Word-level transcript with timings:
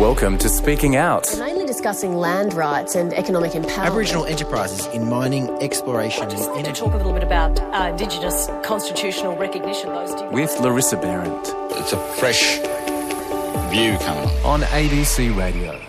Welcome 0.00 0.36
to 0.38 0.48
Speaking 0.50 0.96
Out. 0.96 1.26
mainly 1.38 1.64
discussing 1.64 2.16
land 2.16 2.52
rights 2.52 2.94
and 2.94 3.14
economic 3.14 3.52
empowerment. 3.52 3.86
Aboriginal 3.86 4.26
enterprises 4.26 4.86
in 4.88 5.08
mining, 5.08 5.48
exploration, 5.62 6.24
and 6.24 6.30
Just 6.32 6.50
to 6.52 6.58
energy. 6.58 6.80
talk 6.80 6.92
a 6.92 6.96
little 6.98 7.14
bit 7.14 7.22
about 7.22 7.58
uh, 7.60 7.88
Indigenous 7.90 8.48
constitutional 8.62 9.36
recognition. 9.36 9.88
Those 9.88 10.14
two 10.14 10.28
With 10.28 10.58
Larissa 10.60 10.96
Behrendt 10.96 11.50
It's 11.80 11.94
a 11.94 11.98
fresh 12.18 12.58
view 13.70 13.96
coming 13.98 14.28
on. 14.44 14.62
on 14.62 14.68
ABC 14.68 15.34
Radio. 15.36 15.80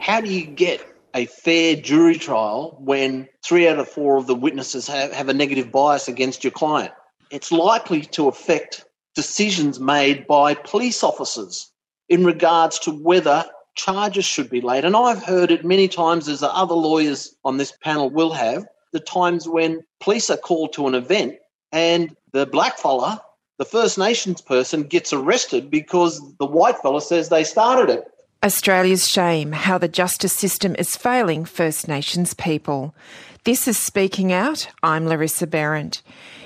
how 0.00 0.20
do 0.20 0.28
you 0.32 0.44
get 0.44 0.84
a 1.14 1.26
fair 1.26 1.76
jury 1.76 2.16
trial 2.16 2.76
when 2.80 3.28
three 3.44 3.68
out 3.68 3.78
of 3.78 3.88
four 3.88 4.16
of 4.16 4.26
the 4.26 4.34
witnesses 4.34 4.88
have, 4.88 5.12
have 5.12 5.28
a 5.28 5.34
negative 5.34 5.70
bias 5.70 6.08
against 6.08 6.42
your 6.42 6.50
client? 6.50 6.92
It's 7.30 7.52
likely 7.52 8.00
to 8.02 8.26
affect 8.26 8.84
decisions 9.14 9.78
made 9.78 10.26
by 10.26 10.54
police 10.54 11.04
officers 11.04 11.70
in 12.08 12.24
regards 12.24 12.78
to 12.80 12.90
whether 12.90 13.44
charges 13.74 14.24
should 14.24 14.50
be 14.50 14.60
laid. 14.60 14.84
And 14.84 14.96
I've 14.96 15.22
heard 15.22 15.50
it 15.50 15.64
many 15.64 15.88
times, 15.88 16.28
as 16.28 16.40
the 16.40 16.54
other 16.54 16.74
lawyers 16.74 17.34
on 17.44 17.56
this 17.56 17.72
panel 17.82 18.10
will 18.10 18.32
have, 18.32 18.66
the 18.92 19.00
times 19.00 19.48
when 19.48 19.82
police 20.00 20.30
are 20.30 20.36
called 20.36 20.72
to 20.74 20.86
an 20.86 20.94
event 20.94 21.36
and 21.72 22.14
the 22.32 22.46
black 22.46 22.78
fella, 22.78 23.20
the 23.58 23.64
First 23.64 23.98
Nations 23.98 24.40
person, 24.40 24.84
gets 24.84 25.12
arrested 25.12 25.70
because 25.70 26.20
the 26.38 26.46
white 26.46 26.78
fella 26.78 27.00
says 27.00 27.28
they 27.28 27.44
started 27.44 27.92
it. 27.92 28.04
Australia's 28.44 29.08
shame 29.08 29.52
how 29.52 29.78
the 29.78 29.88
justice 29.88 30.32
system 30.32 30.76
is 30.78 30.96
failing 30.96 31.44
First 31.44 31.88
Nations 31.88 32.34
people. 32.34 32.94
This 33.44 33.66
is 33.66 33.78
Speaking 33.78 34.32
Out. 34.32 34.68
I'm 34.82 35.06
Larissa 35.06 35.46
Behrendt. 35.46 36.02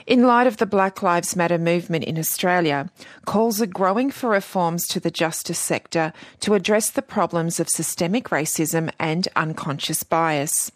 In 0.09 0.23
light 0.23 0.47
of 0.47 0.57
the 0.57 0.65
Black 0.65 1.03
Lives 1.03 1.37
Matter 1.37 1.59
movement 1.59 2.03
in 2.03 2.19
Australia, 2.19 2.89
calls 3.27 3.61
are 3.61 3.67
growing 3.67 4.11
for 4.11 4.31
reforms 4.31 4.89
to 4.89 4.99
the 4.99 5.11
justice 5.11 5.59
sector 5.59 6.15
to 6.41 6.55
address 6.55 6.89
the 6.89 7.03
problems 7.03 7.61
of 7.61 7.69
systemic 7.69 8.31
racism 8.31 8.91
and 8.99 9.29
unconscious 9.37 10.05
bias. 10.05 10.73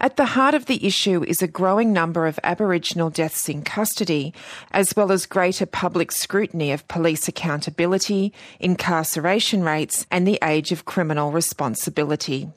At 0.00 0.16
the 0.16 0.24
heart 0.24 0.56
of 0.56 0.66
the 0.66 0.84
issue 0.84 1.22
is 1.22 1.40
a 1.40 1.46
growing 1.46 1.92
number 1.92 2.26
of 2.26 2.40
Aboriginal 2.42 3.10
deaths 3.10 3.48
in 3.48 3.62
custody, 3.62 4.34
as 4.72 4.96
well 4.96 5.12
as 5.12 5.24
greater 5.24 5.66
public 5.66 6.10
scrutiny 6.10 6.72
of 6.72 6.88
police 6.88 7.28
accountability, 7.28 8.32
incarceration 8.58 9.62
rates, 9.62 10.04
and 10.10 10.26
the 10.26 10.40
age 10.42 10.72
of 10.72 10.84
criminal 10.84 11.30
responsibility. 11.30 12.48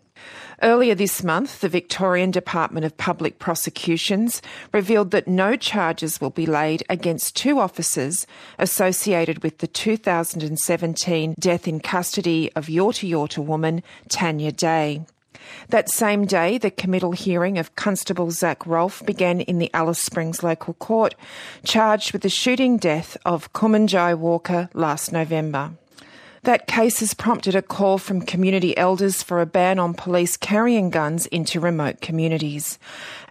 Earlier 0.63 0.95
this 0.95 1.23
month, 1.23 1.61
the 1.61 1.69
Victorian 1.69 2.31
Department 2.31 2.83
of 2.83 2.97
Public 2.97 3.37
Prosecutions 3.37 4.41
revealed 4.73 5.11
that 5.11 5.27
no 5.27 5.55
charges 5.55 6.19
will 6.19 6.31
be 6.31 6.47
laid 6.47 6.83
against 6.89 7.35
two 7.35 7.59
officers 7.59 8.25
associated 8.57 9.43
with 9.43 9.59
the 9.59 9.67
2017 9.67 11.35
death 11.37 11.67
in 11.67 11.79
custody 11.79 12.51
of 12.55 12.65
Yorta 12.65 13.07
Yorta 13.07 13.45
woman 13.45 13.83
Tanya 14.09 14.51
Day. 14.51 15.05
That 15.69 15.91
same 15.91 16.25
day, 16.25 16.57
the 16.57 16.71
committal 16.71 17.11
hearing 17.11 17.59
of 17.59 17.75
Constable 17.75 18.31
Zach 18.31 18.65
Rolfe 18.65 19.05
began 19.05 19.41
in 19.41 19.59
the 19.59 19.69
Alice 19.75 19.99
Springs 19.99 20.41
local 20.41 20.73
court, 20.73 21.13
charged 21.63 22.13
with 22.13 22.23
the 22.23 22.29
shooting 22.29 22.77
death 22.77 23.15
of 23.25 23.53
Kumanjai 23.53 24.17
Walker 24.17 24.69
last 24.73 25.11
November. 25.11 25.73
That 26.43 26.67
case 26.67 26.99
has 26.99 27.13
prompted 27.13 27.55
a 27.55 27.61
call 27.61 27.97
from 27.97 28.21
community 28.21 28.77
elders 28.77 29.23
for 29.23 29.41
a 29.41 29.45
ban 29.45 29.79
on 29.79 29.93
police 29.93 30.37
carrying 30.37 30.89
guns 30.89 31.25
into 31.27 31.59
remote 31.59 31.99
communities. 31.99 32.79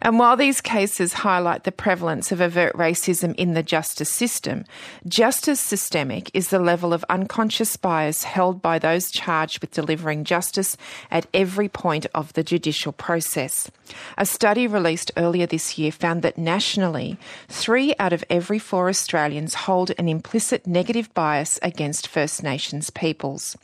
And 0.02 0.18
while 0.18 0.36
these 0.36 0.60
cases 0.60 1.12
highlight 1.14 1.64
the 1.64 1.72
prevalence 1.72 2.30
of 2.30 2.40
overt 2.40 2.74
racism 2.74 3.34
in 3.36 3.54
the 3.54 3.62
justice 3.62 4.10
system, 4.10 4.64
just 5.06 5.48
as 5.48 5.58
systemic 5.60 6.30
is 6.34 6.48
the 6.48 6.58
level 6.58 6.92
of 6.92 7.04
unconscious 7.08 7.76
bias 7.76 8.24
held 8.24 8.60
by 8.60 8.78
those 8.78 9.10
charged 9.10 9.60
with 9.60 9.70
delivering 9.70 10.24
justice 10.24 10.76
at 11.10 11.26
every 11.32 11.68
point 11.68 12.06
of 12.14 12.32
the 12.34 12.42
judicial 12.42 12.92
process. 12.92 13.70
A 14.18 14.26
study 14.26 14.66
released 14.66 15.12
earlier 15.16 15.46
this 15.46 15.78
year 15.78 15.92
found 15.92 16.22
that 16.22 16.36
nationally, 16.36 17.16
three 17.48 17.94
out 17.98 18.12
of 18.12 18.25
every 18.28 18.58
four 18.58 18.88
Australians 18.88 19.54
hold 19.54 19.92
an 19.98 20.08
implicit 20.08 20.66
negative 20.66 21.12
bias 21.14 21.58
against 21.62 22.08
First 22.08 22.42
Nations 22.42 22.91
peoples. 22.96 23.56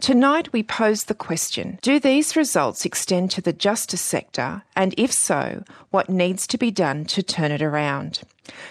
Tonight, 0.00 0.52
we 0.52 0.62
pose 0.62 1.04
the 1.04 1.14
question 1.14 1.78
Do 1.82 1.98
these 1.98 2.36
results 2.36 2.84
extend 2.84 3.32
to 3.32 3.40
the 3.40 3.52
justice 3.52 4.00
sector? 4.00 4.62
And 4.76 4.94
if 4.96 5.12
so, 5.12 5.64
what 5.90 6.08
needs 6.08 6.46
to 6.48 6.58
be 6.58 6.70
done 6.70 7.04
to 7.06 7.22
turn 7.22 7.50
it 7.50 7.62
around? 7.62 8.20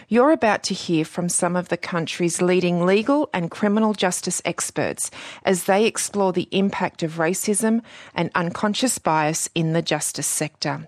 You're 0.07 0.31
about 0.31 0.63
to 0.63 0.73
hear 0.73 1.03
from 1.03 1.27
some 1.27 1.55
of 1.55 1.67
the 1.67 1.77
country's 1.77 2.41
leading 2.41 2.85
legal 2.85 3.29
and 3.33 3.51
criminal 3.51 3.93
justice 3.93 4.41
experts 4.45 5.11
as 5.43 5.65
they 5.65 5.85
explore 5.85 6.31
the 6.31 6.47
impact 6.51 7.03
of 7.03 7.17
racism 7.17 7.81
and 8.15 8.31
unconscious 8.33 8.97
bias 8.97 9.49
in 9.53 9.73
the 9.73 9.81
justice 9.81 10.27
sector. 10.27 10.87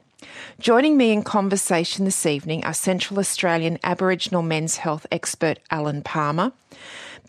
Joining 0.59 0.95
me 0.95 1.11
in 1.11 1.23
conversation 1.23 2.05
this 2.05 2.25
evening 2.25 2.63
are 2.65 2.73
Central 2.73 3.19
Australian 3.19 3.77
Aboriginal 3.83 4.41
men's 4.41 4.77
health 4.77 5.05
expert 5.11 5.59
Alan 5.69 6.01
Palmer, 6.01 6.51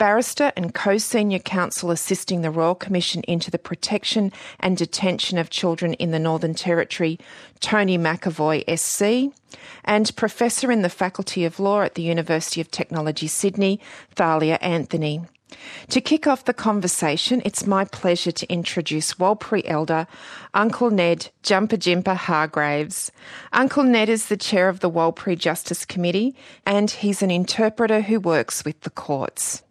barrister 0.01 0.51
and 0.57 0.73
co 0.73 0.97
senior 0.97 1.39
counsel 1.39 1.91
assisting 1.91 2.41
the 2.41 2.51
Royal 2.51 2.75
Commission 2.75 3.23
into 3.29 3.51
the 3.51 3.59
protection 3.59 4.33
and 4.59 4.75
detention 4.75 5.37
of 5.37 5.51
children 5.51 5.93
in 5.95 6.11
the 6.11 6.19
Northern 6.19 6.55
Territory, 6.55 7.19
Tony 7.61 7.99
McAvoy 7.99 8.65
SC, 8.79 9.37
and 9.85 10.17
professor 10.17 10.73
in 10.73 10.81
the 10.81 10.89
Faculty 10.89 11.45
of 11.45 11.61
Law 11.61 11.83
at 11.83 11.97
the 11.97 12.03
University 12.03 12.63
of 12.63 12.71
Technology 12.71 13.27
Sydney, 13.27 13.79
Thalia 14.15 14.59
Anthony. 14.63 15.21
To 15.91 16.01
kick 16.01 16.27
off 16.27 16.47
the 16.47 16.55
conversation, 16.55 17.43
it's 17.45 17.67
my 17.67 17.85
pleasure 17.85 18.33
to 18.33 18.51
introduce 18.51 19.15
Warlpiri 19.15 19.63
Elder, 19.67 20.07
Uncle 20.55 20.91
Ned 20.91 21.29
Jampijinpa 21.43 22.17
Hargraves. 22.17 23.13
Uncle 23.53 23.83
Ned 23.83 24.09
is 24.09 24.27
the 24.27 24.39
chair 24.39 24.71
of 24.71 24.81
the 24.81 24.91
Warlpiri 24.91 25.37
Justice 25.37 25.85
Committee 25.85 26.35
and 26.65 26.91
he's 26.91 27.21
an 27.21 27.31
interpreter 27.31 28.01
who 28.01 28.19
works 28.19 28.65
with 28.65 28.81
the 28.81 28.91
courts. 28.91 29.63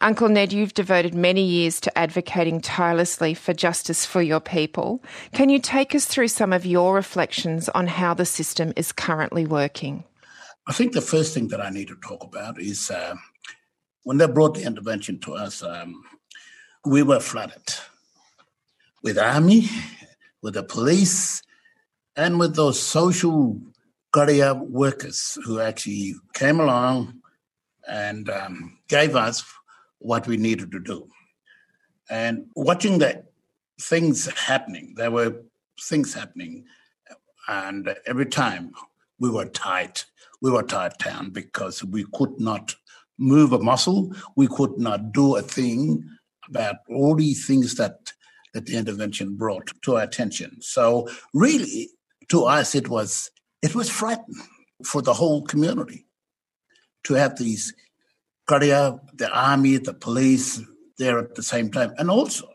Uncle 0.00 0.28
Ned, 0.28 0.52
you've 0.52 0.74
devoted 0.74 1.12
many 1.14 1.42
years 1.42 1.80
to 1.80 1.98
advocating 1.98 2.60
tirelessly 2.60 3.34
for 3.34 3.52
justice 3.52 4.06
for 4.06 4.22
your 4.22 4.38
people. 4.38 5.02
Can 5.32 5.48
you 5.48 5.58
take 5.58 5.92
us 5.92 6.04
through 6.04 6.28
some 6.28 6.52
of 6.52 6.64
your 6.64 6.94
reflections 6.94 7.68
on 7.70 7.88
how 7.88 8.14
the 8.14 8.24
system 8.24 8.72
is 8.76 8.92
currently 8.92 9.44
working? 9.44 10.04
I 10.68 10.72
think 10.72 10.92
the 10.92 11.00
first 11.00 11.34
thing 11.34 11.48
that 11.48 11.60
I 11.60 11.70
need 11.70 11.88
to 11.88 11.96
talk 11.96 12.22
about 12.22 12.60
is 12.60 12.92
uh, 12.92 13.16
when 14.04 14.18
they 14.18 14.26
brought 14.26 14.54
the 14.54 14.64
intervention 14.64 15.18
to 15.20 15.34
us, 15.34 15.64
um, 15.64 16.04
we 16.84 17.02
were 17.02 17.20
flooded 17.20 17.74
with 19.02 19.18
army, 19.18 19.68
with 20.42 20.54
the 20.54 20.62
police, 20.62 21.42
and 22.14 22.38
with 22.38 22.54
those 22.54 22.80
social 22.80 23.60
career 24.12 24.54
workers 24.54 25.38
who 25.44 25.58
actually 25.58 26.14
came 26.34 26.60
along 26.60 27.20
and 27.88 28.28
um, 28.30 28.78
gave 28.88 29.16
us 29.16 29.42
what 29.98 30.26
we 30.26 30.36
needed 30.36 30.72
to 30.72 30.80
do. 30.80 31.08
And 32.10 32.46
watching 32.54 32.98
the 32.98 33.24
things 33.80 34.26
happening, 34.26 34.94
there 34.96 35.10
were 35.10 35.42
things 35.80 36.14
happening, 36.14 36.64
and 37.46 37.94
every 38.06 38.26
time 38.26 38.72
we 39.18 39.30
were 39.30 39.46
tight, 39.46 40.04
we 40.40 40.50
were 40.50 40.62
tied 40.62 40.96
down 40.98 41.30
because 41.30 41.84
we 41.84 42.04
could 42.12 42.38
not 42.38 42.74
move 43.18 43.52
a 43.52 43.58
muscle, 43.58 44.14
we 44.36 44.46
could 44.46 44.78
not 44.78 45.12
do 45.12 45.36
a 45.36 45.42
thing 45.42 46.04
about 46.48 46.76
all 46.88 47.14
these 47.14 47.46
things 47.46 47.74
that 47.74 48.12
that 48.54 48.66
the 48.66 48.76
intervention 48.76 49.36
brought 49.36 49.70
to 49.82 49.96
our 49.96 50.02
attention. 50.02 50.56
So 50.60 51.08
really, 51.34 51.90
to 52.28 52.44
us, 52.44 52.74
it 52.74 52.88
was 52.88 53.30
it 53.62 53.74
was 53.74 53.90
frightening 53.90 54.42
for 54.84 55.02
the 55.02 55.14
whole 55.14 55.42
community 55.42 56.06
to 57.04 57.14
have 57.14 57.38
these 57.38 57.74
career, 58.48 58.98
the 59.14 59.30
army, 59.30 59.76
the 59.76 59.94
police 59.94 60.60
there 60.98 61.18
at 61.18 61.34
the 61.34 61.42
same 61.42 61.70
time. 61.70 61.92
And 61.98 62.10
also, 62.10 62.48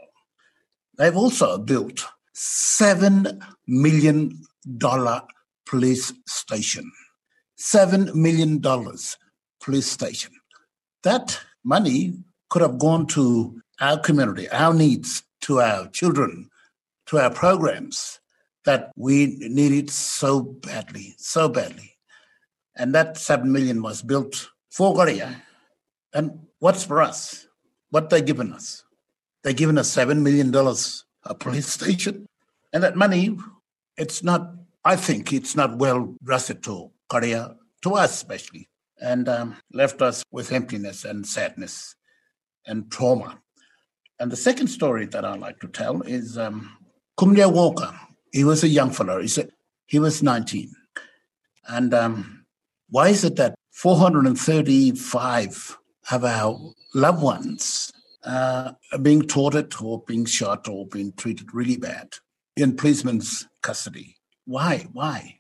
they've 0.98 1.16
also 1.16 1.58
built 1.58 2.06
seven 2.34 3.42
million 3.68 4.42
dollar 4.78 5.22
police 5.66 6.12
station. 6.28 6.92
Seven 7.56 8.10
million 8.14 8.60
dollars 8.60 9.18
police 9.62 9.90
station. 9.90 10.32
That 11.04 11.40
money 11.64 12.18
could 12.50 12.62
have 12.62 12.78
gone 12.78 13.08
to 13.08 13.62
our 13.80 14.00
community, 14.00 14.50
our 14.50 14.74
needs, 14.74 15.24
to 15.42 15.62
our 15.62 15.88
children, 15.90 16.50
to 17.08 17.20
our 17.20 17.30
programs 17.30 18.20
that 18.66 18.92
we 18.96 19.38
needed 19.40 19.90
so 19.90 20.42
badly, 20.42 21.16
so 21.18 21.50
badly. 21.50 21.98
And 22.76 22.94
that 22.96 23.18
seven 23.18 23.52
million 23.52 23.82
was 23.82 24.02
built 24.02 24.50
for 24.72 24.96
kardiya. 24.96 25.36
And 26.14 26.48
what's 26.60 26.84
for 26.84 27.02
us? 27.02 27.48
What 27.90 28.10
they 28.10 28.22
given 28.22 28.54
us? 28.54 28.84
They 29.44 29.54
given 29.54 29.78
us 29.78 29.90
seven 29.90 30.24
million 30.24 30.52
dollars 30.52 31.06
a 31.24 31.36
police 31.36 31.68
station. 31.80 32.26
And 32.72 32.84
that 32.84 32.96
money, 32.96 33.38
it's 33.98 34.24
not, 34.24 34.54
I 34.84 34.96
think 34.96 35.32
it's 35.32 35.56
not 35.56 35.78
well 35.78 36.16
rested 36.24 36.64
to 36.64 36.92
kardiya, 37.10 37.56
to 37.84 37.94
us 37.94 38.16
especially, 38.16 38.70
and 39.00 39.30
um, 39.30 39.58
left 39.72 40.02
us 40.02 40.24
with 40.32 40.52
emptiness 40.52 41.06
and 41.06 41.26
sadness 41.26 41.96
and 42.66 42.92
trauma. 42.92 43.40
And 44.20 44.32
the 44.32 44.38
second 44.38 44.68
story 44.68 45.06
that 45.08 45.26
I 45.26 45.36
like 45.36 45.60
to 45.60 45.68
tell 45.68 46.02
is 46.02 46.38
um, 46.38 46.78
Walker. 47.20 47.94
He 48.32 48.44
was 48.44 48.64
a 48.64 48.68
young 48.68 48.90
fellow. 48.90 49.22
He 49.22 49.28
said 49.28 49.52
he 49.86 50.00
was 50.00 50.24
19. 50.24 50.74
And 51.68 51.94
um, 51.94 52.46
why 52.90 53.10
is 53.10 53.24
it 53.24 53.36
that 53.36 53.54
435 53.72 55.78
of 56.12 56.24
our 56.24 56.74
loved 56.94 57.22
ones 57.22 57.92
uh, 58.24 58.74
being 59.02 59.22
tortured 59.22 59.74
or 59.82 60.04
being 60.08 60.26
shot 60.26 60.68
or 60.68 60.88
being 60.88 61.14
treated 61.14 61.54
really 61.54 61.78
bad 61.78 62.10
in 62.56 62.76
policemen's 62.76 63.48
custody? 63.62 64.18
Why? 64.46 64.88
Why? 64.92 65.40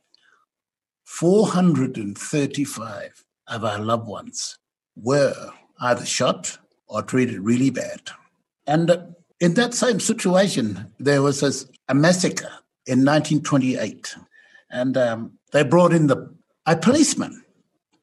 435 1.05 3.25
of 3.47 3.63
our 3.63 3.79
loved 3.79 4.07
ones 4.07 4.57
were 4.95 5.51
either 5.81 6.05
shot 6.05 6.57
or 6.87 7.01
treated 7.01 7.39
really 7.39 7.69
bad. 7.69 8.11
And 8.65 8.89
uh, 8.89 9.05
in 9.39 9.55
that 9.55 9.73
same 9.73 9.99
situation, 9.99 10.91
there 10.99 11.21
was 11.21 11.43
a, 11.43 11.51
a 11.91 11.95
massacre 11.95 12.51
in 12.85 12.99
1928. 12.99 14.15
And 14.69 14.97
um, 14.97 15.33
they 15.51 15.63
brought 15.63 15.93
in 15.93 16.07
the, 16.07 16.33
a 16.65 16.75
policeman, 16.75 17.43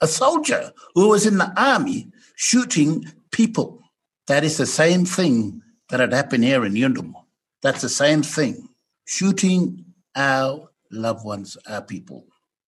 a 0.01 0.07
soldier 0.07 0.73
who 0.95 1.09
was 1.09 1.27
in 1.27 1.39
the 1.39 1.53
army 1.61 2.11
shooting 2.41 3.05
people. 3.31 3.83
That 4.27 4.45
is 4.45 4.57
the 4.57 4.65
same 4.65 5.05
thing 5.05 5.61
that 5.91 6.01
had 6.01 6.15
happened 6.15 6.43
here 6.43 6.65
in 6.65 6.73
Yuendumu. 6.73 7.13
That's 7.61 7.83
the 7.83 7.91
same 7.91 8.23
thing, 8.23 8.71
shooting 9.05 9.85
our 10.17 10.71
loved 10.91 11.23
ones, 11.23 11.59
our 11.69 11.83
people. 11.83 12.25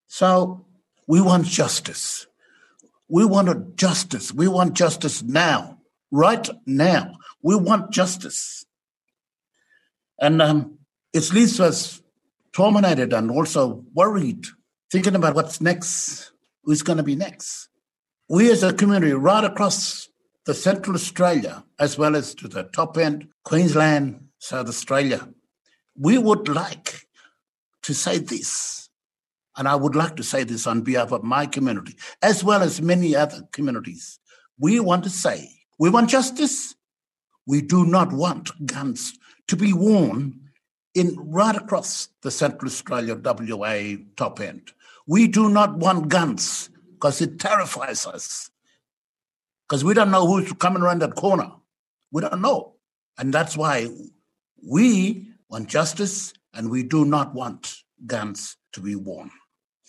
So 0.08 0.66
we 1.08 1.22
want 1.22 1.46
justice. 1.46 2.26
We 3.08 3.24
want 3.24 3.76
justice. 3.76 4.30
We 4.30 4.46
want 4.46 4.74
justice 4.74 5.22
now, 5.22 5.78
right 6.10 6.46
now. 6.66 7.16
We 7.42 7.56
want 7.56 7.92
justice. 7.92 8.66
And 10.20 10.42
um, 10.42 10.80
it 11.14 11.32
leaves 11.32 11.60
us 11.60 12.02
tormented 12.52 13.14
and 13.14 13.30
also 13.30 13.86
worried, 13.94 14.44
thinking 14.90 15.14
about 15.14 15.34
what's 15.34 15.62
next, 15.62 16.32
who's 16.62 16.82
going 16.82 16.98
to 16.98 17.02
be 17.02 17.16
next. 17.16 17.70
We 18.32 18.50
as 18.50 18.62
a 18.62 18.72
community, 18.72 19.12
right 19.12 19.44
across 19.44 20.08
the 20.46 20.54
Central 20.54 20.96
Australia, 20.96 21.64
as 21.78 21.98
well 21.98 22.16
as 22.16 22.34
to 22.36 22.48
the 22.48 22.62
top 22.62 22.96
end, 22.96 23.28
Queensland, 23.44 24.28
South 24.38 24.68
Australia, 24.68 25.28
we 26.00 26.16
would 26.16 26.48
like 26.48 27.06
to 27.82 27.92
say 27.92 28.16
this. 28.16 28.88
And 29.54 29.68
I 29.68 29.74
would 29.74 29.94
like 29.94 30.16
to 30.16 30.22
say 30.22 30.44
this 30.44 30.66
on 30.66 30.80
behalf 30.80 31.12
of 31.12 31.22
my 31.22 31.44
community, 31.44 31.94
as 32.22 32.42
well 32.42 32.62
as 32.62 32.80
many 32.80 33.14
other 33.14 33.42
communities. 33.52 34.18
We 34.58 34.80
want 34.80 35.04
to 35.04 35.10
say, 35.10 35.50
we 35.78 35.90
want 35.90 36.08
justice, 36.08 36.74
we 37.46 37.60
do 37.60 37.84
not 37.84 38.14
want 38.14 38.50
guns 38.64 39.12
to 39.48 39.56
be 39.56 39.74
worn 39.74 40.40
in 40.94 41.14
right 41.18 41.54
across 41.54 42.08
the 42.22 42.30
Central 42.30 42.70
Australia 42.70 43.14
WA 43.14 43.96
top 44.16 44.40
end. 44.40 44.72
We 45.06 45.28
do 45.28 45.50
not 45.50 45.76
want 45.76 46.08
guns 46.08 46.70
because 47.02 47.20
it 47.20 47.40
terrifies 47.40 48.06
us. 48.06 48.48
Because 49.68 49.82
we 49.82 49.92
don't 49.92 50.12
know 50.12 50.24
who's 50.24 50.52
coming 50.52 50.84
around 50.84 51.00
that 51.00 51.16
corner. 51.16 51.50
We 52.12 52.22
don't 52.22 52.40
know. 52.40 52.74
And 53.18 53.34
that's 53.34 53.56
why 53.56 53.88
we 54.64 55.26
want 55.48 55.68
justice 55.68 56.32
and 56.54 56.70
we 56.70 56.84
do 56.84 57.04
not 57.04 57.34
want 57.34 57.78
guns 58.06 58.56
to 58.74 58.80
be 58.80 58.94
worn. 58.94 59.32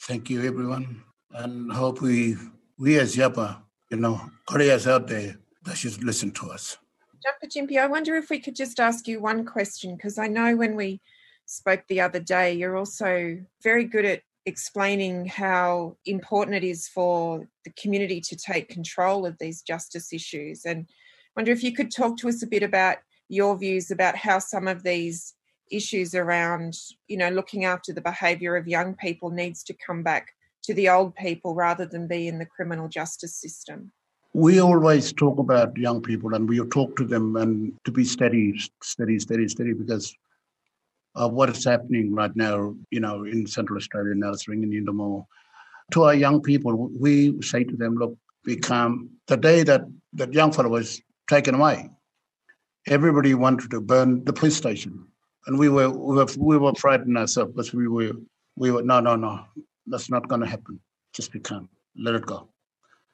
Thank 0.07 0.31
you, 0.31 0.43
everyone. 0.43 1.03
And 1.31 1.71
hope 1.71 2.01
we, 2.01 2.35
we 2.79 2.97
as 2.97 3.15
Yapa, 3.15 3.61
you 3.91 3.97
know, 3.97 4.19
kardiya's 4.49 4.87
out 4.87 5.07
there 5.07 5.37
that 5.65 5.77
should 5.77 6.03
listen 6.03 6.31
to 6.31 6.49
us. 6.49 6.77
Dr. 7.23 7.47
Gyampi, 7.47 7.77
I 7.77 7.85
wonder 7.85 8.15
if 8.15 8.31
we 8.31 8.39
could 8.39 8.55
just 8.55 8.79
ask 8.79 9.07
you 9.07 9.21
one 9.21 9.45
question 9.45 9.95
because 9.95 10.17
I 10.17 10.27
know 10.27 10.55
when 10.55 10.75
we 10.75 10.99
spoke 11.45 11.83
the 11.87 12.01
other 12.01 12.19
day, 12.19 12.53
you're 12.53 12.75
also 12.75 13.37
very 13.61 13.85
good 13.85 14.05
at 14.05 14.21
explaining 14.45 15.25
how 15.25 15.95
important 16.05 16.57
it 16.57 16.63
is 16.63 16.87
for 16.87 17.47
the 17.65 17.71
community 17.71 18.19
to 18.21 18.35
take 18.35 18.69
control 18.69 19.25
of 19.25 19.37
these 19.39 19.61
justice 19.61 20.11
issues. 20.11 20.65
And 20.65 20.85
I 20.89 21.31
wonder 21.35 21.51
if 21.51 21.63
you 21.63 21.73
could 21.73 21.91
talk 21.91 22.17
to 22.17 22.29
us 22.29 22.43
a 22.43 22.47
bit 22.47 22.63
about 22.63 22.97
your 23.29 23.57
views 23.57 23.89
about 23.89 24.15
how 24.15 24.39
some 24.39 24.67
of 24.67 24.83
these 24.83 25.33
issues 25.71 26.13
around, 26.13 26.75
you 27.07 27.17
know, 27.17 27.29
looking 27.29 27.65
after 27.65 27.93
the 27.93 28.01
behaviour 28.01 28.55
of 28.55 28.67
young 28.67 28.95
people 28.95 29.29
needs 29.29 29.63
to 29.63 29.73
come 29.73 30.03
back 30.03 30.33
to 30.63 30.73
the 30.73 30.89
old 30.89 31.15
people 31.15 31.55
rather 31.55 31.85
than 31.85 32.07
be 32.07 32.27
in 32.27 32.39
the 32.39 32.45
criminal 32.45 32.87
justice 32.87 33.35
system 33.35 33.91
we 34.33 34.59
always 34.59 35.13
talk 35.13 35.37
about 35.37 35.77
young 35.77 36.01
people 36.01 36.33
and 36.33 36.49
we 36.49 36.59
talk 36.69 36.95
to 36.95 37.05
them 37.05 37.35
and 37.35 37.71
to 37.85 37.91
be 37.91 38.03
steady, 38.03 38.59
steady, 38.81 39.19
steady, 39.19 39.47
steady 39.47 39.73
because 39.73 40.15
of 41.15 41.33
what 41.33 41.49
is 41.49 41.63
happening 41.63 42.13
right 42.13 42.35
now, 42.35 42.75
you 42.89 42.99
know, 42.99 43.23
in 43.23 43.45
Central 43.45 43.77
Australia, 43.77 44.13
Nellis 44.15 44.47
in 44.47 44.63
and 44.63 44.73
Yuendumu. 44.73 45.25
To 45.91 46.03
our 46.03 46.15
young 46.15 46.41
people, 46.41 46.89
we 46.99 47.39
say 47.41 47.63
to 47.63 47.75
them, 47.75 47.95
look, 47.95 48.17
be 48.43 48.55
calm. 48.55 49.09
The 49.27 49.37
day 49.37 49.63
that 49.63 49.81
that 50.13 50.33
young 50.33 50.51
fellow 50.51 50.69
was 50.69 51.01
taken 51.29 51.55
away, 51.55 51.89
everybody 52.87 53.33
wanted 53.33 53.71
to 53.71 53.81
burn 53.81 54.23
the 54.25 54.33
police 54.33 54.55
station. 54.55 55.07
And 55.45 55.59
we 55.59 55.69
were 55.69 55.89
we 55.89 56.15
were, 56.15 56.27
we 56.37 56.57
were 56.57 56.73
frightened 56.75 57.17
ourselves 57.17 57.51
because 57.51 57.73
we 57.73 57.87
were 57.87 58.13
we 58.55 58.71
were 58.71 58.81
no 58.81 58.99
no 58.99 59.15
no 59.15 59.45
that's 59.87 60.09
not 60.09 60.27
going 60.27 60.41
to 60.41 60.47
happen. 60.47 60.79
Just 61.13 61.31
be 61.31 61.39
calm. 61.39 61.69
Let 61.95 62.15
it 62.15 62.25
go. 62.25 62.49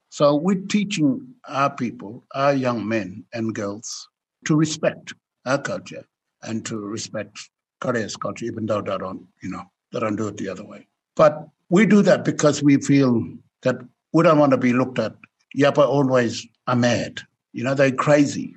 So 0.09 0.35
we're 0.35 0.61
teaching 0.69 1.35
our 1.47 1.69
people, 1.69 2.23
our 2.33 2.53
young 2.53 2.87
men 2.87 3.25
and 3.33 3.53
girls, 3.53 4.07
to 4.45 4.55
respect 4.55 5.13
our 5.45 5.61
culture 5.61 6.03
and 6.43 6.65
to 6.65 6.79
respect 6.79 7.49
kardiya's 7.81 8.15
culture, 8.15 8.45
even 8.45 8.65
though 8.65 8.81
they 8.81 8.97
don't, 8.97 9.25
you 9.41 9.49
know, 9.49 9.63
they 9.91 9.99
don't 9.99 10.15
do 10.15 10.27
it 10.27 10.37
the 10.37 10.49
other 10.49 10.65
way. 10.65 10.87
But 11.15 11.47
we 11.69 11.85
do 11.85 12.01
that 12.03 12.25
because 12.25 12.63
we 12.63 12.77
feel 12.77 13.23
that 13.63 13.77
we 14.13 14.23
don't 14.23 14.39
want 14.39 14.51
to 14.51 14.57
be 14.57 14.73
looked 14.73 14.99
at. 14.99 15.13
Yapa 15.57 15.85
always 15.87 16.45
are 16.67 16.75
mad. 16.75 17.21
You 17.53 17.63
know, 17.63 17.73
they're 17.73 17.91
crazy. 17.91 18.55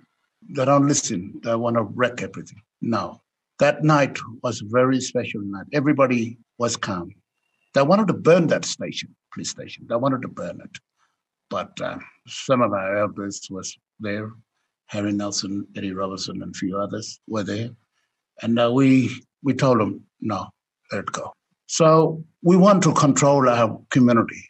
They 0.48 0.64
don't 0.64 0.86
listen. 0.86 1.40
They 1.42 1.54
want 1.54 1.76
to 1.76 1.82
wreck 1.82 2.22
everything. 2.22 2.60
No. 2.80 3.22
That 3.58 3.84
night 3.84 4.18
was 4.42 4.60
a 4.60 4.66
very 4.66 5.00
special 5.00 5.40
night. 5.42 5.66
Everybody 5.72 6.38
was 6.58 6.76
calm. 6.76 7.14
They 7.74 7.82
wanted 7.82 8.08
to 8.08 8.14
burn 8.14 8.48
that 8.48 8.64
station, 8.64 9.14
police 9.32 9.50
station. 9.50 9.86
They 9.88 9.96
wanted 9.96 10.22
to 10.22 10.28
burn 10.28 10.60
it. 10.62 10.78
But 11.48 11.80
uh, 11.80 11.98
some 12.26 12.60
of 12.60 12.72
our 12.72 12.98
elders 12.98 13.46
was 13.50 13.76
there. 14.00 14.30
Harry 14.86 15.12
Nelson, 15.12 15.66
Eddie 15.76 15.92
Robertson, 15.92 16.42
and 16.42 16.54
a 16.54 16.58
few 16.58 16.76
others 16.76 17.20
were 17.26 17.44
there. 17.44 17.70
And 18.42 18.58
uh, 18.58 18.70
we 18.72 19.22
we 19.42 19.54
told 19.54 19.80
them, 19.80 20.02
no, 20.20 20.48
let 20.90 21.00
it 21.00 21.12
go. 21.12 21.32
So 21.66 22.24
we 22.42 22.56
want 22.56 22.82
to 22.84 22.92
control 22.92 23.48
our 23.48 23.80
community. 23.90 24.44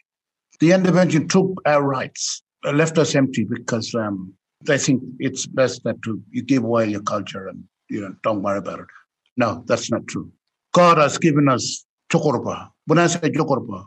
The 0.59 0.71
intervention 0.71 1.27
took 1.27 1.61
our 1.65 1.83
rights, 1.83 2.43
uh, 2.65 2.71
left 2.71 2.97
us 2.97 3.15
empty 3.15 3.43
because 3.43 3.93
um, 3.95 4.33
they 4.65 4.77
think 4.77 5.03
it's 5.19 5.45
best 5.45 5.83
that 5.83 6.01
to, 6.03 6.21
you 6.31 6.43
give 6.43 6.63
away 6.63 6.87
your 6.89 7.01
culture 7.01 7.47
and 7.47 7.63
you 7.89 8.01
know 8.01 8.15
don't 8.23 8.43
worry 8.43 8.59
about 8.59 8.79
it. 8.79 8.87
No, 9.37 9.63
that's 9.67 9.89
not 9.89 10.07
true. 10.07 10.31
God 10.73 10.97
has 10.97 11.17
given 11.17 11.47
us 11.49 11.85
Jukurrpa. 12.11 12.69
When 12.85 12.99
I 12.99 13.07
say 13.07 13.29
Jukurrpa, 13.29 13.85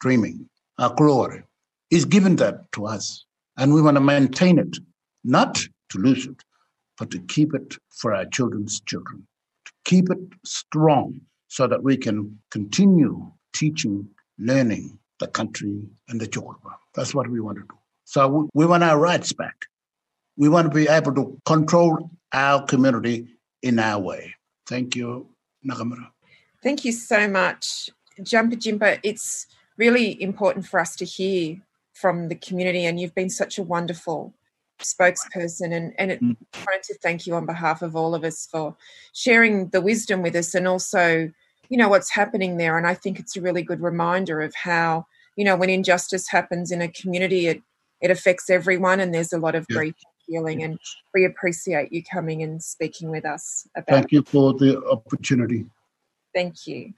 dreaming, 0.00 0.48
a 0.78 0.92
glory. 0.94 1.42
He's 1.90 2.04
given 2.04 2.36
that 2.36 2.70
to 2.72 2.86
us. 2.86 3.24
And 3.56 3.72
we 3.72 3.82
want 3.82 3.96
to 3.96 4.00
maintain 4.00 4.58
it, 4.58 4.76
not 5.22 5.54
to 5.90 5.98
lose 5.98 6.26
it, 6.26 6.42
but 6.98 7.10
to 7.12 7.18
keep 7.20 7.54
it 7.54 7.76
for 7.90 8.14
our 8.14 8.26
children's 8.26 8.80
children, 8.80 9.26
keep 9.84 10.10
it 10.10 10.18
strong 10.44 11.20
so 11.48 11.66
that 11.66 11.82
we 11.82 11.96
can 11.96 12.38
continue 12.50 13.30
teaching, 13.54 14.08
learning 14.38 14.98
the 15.20 15.28
country 15.28 15.82
and 16.08 16.20
the 16.20 16.26
geography. 16.26 16.76
That's 16.94 17.14
what 17.14 17.28
we 17.28 17.40
want 17.40 17.58
to 17.58 17.62
do. 17.62 17.78
So 18.04 18.48
we 18.54 18.66
want 18.66 18.82
our 18.82 18.98
rights 18.98 19.32
back. 19.32 19.54
We 20.36 20.48
want 20.48 20.70
to 20.70 20.74
be 20.74 20.88
able 20.88 21.14
to 21.14 21.40
control 21.46 22.10
our 22.32 22.64
community 22.64 23.28
in 23.62 23.78
our 23.78 24.00
way. 24.00 24.34
Thank 24.66 24.96
you, 24.96 25.28
Nakamura. 25.64 26.10
Thank 26.62 26.84
you 26.84 26.92
so 26.92 27.28
much, 27.28 27.90
Jampijinpa. 28.20 28.98
It's 29.02 29.46
really 29.76 30.20
important 30.20 30.66
for 30.66 30.80
us 30.80 30.96
to 30.96 31.04
hear 31.04 31.60
from 31.92 32.28
the 32.28 32.34
community, 32.34 32.84
and 32.84 32.98
you've 32.98 33.14
been 33.14 33.30
such 33.30 33.58
a 33.58 33.62
wonderful 33.62 34.34
spokesperson. 34.84 35.74
And, 35.74 35.92
and 35.98 36.12
it, 36.12 36.22
mm. 36.22 36.36
Wanted 36.66 36.82
to 36.84 36.94
thank 37.02 37.26
you 37.26 37.34
on 37.34 37.46
behalf 37.46 37.82
of 37.82 37.96
all 37.96 38.14
of 38.14 38.24
us 38.24 38.46
for 38.50 38.76
sharing 39.12 39.68
the 39.68 39.80
wisdom 39.80 40.22
with 40.22 40.36
us 40.36 40.54
and 40.54 40.68
also, 40.68 41.30
you 41.68 41.76
know, 41.76 41.88
what's 41.88 42.10
happening 42.10 42.56
there. 42.56 42.78
And 42.78 42.86
I 42.86 42.94
think 42.94 43.18
it's 43.18 43.36
a 43.36 43.40
really 43.40 43.62
good 43.62 43.80
reminder 43.80 44.40
of 44.40 44.54
how, 44.54 45.06
you 45.36 45.44
know, 45.44 45.56
when 45.56 45.70
injustice 45.70 46.28
happens 46.28 46.70
in 46.70 46.80
a 46.80 46.88
community, 46.88 47.48
it, 47.48 47.62
it 48.00 48.10
affects 48.10 48.50
everyone, 48.50 49.00
and 49.00 49.14
there's 49.14 49.32
a 49.32 49.38
lot 49.38 49.54
of 49.54 49.66
yeah. 49.68 49.76
grief 49.76 49.94
healing 50.26 50.62
and 50.62 50.78
we 51.12 51.24
appreciate 51.24 51.92
you 51.92 52.02
coming 52.02 52.42
and 52.42 52.62
speaking 52.62 53.10
with 53.10 53.24
us 53.24 53.66
about 53.76 53.94
thank 53.96 54.12
you 54.12 54.22
for 54.22 54.52
the 54.54 54.82
opportunity 54.86 55.66
thank 56.34 56.66
you 56.66 56.92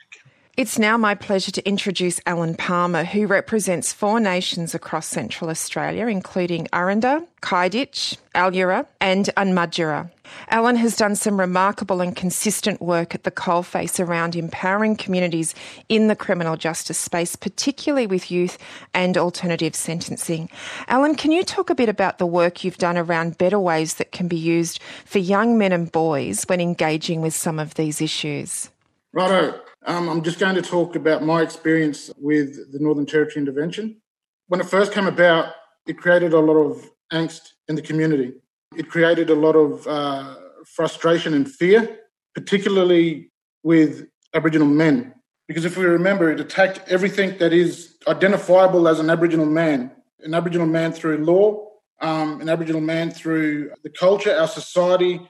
It's 0.57 0.79
now 0.79 0.97
my 0.97 1.15
pleasure 1.15 1.51
to 1.51 1.69
introduce 1.69 2.19
Alan 2.25 2.55
Palmer, 2.55 3.05
who 3.05 3.27
represents 3.27 3.93
four 3.93 4.21
nations 4.21 4.75
across 4.75 5.07
Central 5.07 5.51
Australia, 5.51 6.07
including 6.07 6.67
Aranda, 6.73 7.27
Kaytetye, 7.43 8.17
Alyawarre, 8.35 8.87
and 8.99 9.29
Anmatyerre. 9.37 10.11
Alan 10.49 10.77
has 10.77 10.97
done 10.97 11.15
some 11.15 11.39
remarkable 11.39 12.01
and 12.01 12.17
consistent 12.17 12.81
work 12.81 13.15
at 13.15 13.25
the 13.25 13.31
coalface 13.31 14.03
around 14.03 14.35
empowering 14.35 14.97
communities 14.97 15.55
in 15.91 16.09
the 16.09 16.17
criminal 16.17 16.57
justice 16.57 16.97
space, 16.97 17.37
particularly 17.37 18.07
with 18.07 18.31
youth 18.31 18.57
and 18.95 19.19
alternative 19.19 19.75
sentencing. 19.77 20.49
Alan, 20.89 21.17
can 21.17 21.33
you 21.33 21.45
talk 21.45 21.69
a 21.69 21.75
bit 21.75 21.91
about 21.91 22.17
the 22.17 22.25
work 22.25 22.65
you've 22.65 22.79
done 22.79 22.97
around 22.97 23.37
better 23.37 23.61
ways 23.61 23.97
that 23.97 24.11
can 24.11 24.27
be 24.27 24.39
used 24.39 24.81
for 25.05 25.19
young 25.19 25.59
men 25.59 25.73
and 25.73 25.93
boys 25.93 26.45
when 26.45 26.63
engaging 26.63 27.21
with 27.21 27.35
some 27.35 27.59
of 27.59 27.75
these 27.75 28.01
issues? 28.01 28.71
Righto. 29.13 29.61
Um, 29.87 30.09
I'm 30.09 30.23
just 30.23 30.41
going 30.41 30.57
to 30.57 30.63
talk 30.63 30.97
about 30.97 31.23
my 31.23 31.43
experience 31.43 32.11
with 32.19 32.73
the 32.73 32.79
Northern 32.81 33.07
Territory 33.07 33.37
intervention. 33.37 34.03
When 34.49 34.61
it 34.61 34.67
first 34.67 34.93
came 34.93 35.07
about, 35.07 35.55
it 35.87 35.97
created 35.97 36.33
a 36.33 36.41
lot 36.41 36.57
of 36.57 36.91
angst 37.13 37.53
in 37.69 37.77
the 37.77 37.83
community. 37.83 38.35
It 38.77 38.89
created 38.89 39.31
a 39.31 39.35
lot 39.35 39.55
of 39.55 39.87
uh, 39.87 40.35
frustration 40.67 41.35
and 41.35 41.49
fear, 41.49 42.01
particularly 42.35 43.31
with 43.63 44.09
Aboriginal 44.35 44.67
men. 44.67 45.15
Because 45.47 45.65
if 45.65 45.77
we 45.77 45.85
remember, 45.85 46.33
it 46.33 46.41
attacked 46.41 46.81
everything 46.89 47.39
that 47.39 47.53
is 47.53 47.97
identifiable 48.09 48.89
as 48.89 48.99
an 48.99 49.09
Aboriginal 49.09 49.47
man 49.47 49.93
an 50.27 50.35
Aboriginal 50.35 50.67
man 50.67 50.93
through 50.93 51.25
law, 51.25 51.69
um, 52.01 52.41
an 52.41 52.49
Aboriginal 52.49 52.81
man 52.81 53.11
through 53.11 53.71
the 53.83 53.91
culture, 53.91 54.35
our 54.35 54.49
society, 54.49 55.21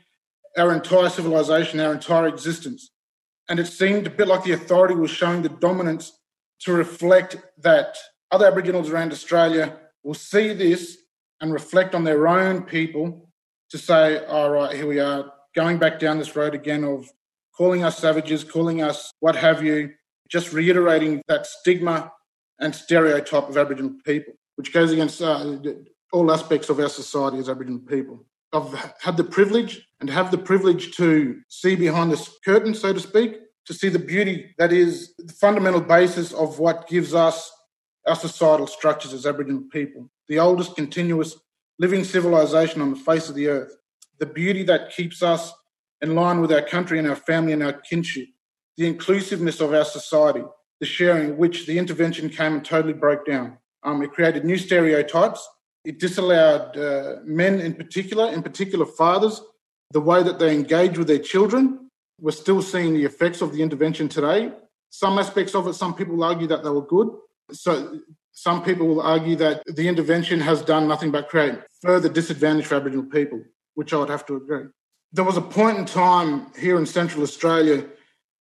our 0.57 0.73
entire 0.73 1.09
civilization, 1.09 1.81
our 1.81 1.93
entire 1.93 2.27
existence. 2.27 2.91
And 3.49 3.61
it 3.61 3.67
seemed 3.67 4.07
a 4.07 4.11
bit 4.11 4.29
like 4.29 4.45
the 4.45 4.53
authority 4.53 4.95
was 4.95 5.11
showing 5.11 5.43
the 5.43 5.49
dominance 5.49 6.12
to 6.61 6.73
reflect 6.73 7.37
that 7.59 7.97
other 8.31 8.47
Aboriginals 8.47 8.91
around 8.91 9.12
Australia 9.12 9.76
will 10.03 10.15
see 10.15 10.53
this 10.53 10.99
and 11.41 11.53
reflect 11.53 11.95
on 11.95 12.05
their 12.05 12.26
own 12.26 12.62
people 12.62 13.31
to 13.71 13.79
say, 13.79 14.25
all 14.26 14.50
right, 14.50 14.75
here 14.75 14.87
we 14.87 15.00
are, 15.00 15.33
going 15.55 15.79
back 15.79 15.99
down 15.99 16.19
this 16.19 16.35
road 16.37 16.55
again 16.55 16.85
of 16.85 17.09
calling 17.57 17.85
us 17.85 17.99
savages, 17.99 18.45
calling 18.45 18.83
us 18.83 19.11
what 19.21 19.37
have 19.37 19.62
you, 19.65 19.93
just 20.29 20.53
reiterating 20.53 21.23
that 21.29 21.47
stigma 21.47 22.12
and 22.61 22.75
stereotype 22.75 23.49
of 23.49 23.57
Aboriginal 23.57 23.95
people, 24.05 24.35
which 24.57 24.73
goes 24.73 24.93
against 24.93 25.23
uh, 25.23 25.57
all 26.12 26.31
aspects 26.33 26.69
of 26.69 26.79
our 26.81 26.88
society 26.88 27.38
as 27.38 27.49
Aboriginal 27.49 27.81
people. 27.81 28.25
I've 28.53 28.95
had 29.00 29.17
the 29.17 29.25
privilege 29.25 29.86
and 30.00 30.11
have 30.11 30.31
the 30.31 30.38
privilege 30.38 30.97
to 30.97 31.41
see 31.49 31.75
behind 31.75 32.12
the 32.12 32.29
curtain, 32.45 32.75
so 32.75 32.93
to 32.93 33.00
speak, 33.00 33.38
to 33.67 33.75
see 33.75 33.88
the 33.88 33.99
beauty 33.99 34.55
that 34.59 34.73
is 34.73 35.15
the 35.19 35.33
fundamental 35.33 35.81
basis 35.81 36.33
of 36.33 36.59
what 36.59 36.88
gives 36.88 37.15
us 37.15 37.50
our 38.07 38.15
societal 38.15 38.67
structures 38.67 39.12
as 39.12 39.26
Aboriginal 39.26 39.65
people, 39.73 40.09
the 40.29 40.38
oldest 40.38 40.76
continuous 40.76 41.37
living 41.79 42.05
civilization 42.05 42.81
on 42.81 42.91
the 42.91 42.97
face 42.97 43.29
of 43.29 43.35
the 43.35 43.49
earth, 43.49 43.76
the 44.19 44.26
beauty 44.26 44.62
that 44.62 44.91
keeps 44.91 45.23
us 45.23 45.53
in 46.00 46.15
line 46.15 46.41
with 46.41 46.53
our 46.53 46.62
country 46.62 46.99
and 46.99 47.09
our 47.09 47.17
family 47.17 47.53
and 47.53 47.62
our 47.62 47.73
kinship, 47.73 48.29
the 48.76 48.87
inclusiveness 48.87 49.61
of 49.61 49.75
our 49.75 49.85
society, 49.85 50.45
the 50.81 50.87
sharing, 50.87 51.37
which 51.37 51.67
the 51.67 51.79
intervention 51.79 52.29
came 52.29 52.55
and 52.55 52.65
totally 52.65 52.93
broke 52.93 53.26
down. 53.26 53.59
Um, 53.83 54.03
it 54.03 54.12
created 54.12 54.45
new 54.45 54.59
stereotypes. 54.59 55.47
It 55.85 55.99
disallowed 55.99 56.76
uh, 56.76 57.17
men 57.25 57.61
in 57.61 57.75
particular, 57.75 58.33
in 58.33 58.43
particular 58.43 58.85
fathers, 58.85 59.41
the 59.90 60.00
way 60.00 60.23
that 60.23 60.38
they 60.38 60.55
engage 60.55 60.99
with 60.99 61.07
their 61.07 61.19
children. 61.19 61.90
We're 62.21 62.31
still 62.33 62.62
seeing 62.62 62.95
the 62.95 63.05
effects 63.05 63.40
of 63.40 63.52
the 63.52 63.62
intervention 63.62 64.09
today. 64.09 64.52
Some 64.90 65.19
aspects 65.19 65.55
of 65.55 65.66
it, 65.66 65.75
some 65.75 65.95
people 65.95 66.23
argue 66.23 66.47
that 66.49 66.62
they 66.62 66.71
were 66.71 66.87
good. 66.87 67.11
So 67.52 68.00
some 68.33 68.62
people 68.62 68.87
will 68.87 69.00
argue 69.00 69.37
that 69.37 69.62
the 69.66 69.88
intervention 69.88 70.40
has 70.40 70.62
done 70.62 70.88
nothing 70.88 71.11
but 71.11 71.28
create 71.28 71.59
further 71.83 72.09
disadvantage 72.09 72.66
for 72.66 72.76
Aboriginal 72.76 73.07
people, 73.07 73.43
which 73.75 73.93
I 73.93 73.99
would 73.99 74.11
have 74.11 74.26
to 74.26 74.37
agree. 74.37 74.64
There 75.12 75.25
was 75.25 75.37
a 75.37 75.43
point 75.43 75.78
in 75.78 75.85
time 75.85 76.52
here 76.59 76.76
in 76.76 76.87
Central 76.87 77.23
Australia 77.23 77.87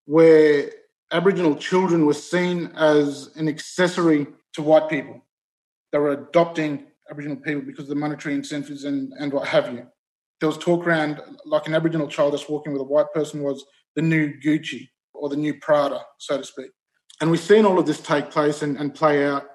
where 0.06 0.72
Aboriginal 1.12 1.56
children 1.56 2.06
were 2.06 2.14
seen 2.14 2.72
as 2.76 3.32
an 3.36 3.48
accessory 3.48 4.28
to 4.54 4.62
white 4.62 4.90
people. 4.90 5.24
They 5.92 6.00
were 6.00 6.12
adopting 6.12 6.88
Aboriginal 7.10 7.38
people 7.38 7.62
because 7.62 7.86
of 7.86 7.90
the 7.90 7.96
monetary 7.96 8.36
incentives 8.36 8.84
and, 8.84 9.14
and 9.20 9.32
what 9.32 9.48
have 9.48 9.72
you. 9.72 9.88
There 10.40 10.50
was 10.50 10.58
talk 10.58 10.86
around 10.86 11.22
like 11.46 11.68
an 11.68 11.76
Aboriginal 11.76 12.08
child 12.08 12.34
that's 12.34 12.50
walking 12.50 12.74
with 12.74 12.82
a 12.82 12.86
white 12.86 13.12
person 13.14 13.42
was 13.42 13.66
the 13.96 14.02
new 14.02 14.34
Gucci 14.44 14.90
or 15.14 15.30
the 15.30 15.36
new 15.36 15.54
Prada, 15.60 16.02
so 16.18 16.38
to 16.38 16.44
speak. 16.44 16.72
And 17.22 17.32
we've 17.32 17.40
seen 17.40 17.66
all 17.66 17.80
of 17.80 17.86
this 17.86 18.02
take 18.02 18.30
place 18.30 18.62
and, 18.62 18.78
and 18.78 18.94
play 18.94 19.26
out. 19.26 19.46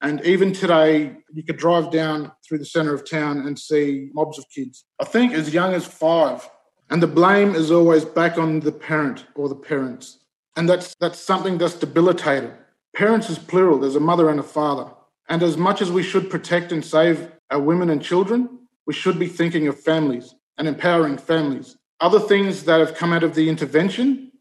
And 0.00 0.24
even 0.24 0.52
today, 0.52 1.16
you 1.32 1.44
could 1.44 1.58
drive 1.58 1.90
down 1.90 2.32
through 2.46 2.58
the 2.58 2.64
centre 2.64 2.94
of 2.94 3.08
town 3.08 3.46
and 3.46 3.56
see 3.58 4.08
mobs 4.14 4.38
of 4.38 4.46
kids. 4.52 4.84
I 5.00 5.04
think 5.04 5.32
as 5.32 5.54
young 5.54 5.74
as 5.74 5.86
five. 5.86 6.48
And 6.90 7.02
the 7.02 7.06
blame 7.06 7.54
is 7.54 7.70
always 7.70 8.04
back 8.04 8.36
on 8.38 8.60
the 8.60 8.72
parent 8.72 9.26
or 9.34 9.48
the 9.48 9.54
parents. 9.54 10.18
And 10.56 10.68
that's, 10.68 10.94
that's 10.96 11.18
something 11.18 11.56
that's 11.56 11.74
debilitated. 11.74 12.52
Parents 12.94 13.30
is 13.30 13.38
plural, 13.38 13.78
there's 13.78 13.96
a 13.96 14.00
mother 14.00 14.28
and 14.28 14.40
a 14.40 14.42
father. 14.42 14.90
And 15.28 15.42
as 15.42 15.56
much 15.56 15.80
as 15.80 15.90
we 15.90 16.02
should 16.02 16.28
protect 16.28 16.72
and 16.72 16.84
save 16.84 17.30
our 17.50 17.60
women 17.60 17.88
and 17.88 18.02
children, 18.02 18.58
we 18.86 18.94
should 18.94 19.18
be 19.18 19.28
thinking 19.28 19.68
of 19.68 19.80
families 19.80 20.34
and 20.58 20.68
empowering 20.68 21.18
families. 21.18 21.76
Other 22.00 22.20
things 22.20 22.64
that 22.64 22.80
have 22.80 22.94
come 22.94 23.12
out 23.12 23.22
of 23.22 23.34
the 23.34 23.48
intervention 23.48 24.32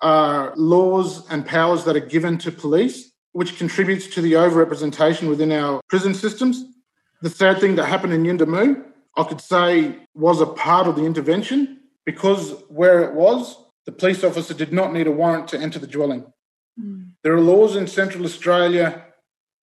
are 0.00 0.52
laws 0.56 1.28
and 1.30 1.46
powers 1.46 1.84
that 1.84 1.96
are 1.96 2.00
given 2.00 2.38
to 2.38 2.50
police, 2.50 3.12
which 3.32 3.56
contributes 3.58 4.06
to 4.08 4.20
the 4.20 4.32
overrepresentation 4.32 5.28
within 5.28 5.52
our 5.52 5.80
prison 5.88 6.14
systems. 6.14 6.64
The 7.20 7.30
sad 7.30 7.60
thing 7.60 7.76
that 7.76 7.86
happened 7.86 8.12
in 8.12 8.24
Yuendumu, 8.24 8.84
I 9.16 9.24
could 9.24 9.40
say, 9.40 9.98
was 10.14 10.40
a 10.40 10.46
part 10.46 10.88
of 10.88 10.96
the 10.96 11.04
intervention 11.04 11.80
because 12.04 12.54
where 12.68 13.04
it 13.04 13.14
was, 13.14 13.56
the 13.86 13.92
police 13.92 14.24
officer 14.24 14.54
did 14.54 14.72
not 14.72 14.92
need 14.92 15.06
a 15.06 15.12
warrant 15.12 15.48
to 15.48 15.58
enter 15.58 15.78
the 15.78 15.86
dwelling. 15.86 16.24
Mm. 16.80 17.12
There 17.22 17.34
are 17.34 17.40
laws 17.40 17.76
in 17.76 17.86
Central 17.86 18.24
Australia 18.24 19.04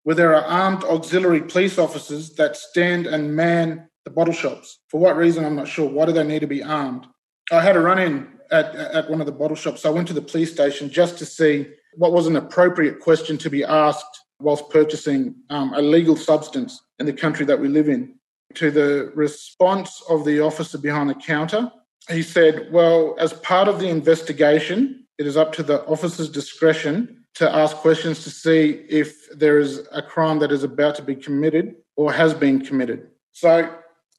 where 0.03 0.15
there 0.15 0.33
are 0.35 0.43
armed 0.43 0.83
auxiliary 0.83 1.41
police 1.41 1.77
officers 1.77 2.31
that 2.35 2.55
stand 2.55 3.05
and 3.07 3.35
man 3.35 3.88
the 4.09 4.15
bottle 4.15 4.33
shops. 4.33 4.79
For 4.89 4.99
what 4.99 5.15
reason, 5.15 5.45
I'm 5.45 5.55
not 5.55 5.67
sure. 5.67 5.87
Why 5.87 6.05
do 6.05 6.11
they 6.11 6.23
need 6.23 6.39
to 6.39 6.47
be 6.47 6.63
armed? 6.63 7.05
I 7.51 7.61
had 7.61 7.75
a 7.75 7.79
run 7.79 7.99
in 7.99 8.27
at, 8.51 8.75
at 8.75 9.09
one 9.09 9.19
of 9.19 9.25
the 9.25 9.31
bottle 9.31 9.55
shops. 9.55 9.85
I 9.85 9.89
went 9.89 10.07
to 10.07 10.13
the 10.13 10.21
police 10.21 10.51
station 10.51 10.89
just 10.89 11.17
to 11.19 11.25
see 11.25 11.67
what 11.95 12.11
was 12.11 12.27
an 12.27 12.35
appropriate 12.35 12.99
question 12.99 13.37
to 13.39 13.49
be 13.49 13.63
asked 13.63 14.19
whilst 14.39 14.69
purchasing 14.69 15.35
um, 15.49 15.73
a 15.73 15.81
legal 15.81 16.15
substance 16.15 16.81
in 16.99 17.05
the 17.05 17.13
country 17.13 17.45
that 17.45 17.59
we 17.59 17.67
live 17.67 17.89
in. 17.89 18.15
To 18.55 18.71
the 18.71 19.11
response 19.13 20.01
of 20.09 20.25
the 20.25 20.39
officer 20.41 20.77
behind 20.77 21.09
the 21.09 21.15
counter, 21.15 21.71
he 22.09 22.23
said, 22.23 22.71
Well, 22.71 23.15
as 23.19 23.33
part 23.33 23.67
of 23.67 23.79
the 23.79 23.89
investigation, 23.89 25.05
it 25.19 25.27
is 25.27 25.37
up 25.37 25.53
to 25.53 25.63
the 25.63 25.85
officer's 25.85 26.29
discretion 26.29 27.25
to 27.35 27.53
ask 27.53 27.77
questions 27.77 28.23
to 28.23 28.31
see 28.31 28.85
if 28.89 29.29
there 29.37 29.59
is 29.59 29.87
a 29.91 30.01
crime 30.01 30.39
that 30.39 30.51
is 30.51 30.63
about 30.63 30.95
to 30.95 31.03
be 31.03 31.15
committed 31.15 31.75
or 31.95 32.11
has 32.11 32.33
been 32.33 32.65
committed. 32.65 33.07
So, 33.33 33.69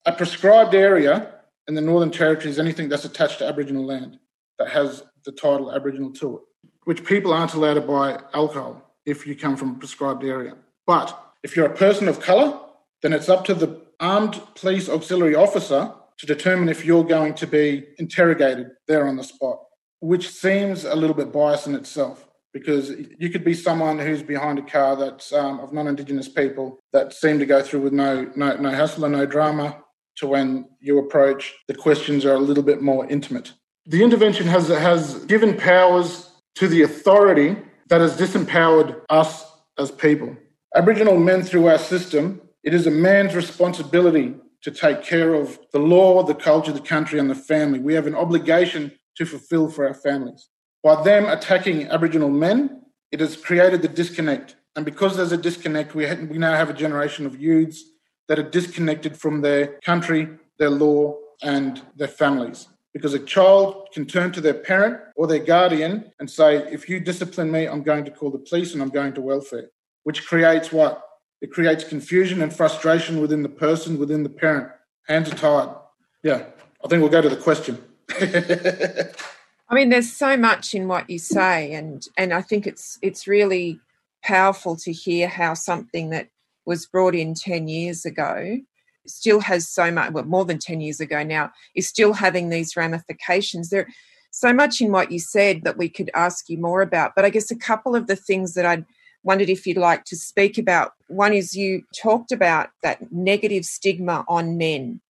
a 0.06 0.12
prescribed 0.12 0.74
area 0.74 1.34
in 1.68 1.74
the 1.74 1.80
Northern 1.80 2.10
Territory 2.10 2.50
is 2.50 2.58
anything 2.58 2.88
that's 2.88 3.04
attached 3.04 3.38
to 3.38 3.46
Aboriginal 3.46 3.84
land 3.84 4.18
that 4.58 4.68
has 4.68 5.02
the 5.24 5.32
title 5.32 5.72
Aboriginal 5.72 6.10
to 6.14 6.38
it, 6.38 6.42
which 6.84 7.04
people 7.04 7.32
aren't 7.32 7.54
allowed 7.54 7.74
to 7.74 7.80
buy 7.80 8.18
alcohol 8.34 8.82
if 9.06 9.26
you 9.26 9.36
come 9.36 9.56
from 9.56 9.72
a 9.72 9.78
prescribed 9.78 10.24
area. 10.24 10.56
But 10.86 11.16
if 11.42 11.56
you're 11.56 11.66
a 11.66 11.76
person 11.76 12.08
of 12.08 12.20
colour, 12.20 12.58
then 13.02 13.12
it's 13.12 13.28
up 13.28 13.44
to 13.46 13.54
the 13.54 13.82
armed 13.98 14.40
police 14.54 14.88
auxiliary 14.88 15.34
officer 15.34 15.92
to 16.18 16.26
determine 16.26 16.68
if 16.68 16.84
you're 16.84 17.04
going 17.04 17.34
to 17.34 17.46
be 17.46 17.86
interrogated 17.98 18.70
there 18.86 19.06
on 19.06 19.16
the 19.16 19.24
spot, 19.24 19.60
which 20.00 20.30
seems 20.30 20.84
a 20.84 20.94
little 20.94 21.16
bit 21.16 21.32
biased 21.32 21.66
in 21.66 21.74
itself 21.74 22.26
because 22.52 22.90
you 23.18 23.30
could 23.30 23.44
be 23.44 23.54
someone 23.54 23.98
who's 23.98 24.22
behind 24.22 24.58
a 24.58 24.62
car 24.62 24.96
that's 24.96 25.32
um, 25.32 25.60
of 25.60 25.72
non-indigenous 25.72 26.28
people 26.28 26.78
that 26.92 27.12
seem 27.12 27.38
to 27.38 27.46
go 27.46 27.62
through 27.62 27.80
with 27.80 27.92
no 27.92 28.30
no 28.34 28.56
no 28.56 28.70
hassle 28.70 29.04
and 29.04 29.14
no 29.14 29.24
drama 29.24 29.82
to 30.20 30.26
when 30.26 30.68
you 30.80 30.98
approach 30.98 31.54
the 31.66 31.74
questions 31.74 32.24
are 32.24 32.34
a 32.34 32.38
little 32.38 32.62
bit 32.62 32.80
more 32.80 33.06
intimate. 33.08 33.52
The 33.86 34.02
intervention 34.02 34.46
has 34.46 34.68
has 34.68 35.24
given 35.24 35.56
powers 35.56 36.30
to 36.56 36.68
the 36.68 36.82
authority 36.82 37.56
that 37.88 38.00
has 38.00 38.16
disempowered 38.16 39.02
us 39.10 39.44
as 39.78 39.90
people. 39.90 40.36
Aboriginal 40.76 41.18
men 41.18 41.42
through 41.42 41.66
our 41.66 41.78
system 41.78 42.40
it 42.62 42.74
is 42.74 42.86
a 42.86 42.90
man's 42.90 43.34
responsibility 43.34 44.34
to 44.62 44.70
take 44.70 45.02
care 45.02 45.32
of 45.34 45.58
the 45.72 45.78
law 45.78 46.22
the 46.22 46.34
culture 46.34 46.72
the 46.72 46.80
country 46.80 47.18
and 47.18 47.30
the 47.30 47.34
family. 47.34 47.78
We 47.78 47.94
have 47.94 48.06
an 48.06 48.14
obligation 48.14 48.92
to 49.16 49.24
fulfill 49.24 49.70
for 49.70 49.86
our 49.86 49.94
families. 49.94 50.48
By 50.82 51.02
them 51.02 51.26
attacking 51.26 51.88
Aboriginal 51.88 52.28
men, 52.28 52.82
it 53.10 53.20
has 53.20 53.36
created 53.36 53.82
the 53.82 53.88
disconnect. 53.88 54.56
And 54.76 54.84
because 54.84 55.16
there's 55.16 55.32
a 55.32 55.36
disconnect, 55.36 55.94
we, 55.94 56.06
we 56.24 56.38
now 56.38 56.54
have 56.54 56.70
a 56.70 56.74
generation 56.74 57.26
of 57.26 57.40
youths 57.40 57.82
that 58.30 58.38
are 58.38 58.48
disconnected 58.48 59.18
from 59.18 59.40
their 59.40 59.66
country, 59.84 60.28
their 60.56 60.70
law, 60.70 61.16
and 61.42 61.82
their 61.96 62.06
families. 62.06 62.68
because 62.92 63.12
a 63.12 63.18
child 63.18 63.88
can 63.92 64.04
turn 64.04 64.30
to 64.32 64.40
their 64.40 64.54
parent 64.54 65.00
or 65.16 65.26
their 65.26 65.40
guardian 65.40 66.12
and 66.18 66.28
say, 66.28 66.56
if 66.72 66.88
you 66.88 66.98
discipline 67.00 67.50
me, 67.50 67.66
I'm 67.66 67.82
going 67.82 68.04
to 68.04 68.10
call 68.10 68.30
the 68.30 68.38
police 68.38 68.72
and 68.72 68.82
I'm 68.82 68.88
going 68.88 69.12
to 69.14 69.20
welfare, 69.20 69.68
which 70.04 70.26
creates 70.26 70.72
what? 70.72 71.02
It 71.40 71.50
creates 71.52 71.82
confusion 71.82 72.40
and 72.42 72.52
frustration 72.54 73.20
within 73.20 73.42
the 73.42 73.48
person, 73.48 73.98
within 73.98 74.22
the 74.22 74.28
parent. 74.28 74.68
Hands 75.08 75.28
are 75.28 75.36
tied. 75.36 75.74
Yeah, 76.22 76.44
I 76.84 76.88
think 76.88 77.00
we'll 77.00 77.10
go 77.10 77.22
to 77.22 77.28
the 77.28 77.36
question. 77.36 77.82
I 78.10 79.74
mean, 79.74 79.88
there's 79.88 80.12
so 80.12 80.36
much 80.36 80.74
in 80.74 80.86
what 80.86 81.10
you 81.10 81.18
say, 81.18 81.72
and 81.72 82.06
and 82.16 82.32
I 82.32 82.42
think 82.42 82.66
it's 82.66 82.98
it's 83.02 83.26
really 83.26 83.80
powerful 84.22 84.76
to 84.84 84.92
hear 84.92 85.28
how 85.28 85.54
something 85.54 86.10
that 86.10 86.28
was 86.66 86.86
brought 86.86 87.14
in 87.14 87.34
ten 87.34 87.68
years 87.68 88.04
ago 88.04 88.58
still 89.06 89.40
has 89.40 89.68
so 89.68 89.90
much, 89.90 90.12
well, 90.12 90.24
more 90.24 90.44
than 90.44 90.58
10 90.58 90.80
years 90.80 91.00
ago 91.00 91.22
now, 91.22 91.50
is 91.74 91.88
still 91.88 92.12
having 92.12 92.48
these 92.48 92.76
ramifications. 92.76 93.70
There 93.70 93.88
so 94.30 94.52
much 94.52 94.80
in 94.80 94.92
what 94.92 95.10
you 95.10 95.18
said 95.18 95.64
that 95.64 95.76
we 95.76 95.88
could 95.88 96.10
ask 96.14 96.48
you 96.48 96.58
more 96.58 96.82
about. 96.82 97.12
But 97.16 97.24
I 97.24 97.30
guess 97.30 97.50
a 97.50 97.56
couple 97.56 97.96
of 97.96 98.06
the 98.06 98.16
things 98.16 98.54
that 98.54 98.64
I 98.64 98.84
wondered 99.22 99.50
if 99.50 99.66
you'd 99.66 99.76
like 99.76 100.04
to 100.04 100.16
speak 100.16 100.56
about. 100.56 100.92
One 101.08 101.32
is 101.32 101.56
you 101.56 101.82
talked 102.00 102.32
about 102.32 102.70
that 102.82 103.12
negative 103.12 103.64
stigma 103.64 104.24
on 104.28 104.56
men. 104.56 105.00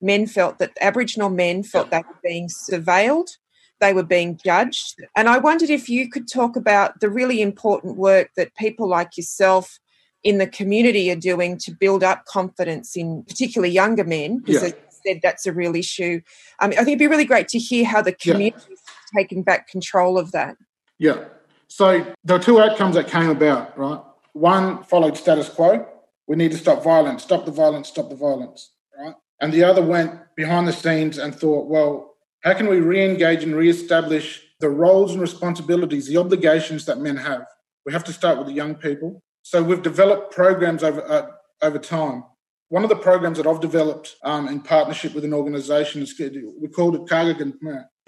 Men 0.00 0.26
felt 0.26 0.58
that 0.58 0.76
Aboriginal 0.80 1.28
men 1.28 1.64
felt 1.64 1.90
they 1.90 1.98
were 1.98 2.20
being 2.22 2.48
surveilled, 2.48 3.30
they 3.80 3.92
were 3.92 4.04
being 4.04 4.38
judged. 4.42 4.94
And 5.16 5.28
I 5.28 5.38
wondered 5.38 5.70
if 5.70 5.88
you 5.88 6.08
could 6.08 6.30
talk 6.30 6.54
about 6.54 7.00
the 7.00 7.10
really 7.10 7.42
important 7.42 7.96
work 7.96 8.30
that 8.36 8.54
people 8.54 8.88
like 8.88 9.16
yourself 9.16 9.80
in 10.28 10.36
the 10.36 10.46
community 10.46 11.10
are 11.10 11.16
doing 11.16 11.56
to 11.56 11.70
build 11.72 12.04
up 12.04 12.26
confidence 12.26 12.94
in 12.96 13.22
particularly 13.22 13.72
younger 13.72 14.04
men 14.04 14.40
because 14.40 14.56
yeah. 14.62 14.68
as 14.68 14.74
you 14.74 15.14
said 15.14 15.20
that's 15.22 15.46
a 15.46 15.52
real 15.54 15.74
issue. 15.74 16.20
Um, 16.60 16.72
i 16.72 16.84
think 16.84 16.88
it'd 16.88 16.98
be 16.98 17.06
really 17.06 17.24
great 17.24 17.48
to 17.48 17.58
hear 17.58 17.86
how 17.86 18.02
the 18.02 18.12
community 18.12 18.62
yeah. 18.68 18.74
is 18.74 18.82
taking 19.16 19.42
back 19.42 19.68
control 19.68 20.18
of 20.18 20.32
that. 20.32 20.56
Yeah. 20.98 21.24
So 21.68 22.04
there 22.24 22.36
are 22.36 22.42
two 22.42 22.60
outcomes 22.60 22.94
that 22.96 23.08
came 23.08 23.30
about 23.30 23.78
right? 23.78 24.02
One 24.34 24.84
followed 24.84 25.16
status 25.16 25.48
quo. 25.48 25.88
We 26.26 26.36
need 26.36 26.52
to 26.52 26.58
stop 26.58 26.84
violence. 26.84 27.22
Stop 27.22 27.46
the 27.46 27.50
violence. 27.50 27.88
Stop 27.88 28.10
the 28.10 28.16
violence 28.16 28.72
right? 28.98 29.14
And 29.40 29.50
the 29.50 29.64
other 29.64 29.82
went 29.82 30.12
behind 30.36 30.68
the 30.68 30.74
scenes 30.74 31.16
and 31.16 31.34
thought 31.34 31.68
well 31.68 32.16
how 32.42 32.52
can 32.52 32.68
we 32.68 32.80
re-engage 32.80 33.42
and 33.44 33.56
re-establish 33.56 34.42
the 34.60 34.68
roles 34.68 35.12
and 35.12 35.22
responsibilities 35.22 36.06
the 36.06 36.18
obligations 36.18 36.84
that 36.84 36.98
men 36.98 37.16
have? 37.16 37.46
We 37.86 37.94
have 37.94 38.04
to 38.04 38.12
start 38.12 38.36
with 38.36 38.48
the 38.48 38.52
young 38.52 38.74
people 38.74 39.22
so 39.48 39.62
we've 39.62 39.82
developed 39.82 40.30
programs 40.30 40.82
over 40.82 41.02
uh, 41.10 41.26
over 41.62 41.78
time. 41.78 42.22
One 42.68 42.82
of 42.82 42.90
the 42.90 42.96
programs 42.96 43.38
that 43.38 43.46
I've 43.46 43.62
developed 43.62 44.16
um, 44.22 44.46
in 44.46 44.60
partnership 44.60 45.14
with 45.14 45.24
an 45.24 45.32
organisation 45.32 46.02
is 46.02 46.14
we 46.60 46.68
called 46.68 46.96
it 46.96 47.06
Kagagan, 47.06 47.54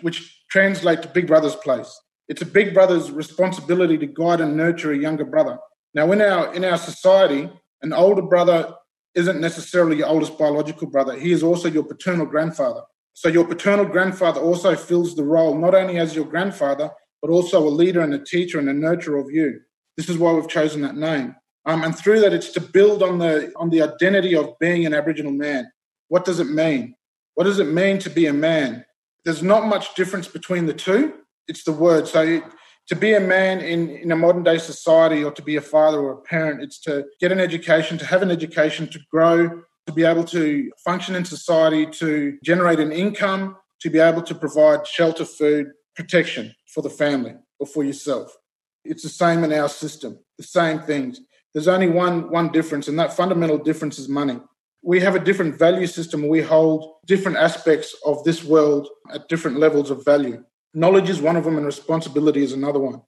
which 0.02 0.44
translates 0.50 1.00
to 1.00 1.08
Big 1.08 1.26
Brother's 1.26 1.56
place. 1.56 1.98
It's 2.28 2.42
a 2.42 2.46
big 2.46 2.74
brother's 2.74 3.10
responsibility 3.10 3.96
to 3.96 4.06
guide 4.06 4.42
and 4.42 4.54
nurture 4.54 4.92
a 4.92 4.98
younger 4.98 5.24
brother. 5.24 5.56
Now, 5.94 6.12
in 6.12 6.20
our 6.20 6.52
in 6.52 6.62
our 6.62 6.76
society, 6.76 7.50
an 7.80 7.94
older 7.94 8.22
brother 8.22 8.74
isn't 9.14 9.40
necessarily 9.40 9.96
your 9.96 10.08
oldest 10.08 10.36
biological 10.36 10.88
brother. 10.88 11.18
He 11.18 11.32
is 11.32 11.42
also 11.42 11.68
your 11.70 11.84
paternal 11.84 12.26
grandfather. 12.26 12.82
So 13.14 13.30
your 13.30 13.46
paternal 13.46 13.86
grandfather 13.86 14.42
also 14.42 14.76
fills 14.76 15.16
the 15.16 15.24
role 15.24 15.56
not 15.56 15.74
only 15.74 15.96
as 15.96 16.14
your 16.14 16.26
grandfather, 16.26 16.90
but 17.22 17.30
also 17.30 17.66
a 17.66 17.76
leader 17.80 18.02
and 18.02 18.12
a 18.12 18.22
teacher 18.22 18.58
and 18.58 18.68
a 18.68 18.74
nurturer 18.74 19.18
of 19.18 19.30
you. 19.30 19.60
This 19.96 20.08
is 20.08 20.18
why 20.18 20.32
we've 20.32 20.48
chosen 20.48 20.82
that 20.82 20.96
name. 20.96 21.36
Um, 21.66 21.84
and 21.84 21.96
through 21.96 22.20
that, 22.20 22.32
it's 22.32 22.50
to 22.52 22.60
build 22.60 23.02
on 23.02 23.18
the 23.18 23.52
on 23.56 23.70
the 23.70 23.82
identity 23.82 24.34
of 24.34 24.58
being 24.58 24.86
an 24.86 24.94
Aboriginal 24.94 25.32
man. 25.32 25.70
What 26.08 26.24
does 26.24 26.40
it 26.40 26.48
mean? 26.48 26.94
What 27.34 27.44
does 27.44 27.58
it 27.58 27.68
mean 27.68 27.98
to 28.00 28.10
be 28.10 28.26
a 28.26 28.32
man? 28.32 28.84
There's 29.24 29.42
not 29.42 29.66
much 29.66 29.94
difference 29.94 30.26
between 30.26 30.66
the 30.66 30.74
two. 30.74 31.14
It's 31.48 31.64
the 31.64 31.72
word. 31.72 32.08
So 32.08 32.42
to 32.88 32.96
be 32.96 33.14
a 33.14 33.20
man 33.20 33.60
in, 33.60 33.90
in 33.90 34.10
a 34.10 34.16
modern 34.16 34.42
day 34.42 34.58
society 34.58 35.22
or 35.22 35.30
to 35.32 35.42
be 35.42 35.56
a 35.56 35.60
father 35.60 36.00
or 36.00 36.12
a 36.12 36.20
parent, 36.22 36.62
it's 36.62 36.80
to 36.80 37.04
get 37.20 37.30
an 37.30 37.38
education, 37.38 37.98
to 37.98 38.06
have 38.06 38.22
an 38.22 38.30
education, 38.30 38.88
to 38.88 38.98
grow, 39.10 39.62
to 39.86 39.92
be 39.92 40.04
able 40.04 40.24
to 40.24 40.70
function 40.84 41.14
in 41.14 41.24
society, 41.24 41.86
to 41.86 42.38
generate 42.42 42.80
an 42.80 42.92
income, 42.92 43.56
to 43.80 43.90
be 43.90 43.98
able 43.98 44.22
to 44.22 44.34
provide 44.34 44.86
shelter, 44.86 45.24
food, 45.24 45.68
protection 45.94 46.54
for 46.74 46.82
the 46.82 46.90
family 46.90 47.34
or 47.58 47.66
for 47.66 47.84
yourself. 47.84 48.36
It's 48.84 49.02
the 49.02 49.08
same 49.08 49.44
in 49.44 49.52
our 49.52 49.68
system, 49.68 50.18
the 50.38 50.44
same 50.44 50.80
things. 50.80 51.20
There's 51.52 51.68
only 51.68 51.88
one, 51.88 52.30
one 52.30 52.50
difference, 52.52 52.88
and 52.88 52.98
that 52.98 53.12
fundamental 53.12 53.58
difference 53.58 53.98
is 53.98 54.08
money. 54.08 54.40
We 54.82 55.00
have 55.00 55.14
a 55.14 55.20
different 55.20 55.58
value 55.58 55.86
system. 55.86 56.28
We 56.28 56.40
hold 56.40 56.94
different 57.06 57.36
aspects 57.36 57.94
of 58.06 58.24
this 58.24 58.42
world 58.42 58.88
at 59.12 59.28
different 59.28 59.58
levels 59.58 59.90
of 59.90 60.04
value. 60.04 60.42
Knowledge 60.72 61.10
is 61.10 61.20
one 61.20 61.36
of 61.36 61.44
them, 61.44 61.56
and 61.56 61.66
responsibility 61.66 62.42
is 62.42 62.52
another 62.52 62.78
one. 62.78 63.02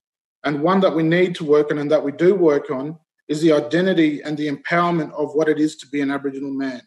And 0.45 0.63
one 0.63 0.81
that 0.81 0.95
we 0.95 1.03
need 1.03 1.35
to 1.37 1.45
work 1.45 1.71
on 1.71 1.79
and 1.79 1.91
that 1.91 2.03
we 2.03 2.13
do 2.13 2.35
work 2.35 2.71
on 2.71 2.99
is 3.29 3.41
the 3.41 3.53
identity 3.53 4.21
and 4.23 4.37
the 4.37 4.51
empowerment 4.51 5.13
of 5.13 5.33
what 5.35 5.49
it 5.49 5.61
is 5.61 5.77
to 5.77 5.87
be 5.87 6.01
an 6.01 6.11
Aboriginal 6.11 6.51
man. 6.51 6.83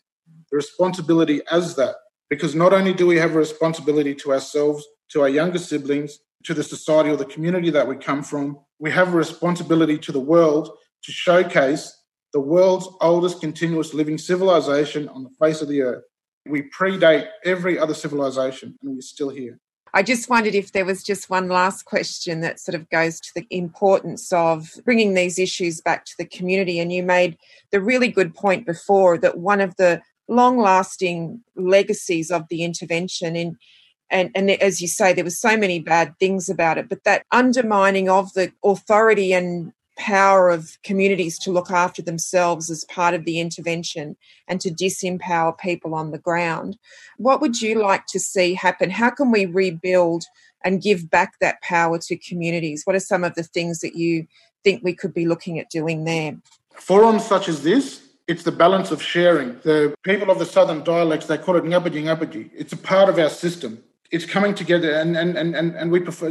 The 0.51 0.57
responsibility 0.57 1.41
as 1.49 1.75
that, 1.77 1.95
because 2.29 2.53
not 2.53 2.73
only 2.73 2.93
do 2.93 3.07
we 3.07 3.17
have 3.17 3.33
a 3.33 3.39
responsibility 3.39 4.13
to 4.15 4.33
ourselves, 4.33 4.85
to 5.09 5.21
our 5.21 5.29
younger 5.29 5.57
siblings, 5.57 6.19
to 6.43 6.53
the 6.53 6.63
society 6.63 7.09
or 7.09 7.15
the 7.15 7.25
community 7.25 7.69
that 7.71 7.87
we 7.87 7.95
come 7.95 8.21
from, 8.21 8.59
we 8.79 8.91
have 8.91 9.13
a 9.13 9.17
responsibility 9.17 9.97
to 9.99 10.11
the 10.11 10.19
world 10.19 10.69
to 11.03 11.11
showcase 11.11 12.03
the 12.33 12.39
world's 12.39 12.88
oldest 13.01 13.39
continuous 13.39 13.93
living 13.93 14.17
civilization 14.17 15.07
on 15.09 15.23
the 15.23 15.29
face 15.39 15.61
of 15.61 15.69
the 15.69 15.81
earth. 15.81 16.03
We 16.47 16.63
predate 16.63 17.27
every 17.43 17.79
other 17.79 17.93
civilization 17.93 18.77
and 18.81 18.95
we're 18.95 19.01
still 19.01 19.29
here. 19.29 19.57
I 19.93 20.03
just 20.03 20.29
wondered 20.29 20.55
if 20.55 20.73
there 20.73 20.83
was 20.83 21.03
just 21.03 21.29
one 21.29 21.47
last 21.47 21.85
question 21.85 22.41
that 22.41 22.59
sort 22.59 22.75
of 22.75 22.89
goes 22.89 23.21
to 23.21 23.31
the 23.33 23.47
importance 23.49 24.33
of 24.33 24.69
bringing 24.83 25.13
these 25.13 25.39
issues 25.39 25.79
back 25.79 26.03
to 26.03 26.13
the 26.17 26.25
community. 26.25 26.81
And 26.81 26.91
you 26.91 27.01
made 27.01 27.38
the 27.71 27.79
really 27.79 28.09
good 28.09 28.35
point 28.35 28.65
before 28.65 29.17
that 29.19 29.38
one 29.38 29.61
of 29.61 29.77
the 29.77 30.01
long 30.27 30.57
lasting 30.57 31.41
legacies 31.55 32.29
of 32.29 32.43
the 32.49 32.65
intervention 32.65 33.38
in 33.38 33.57
and, 34.09 34.31
and 34.35 34.49
as 34.51 34.81
you 34.81 34.87
say, 34.87 35.13
there 35.13 35.23
were 35.23 35.29
so 35.29 35.57
many 35.57 35.79
bad 35.79 36.17
things 36.19 36.49
about 36.49 36.77
it, 36.77 36.89
but 36.89 37.03
that 37.03 37.25
undermining 37.31 38.09
of 38.09 38.33
the 38.33 38.51
authority 38.63 39.33
and 39.33 39.73
power 39.97 40.49
of 40.49 40.77
communities 40.83 41.39
to 41.39 41.51
look 41.51 41.71
after 41.71 42.01
themselves 42.01 42.69
as 42.69 42.83
part 42.85 43.13
of 43.13 43.25
the 43.25 43.39
intervention 43.39 44.15
and 44.47 44.59
to 44.61 44.69
disempower 44.69 45.57
people 45.57 45.95
on 45.95 46.11
the 46.11 46.17
ground. 46.17 46.77
What 47.17 47.41
would 47.41 47.61
you 47.61 47.81
like 47.81 48.05
to 48.07 48.19
see 48.19 48.53
happen? 48.53 48.89
How 48.89 49.09
can 49.09 49.31
we 49.31 49.45
rebuild 49.45 50.25
and 50.63 50.81
give 50.81 51.09
back 51.09 51.33
that 51.39 51.61
power 51.61 51.97
to 51.99 52.17
communities? 52.17 52.81
What 52.83 52.95
are 52.95 52.99
some 52.99 53.23
of 53.23 53.35
the 53.35 53.43
things 53.43 53.79
that 53.79 53.95
you 53.95 54.27
think 54.63 54.83
we 54.83 54.93
could 54.93 55.13
be 55.13 55.25
looking 55.25 55.59
at 55.59 55.69
doing 55.69 56.03
there? 56.03 56.37
Forums 56.73 57.25
such 57.25 57.47
as 57.47 57.63
this, 57.63 58.01
it's 58.27 58.43
the 58.43 58.51
balance 58.51 58.91
of 58.91 59.01
sharing. 59.01 59.59
The 59.63 59.95
people 60.03 60.31
of 60.31 60.39
the 60.39 60.45
southern 60.45 60.83
dialects, 60.83 61.27
they 61.27 61.37
call 61.37 61.55
it 61.55 61.63
ngabaji 61.63 62.03
ngabaji. 62.03 62.49
It's 62.53 62.73
a 62.73 62.77
part 62.77 63.07
of 63.07 63.19
our 63.19 63.29
system. 63.29 63.83
It's 64.15 64.25
coming 64.25 64.54
together 64.56 64.91
and, 65.01 65.17
and, 65.21 65.38
and, 65.41 65.49
and 65.60 65.67
and 65.80 65.91
we 65.91 65.99
prefer 65.99 66.30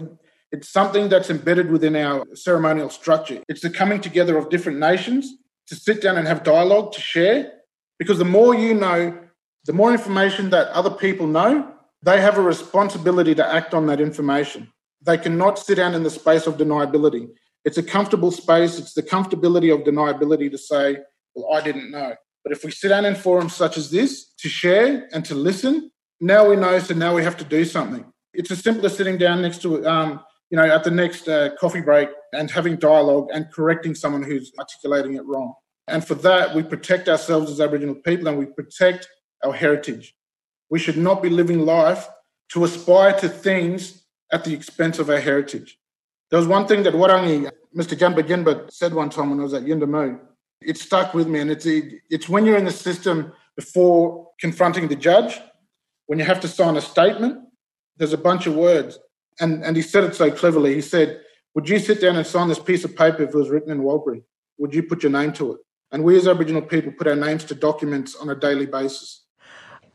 it's 0.54 0.68
something 0.68 1.08
that's 1.08 1.30
embedded 1.30 1.68
within 1.68 1.96
our 1.96 2.24
ceremonial 2.34 2.88
structure. 2.88 3.42
It's 3.48 3.62
the 3.62 3.70
coming 3.70 4.00
together 4.00 4.38
of 4.38 4.50
different 4.50 4.78
nations 4.78 5.22
to 5.66 5.74
sit 5.74 6.00
down 6.00 6.16
and 6.16 6.28
have 6.28 6.44
dialogue, 6.44 6.92
to 6.92 7.00
share. 7.00 7.52
Because 7.98 8.18
the 8.18 8.24
more 8.38 8.54
you 8.54 8.72
know, 8.72 9.18
the 9.64 9.72
more 9.72 9.90
information 9.92 10.50
that 10.50 10.68
other 10.68 10.90
people 10.90 11.26
know, 11.26 11.72
they 12.02 12.20
have 12.20 12.38
a 12.38 12.42
responsibility 12.42 13.34
to 13.34 13.44
act 13.58 13.74
on 13.74 13.86
that 13.86 14.00
information. 14.00 14.72
They 15.02 15.18
cannot 15.18 15.58
sit 15.58 15.76
down 15.76 15.94
in 15.94 16.04
the 16.04 16.10
space 16.10 16.46
of 16.46 16.56
deniability. 16.56 17.30
It's 17.64 17.78
a 17.78 17.82
comfortable 17.82 18.30
space. 18.30 18.78
It's 18.78 18.94
the 18.94 19.02
comfortability 19.02 19.74
of 19.74 19.80
deniability 19.80 20.50
to 20.52 20.58
say, 20.58 20.98
well, 21.34 21.52
I 21.52 21.62
didn't 21.62 21.90
know. 21.90 22.14
But 22.44 22.52
if 22.52 22.62
we 22.62 22.70
sit 22.70 22.90
down 22.90 23.06
in 23.06 23.16
forums 23.16 23.56
such 23.56 23.76
as 23.76 23.90
this 23.90 24.32
to 24.38 24.48
share 24.48 25.08
and 25.12 25.24
to 25.24 25.34
listen, 25.34 25.90
now 26.20 26.48
we 26.48 26.56
know, 26.56 26.78
so 26.78 26.94
now 26.94 27.14
we 27.14 27.22
have 27.22 27.36
to 27.38 27.44
do 27.44 27.64
something. 27.64 28.04
It's 28.32 28.50
as 28.50 28.60
simple 28.60 28.84
as 28.86 28.96
sitting 28.96 29.18
down 29.18 29.42
next 29.42 29.62
to 29.62 29.86
um, 29.86 30.20
you 30.54 30.56
know, 30.56 30.72
at 30.72 30.84
the 30.84 30.90
next 30.90 31.28
uh, 31.28 31.50
coffee 31.58 31.80
break 31.80 32.08
and 32.32 32.50
having 32.50 32.76
dialogue 32.76 33.28
and 33.32 33.50
correcting 33.50 33.94
someone 33.94 34.22
who's 34.22 34.52
articulating 34.58 35.14
it 35.14 35.24
wrong. 35.24 35.54
And 35.88 36.06
for 36.06 36.14
that, 36.16 36.54
we 36.54 36.62
protect 36.62 37.08
ourselves 37.08 37.50
as 37.50 37.60
Aboriginal 37.60 37.96
people 37.96 38.28
and 38.28 38.38
we 38.38 38.46
protect 38.46 39.08
our 39.44 39.52
heritage. 39.52 40.14
We 40.70 40.78
should 40.78 40.96
not 40.96 41.22
be 41.22 41.28
living 41.28 41.66
life 41.66 42.08
to 42.50 42.64
aspire 42.64 43.18
to 43.18 43.28
things 43.28 44.04
at 44.32 44.44
the 44.44 44.54
expense 44.54 44.98
of 44.98 45.10
our 45.10 45.20
heritage. 45.20 45.78
There 46.30 46.38
was 46.38 46.48
one 46.48 46.66
thing 46.66 46.82
that 46.84 46.94
Warangi, 46.94 47.50
Mr. 47.76 47.98
Jampijinpa 47.98 48.70
said 48.72 48.94
one 48.94 49.10
time 49.10 49.30
when 49.30 49.40
I 49.40 49.42
was 49.42 49.54
at 49.54 49.64
Yuendumu. 49.64 50.20
It 50.60 50.78
stuck 50.78 51.14
with 51.14 51.26
me, 51.26 51.40
and 51.40 51.50
it's, 51.50 51.66
it's 51.66 52.28
when 52.28 52.46
you're 52.46 52.56
in 52.56 52.64
the 52.64 52.72
system 52.72 53.32
before 53.56 54.30
confronting 54.40 54.88
the 54.88 54.96
judge, 54.96 55.40
when 56.06 56.18
you 56.18 56.24
have 56.24 56.40
to 56.40 56.48
sign 56.48 56.76
a 56.76 56.80
statement, 56.80 57.38
there's 57.96 58.12
a 58.12 58.18
bunch 58.18 58.46
of 58.46 58.54
words 58.54 58.98
and, 59.40 59.64
and 59.64 59.76
he 59.76 59.82
said 59.82 60.04
it 60.04 60.14
so 60.14 60.30
cleverly. 60.30 60.74
He 60.74 60.80
said, 60.80 61.20
Would 61.54 61.68
you 61.68 61.78
sit 61.78 62.00
down 62.00 62.16
and 62.16 62.26
sign 62.26 62.48
this 62.48 62.58
piece 62.58 62.84
of 62.84 62.96
paper 62.96 63.22
if 63.22 63.30
it 63.30 63.34
was 63.34 63.50
written 63.50 63.70
in 63.70 63.80
Warlpiri? 63.80 64.22
Would 64.58 64.74
you 64.74 64.82
put 64.82 65.02
your 65.02 65.12
name 65.12 65.32
to 65.34 65.52
it? 65.52 65.60
And 65.90 66.04
we 66.04 66.16
as 66.16 66.26
Aboriginal 66.26 66.62
people 66.62 66.92
put 66.92 67.06
our 67.06 67.16
names 67.16 67.44
to 67.44 67.54
documents 67.54 68.16
on 68.16 68.28
a 68.28 68.34
daily 68.34 68.66
basis. 68.66 69.22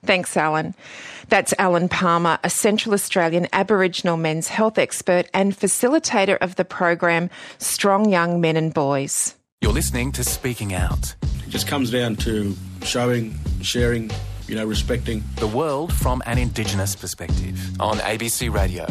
Thanks, 0.06 0.38
Alan. 0.38 0.76
That's 1.28 1.54
Alan 1.60 1.90
Palmer, 1.90 2.40
a 2.44 2.50
Central 2.50 2.94
Australian 2.94 3.48
Aboriginal 3.52 4.16
men's 4.16 4.48
health 4.48 4.78
expert 4.78 5.28
and 5.34 5.56
facilitator 5.56 6.38
of 6.40 6.56
the 6.56 6.64
program 6.64 7.30
Strong 7.58 8.10
Young 8.10 8.40
Men 8.40 8.56
and 8.56 8.74
Boys. 8.74 9.36
You're 9.62 9.74
listening 9.74 10.14
to 10.14 10.24
Speaking 10.24 10.74
Out. 10.74 11.16
It 11.46 11.50
just 11.50 11.68
comes 11.68 11.92
down 11.92 12.16
to 12.18 12.56
showing, 12.82 13.38
sharing, 13.62 14.10
you 14.50 14.56
know, 14.56 14.66
respecting. 14.66 15.24
The 15.36 15.48
world 15.48 15.94
from 15.94 16.24
an 16.26 16.38
Indigenous 16.38 16.96
perspective 16.96 17.80
on 17.80 17.98
ABC 18.00 18.52
Radio. 18.52 18.88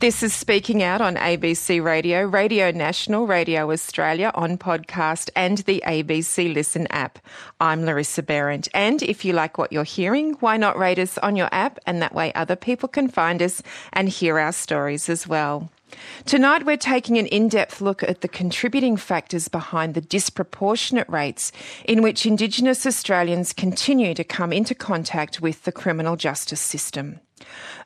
This 0.00 0.22
is 0.24 0.34
Speaking 0.34 0.82
Out 0.82 1.00
on 1.00 1.14
ABC 1.14 1.82
Radio, 1.82 2.24
Radio 2.24 2.72
National, 2.72 3.26
Radio 3.26 3.70
Australia 3.70 4.32
on 4.34 4.58
podcast 4.58 5.30
and 5.36 5.58
the 5.58 5.80
ABC 5.86 6.52
Listen 6.52 6.88
app. 6.88 7.20
I'm 7.60 7.84
Larissa 7.84 8.24
Behrendt. 8.24 8.68
And 8.74 9.00
if 9.04 9.24
you 9.24 9.32
like 9.32 9.58
what 9.58 9.72
you're 9.72 9.84
hearing, 9.84 10.32
why 10.40 10.56
not 10.56 10.76
rate 10.76 10.98
us 10.98 11.18
on 11.18 11.36
your 11.36 11.48
app? 11.52 11.78
And 11.86 12.02
that 12.02 12.14
way 12.16 12.32
other 12.34 12.56
people 12.56 12.88
can 12.88 13.08
find 13.08 13.40
us 13.40 13.62
and 13.92 14.08
hear 14.08 14.40
our 14.40 14.52
stories 14.52 15.08
as 15.08 15.28
well. 15.28 15.70
Tonight, 16.24 16.64
we're 16.64 16.76
taking 16.76 17.18
an 17.18 17.26
in 17.26 17.48
depth 17.48 17.80
look 17.80 18.02
at 18.02 18.20
the 18.20 18.28
contributing 18.28 18.96
factors 18.96 19.48
behind 19.48 19.94
the 19.94 20.00
disproportionate 20.00 21.08
rates 21.08 21.52
in 21.84 22.02
which 22.02 22.26
Indigenous 22.26 22.86
Australians 22.86 23.52
continue 23.52 24.14
to 24.14 24.24
come 24.24 24.52
into 24.52 24.74
contact 24.74 25.40
with 25.40 25.64
the 25.64 25.72
criminal 25.72 26.16
justice 26.16 26.60
system. 26.60 27.20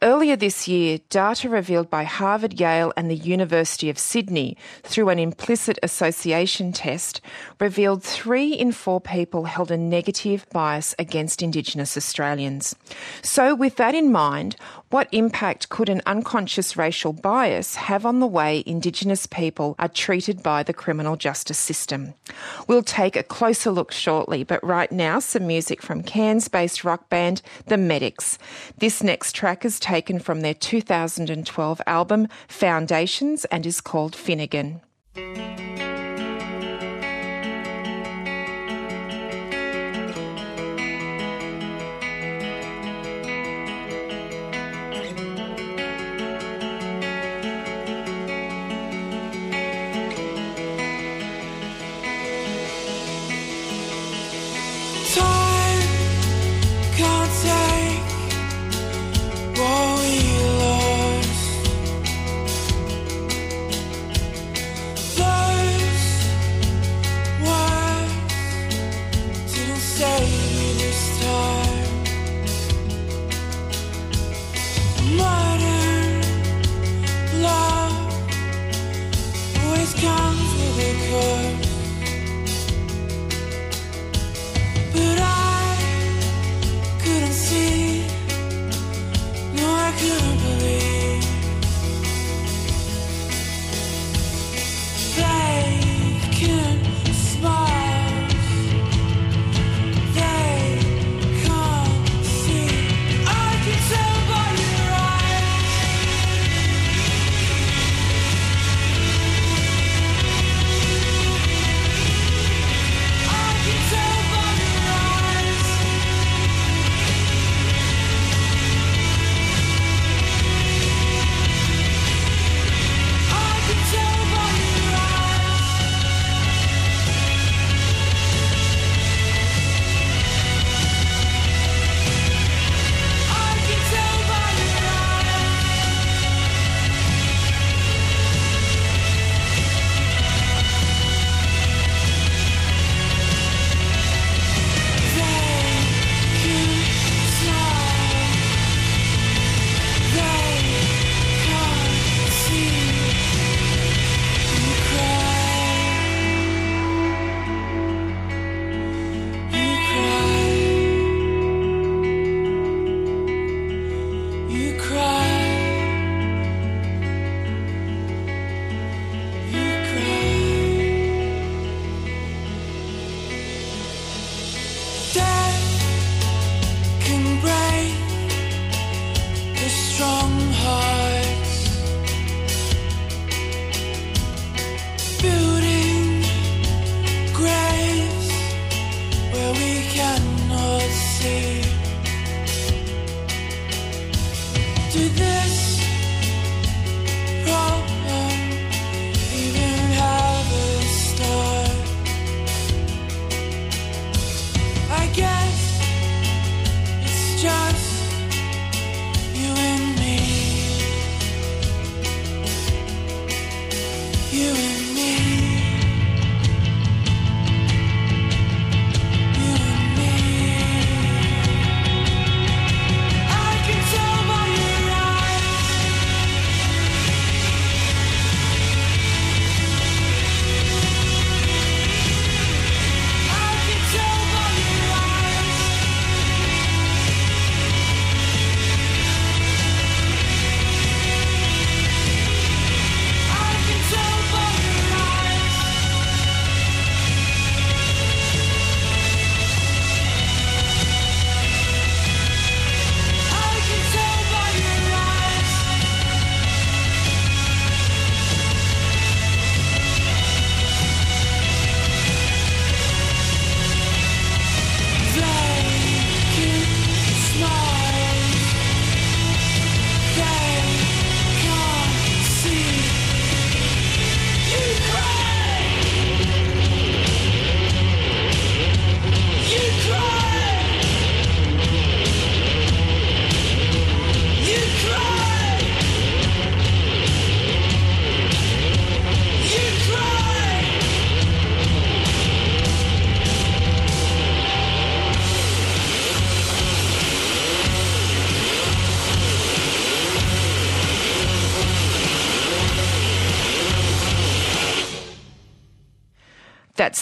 Earlier 0.03 0.37
this 0.37 0.69
year, 0.69 0.99
data 1.09 1.49
revealed 1.49 1.89
by 1.89 2.05
Harvard, 2.05 2.61
Yale, 2.61 2.93
and 2.97 3.11
the 3.11 3.17
University 3.17 3.89
of 3.89 3.99
Sydney 3.99 4.57
through 4.83 5.09
an 5.09 5.19
implicit 5.19 5.79
association 5.83 6.73
test 6.73 7.21
revealed 7.59 8.03
three 8.03 8.53
in 8.53 8.73
four 8.73 9.01
people 9.01 9.45
held 9.45 9.71
a 9.71 9.77
negative 9.77 10.47
bias 10.53 10.95
against 10.99 11.43
Indigenous 11.43 11.97
Australians. 11.97 12.77
So, 13.23 13.55
with 13.55 13.77
that 13.77 13.95
in 13.95 14.13
mind, 14.13 14.57
what 14.91 15.09
impact 15.11 15.69
could 15.69 15.89
an 15.89 16.03
unconscious 16.07 16.77
racial 16.77 17.13
bias 17.13 17.75
have 17.75 18.07
on 18.07 18.21
the 18.21 18.27
way 18.27 18.63
Indigenous 18.67 19.27
people 19.27 19.75
are 19.79 19.89
treated 19.89 20.43
by 20.43 20.63
the 20.63 20.73
criminal 20.73 21.17
justice 21.17 21.59
system? 21.59 22.15
We'll 22.69 22.83
take 22.83 23.17
a 23.17 23.23
closer 23.23 23.71
look 23.71 23.91
shortly, 23.91 24.45
but 24.45 24.63
right 24.63 24.91
now, 24.93 25.19
some 25.19 25.47
music 25.47 25.83
from 25.83 26.03
Cairns 26.03 26.49
based 26.49 26.85
rock 26.85 27.09
band 27.09 27.43
The 27.67 27.77
Medics. 27.77 28.39
This 28.79 29.03
next 29.03 29.33
track 29.35 29.46
is 29.47 29.79
taken 29.79 30.19
from 30.19 30.41
their 30.41 30.55
2012 30.55 31.81
album 31.87 32.27
Foundations 32.49 33.45
and 33.47 33.65
is 33.65 33.81
called 33.81 34.17
Finnegan. 34.17 34.81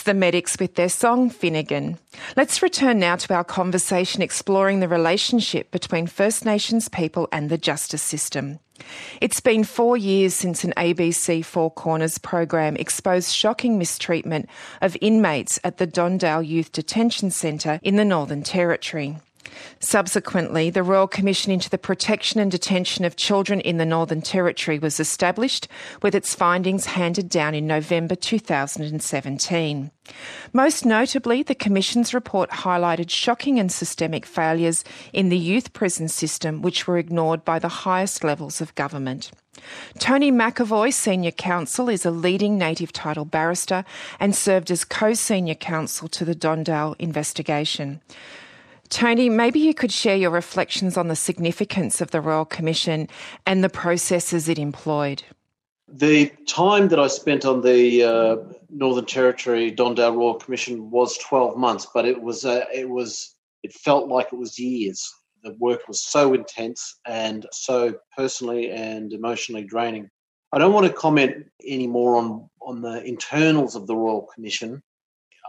The 0.04 0.14
medics 0.14 0.58
with 0.58 0.74
their 0.74 0.88
song 0.88 1.30
Finnegan. 1.30 1.98
Let's 2.36 2.62
return 2.62 2.98
now 2.98 3.16
to 3.16 3.34
our 3.34 3.44
conversation 3.44 4.22
exploring 4.22 4.80
the 4.80 4.88
relationship 4.88 5.70
between 5.70 6.06
First 6.06 6.44
Nations 6.44 6.88
people 6.88 7.28
and 7.32 7.50
the 7.50 7.58
justice 7.58 8.02
system. 8.02 8.60
It's 9.20 9.40
been 9.40 9.64
four 9.64 9.96
years 9.96 10.34
since 10.34 10.64
an 10.64 10.74
ABC 10.76 11.44
Four 11.44 11.70
Corners 11.70 12.18
program 12.18 12.76
exposed 12.76 13.34
shocking 13.34 13.78
mistreatment 13.78 14.48
of 14.80 14.96
inmates 15.00 15.58
at 15.64 15.78
the 15.78 15.86
Don 15.86 16.18
Dale 16.18 16.42
Youth 16.42 16.72
Detention 16.72 17.30
Centre 17.30 17.80
in 17.82 17.96
the 17.96 18.04
Northern 18.04 18.42
Territory. 18.42 19.16
Subsequently, 19.80 20.70
the 20.70 20.82
Royal 20.82 21.06
Commission 21.06 21.52
into 21.52 21.68
the 21.68 21.78
Protection 21.78 22.40
and 22.40 22.50
Detention 22.50 23.04
of 23.04 23.16
Children 23.16 23.60
in 23.60 23.76
the 23.76 23.84
Northern 23.84 24.22
Territory 24.22 24.78
was 24.78 24.98
established, 24.98 25.68
with 26.02 26.14
its 26.14 26.34
findings 26.34 26.86
handed 26.86 27.28
down 27.28 27.54
in 27.54 27.66
November 27.66 28.14
2017. 28.14 29.90
Most 30.52 30.84
notably, 30.84 31.42
the 31.42 31.54
Commission's 31.54 32.14
report 32.14 32.50
highlighted 32.50 33.10
shocking 33.10 33.58
and 33.58 33.70
systemic 33.70 34.26
failures 34.26 34.84
in 35.12 35.28
the 35.28 35.38
youth 35.38 35.72
prison 35.72 36.08
system, 36.08 36.62
which 36.62 36.86
were 36.86 36.98
ignored 36.98 37.44
by 37.44 37.58
the 37.58 37.68
highest 37.68 38.24
levels 38.24 38.60
of 38.60 38.74
government. 38.74 39.30
Tony 39.98 40.32
McAvoy, 40.32 40.92
Senior 40.92 41.30
Counsel, 41.30 41.88
is 41.88 42.04
a 42.04 42.10
leading 42.10 42.58
native 42.58 42.92
title 42.92 43.24
barrister 43.24 43.84
and 44.18 44.34
served 44.34 44.70
as 44.70 44.84
co 44.84 45.14
senior 45.14 45.54
counsel 45.54 46.08
to 46.08 46.24
the 46.24 46.34
Don 46.34 46.62
Dale 46.62 46.96
investigation. 46.98 48.00
Tony, 48.88 49.28
maybe 49.28 49.60
you 49.60 49.74
could 49.74 49.92
share 49.92 50.16
your 50.16 50.30
reflections 50.30 50.96
on 50.96 51.08
the 51.08 51.16
significance 51.16 52.00
of 52.00 52.10
the 52.10 52.20
Royal 52.20 52.44
Commission 52.44 53.08
and 53.46 53.64
the 53.64 53.68
processes 53.68 54.48
it 54.48 54.58
employed. 54.58 55.22
The 55.88 56.32
time 56.46 56.88
that 56.88 56.98
I 56.98 57.06
spent 57.06 57.44
on 57.44 57.60
the 57.60 58.02
uh, 58.02 58.36
Northern 58.70 59.04
Territory 59.04 59.70
Don 59.70 59.94
Dale 59.94 60.14
Royal 60.14 60.34
Commission 60.34 60.90
was 60.90 61.18
12 61.18 61.56
months, 61.56 61.86
but 61.92 62.04
it 62.04 62.20
was 62.20 62.44
uh, 62.44 62.64
it 62.74 62.88
was 62.88 63.34
it 63.62 63.72
felt 63.72 64.08
like 64.08 64.28
it 64.32 64.36
was 64.36 64.58
years. 64.58 65.12
The 65.42 65.54
work 65.60 65.86
was 65.86 66.02
so 66.02 66.32
intense 66.32 66.98
and 67.06 67.46
so 67.52 67.94
personally 68.16 68.70
and 68.70 69.12
emotionally 69.12 69.64
draining. 69.64 70.08
I 70.52 70.58
don't 70.58 70.72
want 70.72 70.86
to 70.86 70.92
comment 70.92 71.46
any 71.66 71.86
more 71.86 72.16
on 72.16 72.48
on 72.62 72.80
the 72.80 73.04
internals 73.04 73.76
of 73.76 73.86
the 73.86 73.94
Royal 73.94 74.28
Commission. 74.34 74.82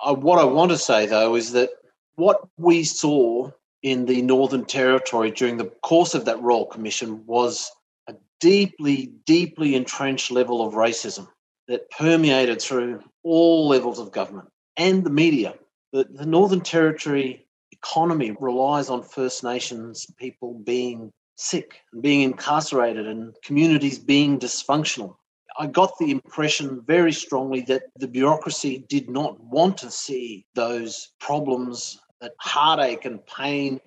I, 0.03 0.11
what 0.11 0.39
I 0.39 0.43
want 0.43 0.71
to 0.71 0.77
say 0.77 1.05
though 1.05 1.35
is 1.35 1.53
that 1.53 1.69
what 2.15 2.47
we 2.57 2.83
saw 2.83 3.51
in 3.83 4.05
the 4.05 4.21
Northern 4.21 4.65
Territory 4.65 5.31
during 5.31 5.57
the 5.57 5.71
course 5.83 6.13
of 6.15 6.25
that 6.25 6.41
Royal 6.41 6.65
Commission 6.65 7.23
was 7.25 7.71
a 8.07 8.15
deeply, 8.39 9.11
deeply 9.25 9.75
entrenched 9.75 10.31
level 10.31 10.65
of 10.65 10.73
racism 10.73 11.27
that 11.67 11.89
permeated 11.91 12.61
through 12.61 13.03
all 13.23 13.67
levels 13.67 13.99
of 13.99 14.11
government 14.11 14.49
and 14.77 15.03
the 15.03 15.09
media. 15.09 15.55
The, 15.93 16.05
the 16.09 16.25
Northern 16.25 16.61
Territory 16.61 17.45
economy 17.71 18.35
relies 18.39 18.89
on 18.89 19.03
First 19.03 19.43
Nations 19.43 20.07
people 20.17 20.59
being 20.65 21.11
sick 21.37 21.81
and 21.91 22.01
being 22.01 22.21
incarcerated 22.21 23.07
and 23.07 23.35
communities 23.43 23.99
being 23.99 24.39
dysfunctional. 24.39 25.15
I 25.57 25.67
got 25.67 25.97
the 25.99 26.11
impression 26.11 26.81
very 26.85 27.13
strongly 27.13 27.61
that 27.61 27.83
the 27.97 28.07
bureaucracy 28.07 28.85
did 28.89 29.09
not 29.09 29.39
want 29.39 29.77
to 29.79 29.91
see 29.91 30.45
those 30.53 31.13
problems 31.19 31.99
that 32.21 32.33
heartache 32.39 33.05
and 33.05 33.25
pain 33.25 33.79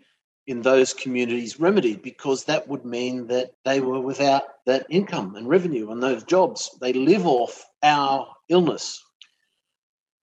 in 0.47 0.63
those 0.63 0.95
communities 0.95 1.61
remedied 1.61 2.03
because 2.03 2.45
that 2.45 2.67
would 2.67 2.85
mean 2.85 3.27
that 3.27 3.53
they 3.65 3.81
were 3.81 4.01
without 4.01 4.45
that 4.65 4.87
income 4.89 5.37
and 5.37 5.47
revenue 5.47 5.91
and 5.91 6.03
those 6.03 6.25
jobs. 6.25 6.71
They 6.81 6.95
live 6.95 7.27
off 7.27 7.67
our 7.83 8.27
illness. 8.49 9.05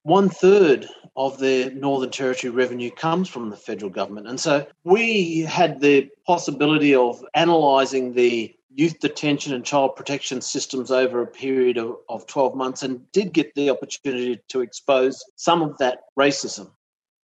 One 0.02 0.30
third 0.30 0.88
of 1.16 1.38
the 1.40 1.72
Northern 1.76 2.10
Territory 2.10 2.52
revenue 2.52 2.92
comes 2.92 3.30
from 3.30 3.50
the 3.50 3.56
federal 3.56 3.92
government. 3.92 4.28
And 4.28 4.40
so 4.40 4.66
we 4.84 5.42
had 5.42 5.80
the 5.80 6.10
possibility 6.26 6.96
of 6.96 7.24
analysing 7.36 8.14
the 8.14 8.54
youth 8.76 9.00
detention 9.00 9.54
and 9.54 9.64
child 9.64 9.96
protection 9.96 10.42
systems 10.42 10.92
over 10.92 11.22
a 11.22 11.28
period 11.28 11.78
of, 11.78 11.98
of 12.10 12.28
12 12.28 12.56
months 12.56 12.84
and 12.84 13.10
did 13.12 13.32
get 13.32 13.54
the 13.56 13.70
opportunity 13.70 14.40
to 14.50 14.62
expose 14.62 15.24
some 15.38 15.62
of 15.62 15.78
that 15.78 16.00
racism. 16.20 16.70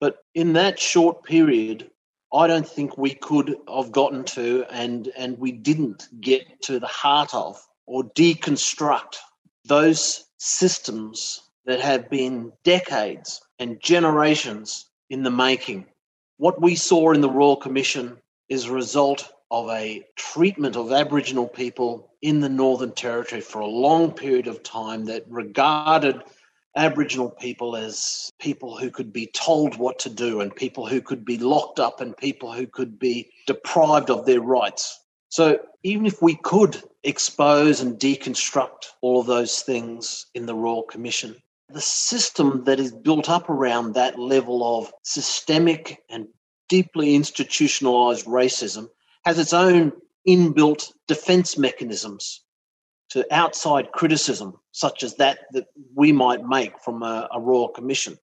But 0.01 0.17
in 0.33 0.53
that 0.53 0.79
short 0.79 1.23
period, 1.23 1.91
I 2.33 2.47
don't 2.47 2.67
think 2.67 2.97
we 2.97 3.13
could 3.13 3.55
have 3.73 3.91
gotten 3.91 4.23
to 4.35 4.65
and 4.71 5.07
and 5.15 5.37
we 5.37 5.51
didn't 5.51 6.07
get 6.19 6.61
to 6.63 6.79
the 6.79 6.87
heart 6.87 7.33
of 7.35 7.61
or 7.85 8.03
deconstruct 8.03 9.17
those 9.65 10.25
systems 10.39 11.41
that 11.65 11.79
have 11.81 12.09
been 12.09 12.51
decades 12.63 13.41
and 13.59 13.79
generations 13.79 14.87
in 15.11 15.21
the 15.21 15.29
making. 15.29 15.85
What 16.37 16.59
we 16.59 16.75
saw 16.75 17.11
in 17.11 17.21
the 17.21 17.29
Royal 17.29 17.57
Commission 17.57 18.17
is 18.49 18.65
a 18.65 18.73
result 18.73 19.31
of 19.51 19.69
a 19.69 20.03
treatment 20.15 20.75
of 20.75 20.91
Aboriginal 20.91 21.47
people 21.47 22.11
in 22.23 22.39
the 22.39 22.49
Northern 22.49 22.93
Territory 22.93 23.41
for 23.41 23.59
a 23.59 23.67
long 23.67 24.11
period 24.11 24.47
of 24.47 24.63
time 24.63 25.05
that 25.05 25.25
regarded 25.29 26.23
Aboriginal 26.75 27.29
people 27.29 27.75
as 27.75 28.31
people 28.39 28.77
who 28.77 28.89
could 28.89 29.12
be 29.12 29.27
told 29.27 29.77
what 29.77 29.99
to 29.99 30.10
do 30.10 30.39
and 30.39 30.55
people 30.55 30.88
who 30.88 31.01
could 31.01 31.25
be 31.25 31.38
locked 31.38 31.79
up 31.79 31.99
and 31.99 32.15
people 32.15 32.51
who 32.53 32.65
could 32.65 32.97
be 32.97 33.29
deprived 33.45 34.10
of 34.10 34.25
their 34.25 34.39
rights. 34.39 34.99
So 35.29 35.60
even 35.84 36.05
if 36.05 36.21
we 36.21 36.36
could 36.36 36.81
expose 37.03 37.81
and 37.81 37.99
deconstruct 37.99 38.88
all 39.01 39.19
of 39.19 39.27
those 39.27 39.62
things 39.62 40.27
in 40.34 40.45
the 40.45 40.55
Royal 40.55 40.84
Commission, 40.84 41.36
the 41.69 41.81
system 41.81 42.63
that 42.65 42.79
is 42.79 42.91
built 42.91 43.29
up 43.29 43.49
around 43.49 43.93
that 43.93 44.19
level 44.19 44.77
of 44.77 44.93
systemic 45.03 45.99
and 46.10 46.27
deeply 46.69 47.15
institutionalized 47.15 48.25
racism 48.25 48.88
has 49.25 49.39
its 49.39 49.53
own 49.53 49.91
inbuilt 50.27 50.91
defense 51.07 51.57
mechanisms 51.57 52.41
to 53.12 53.26
outside 53.32 53.91
criticism, 53.91 54.58
such 54.71 55.04
as 55.04 55.15
that 55.15 55.39
that 55.52 55.67
we 55.95 56.12
might 56.12 56.45
make 56.45 56.80
from 56.80 57.04
a, 57.04 57.28
a 57.34 57.39
Royal 57.39 57.67
Commission. 57.67 58.17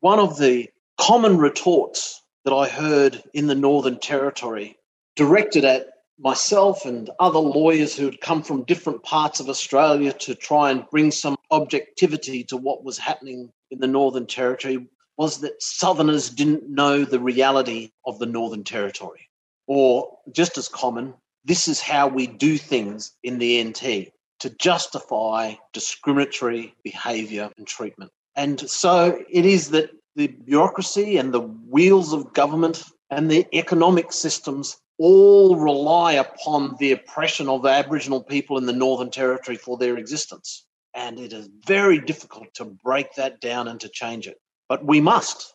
One 0.00 0.20
of 0.20 0.38
the 0.38 0.68
common 0.96 1.38
retorts 1.38 2.22
that 2.44 2.54
I 2.54 2.68
heard 2.68 3.22
in 3.34 3.48
the 3.48 3.54
Northern 3.54 3.98
Territory, 3.98 4.78
directed 5.16 5.64
at 5.64 5.88
myself 6.20 6.86
and 6.86 7.10
other 7.18 7.38
lawyers 7.38 7.96
who 7.96 8.04
had 8.04 8.20
come 8.20 8.42
from 8.42 8.64
different 8.64 9.02
parts 9.02 9.40
of 9.40 9.48
Australia 9.48 10.12
to 10.12 10.34
try 10.34 10.70
and 10.70 10.88
bring 10.90 11.10
some 11.10 11.36
objectivity 11.50 12.44
to 12.44 12.56
what 12.56 12.84
was 12.84 12.96
happening 12.96 13.52
in 13.70 13.80
the 13.80 13.86
Northern 13.86 14.26
Territory, 14.26 14.86
was 15.16 15.40
that 15.40 15.60
Southerners 15.60 16.30
didn't 16.30 16.68
know 16.68 17.04
the 17.04 17.20
reality 17.20 17.90
of 18.06 18.18
the 18.20 18.26
Northern 18.26 18.64
Territory. 18.64 19.28
Or, 19.66 20.16
just 20.32 20.56
as 20.58 20.68
common, 20.68 21.14
this 21.44 21.66
is 21.66 21.80
how 21.80 22.06
we 22.06 22.26
do 22.26 22.56
things 22.56 23.12
in 23.22 23.38
the 23.38 23.62
NT 23.62 24.12
to 24.40 24.50
justify 24.50 25.54
discriminatory 25.72 26.74
behaviour 26.82 27.50
and 27.56 27.66
treatment. 27.66 28.12
And 28.36 28.60
so 28.68 29.20
it 29.28 29.44
is 29.44 29.70
that 29.70 29.90
the 30.14 30.28
bureaucracy 30.28 31.16
and 31.16 31.32
the 31.32 31.40
wheels 31.40 32.12
of 32.12 32.32
government 32.32 32.84
and 33.10 33.30
the 33.30 33.46
economic 33.52 34.12
systems 34.12 34.76
all 34.98 35.56
rely 35.56 36.12
upon 36.14 36.76
the 36.78 36.92
oppression 36.92 37.48
of 37.48 37.62
the 37.62 37.68
Aboriginal 37.68 38.22
people 38.22 38.58
in 38.58 38.66
the 38.66 38.72
Northern 38.72 39.10
Territory 39.10 39.56
for 39.56 39.76
their 39.76 39.96
existence. 39.96 40.64
And 40.94 41.20
it 41.20 41.32
is 41.32 41.48
very 41.66 42.00
difficult 42.00 42.52
to 42.54 42.64
break 42.64 43.14
that 43.14 43.40
down 43.40 43.68
and 43.68 43.80
to 43.80 43.88
change 43.88 44.26
it. 44.26 44.40
But 44.68 44.84
we 44.84 45.00
must. 45.00 45.54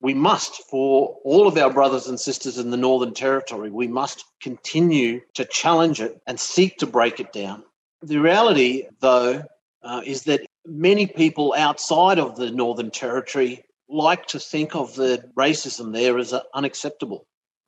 We 0.00 0.14
must, 0.14 0.62
for 0.68 1.18
all 1.24 1.46
of 1.46 1.56
our 1.56 1.72
brothers 1.72 2.08
and 2.08 2.18
sisters 2.18 2.58
in 2.58 2.70
the 2.70 2.76
Northern 2.76 3.14
Territory, 3.14 3.70
we 3.70 3.86
must 3.86 4.24
continue 4.42 5.20
to 5.34 5.44
challenge 5.44 6.00
it 6.00 6.20
and 6.26 6.38
seek 6.38 6.76
to 6.78 6.86
break 6.86 7.20
it 7.20 7.32
down 7.32 7.64
the 8.02 8.18
reality, 8.18 8.86
though, 9.00 9.44
uh, 9.82 10.02
is 10.04 10.24
that 10.24 10.44
many 10.66 11.06
people 11.06 11.54
outside 11.56 12.18
of 12.18 12.36
the 12.36 12.50
Northern 12.50 12.90
Territory 12.90 13.64
like 13.88 14.26
to 14.26 14.38
think 14.38 14.74
of 14.74 14.94
the 14.94 15.30
racism 15.36 15.92
there 15.92 16.18
as 16.18 16.34
unacceptable. 16.54 17.26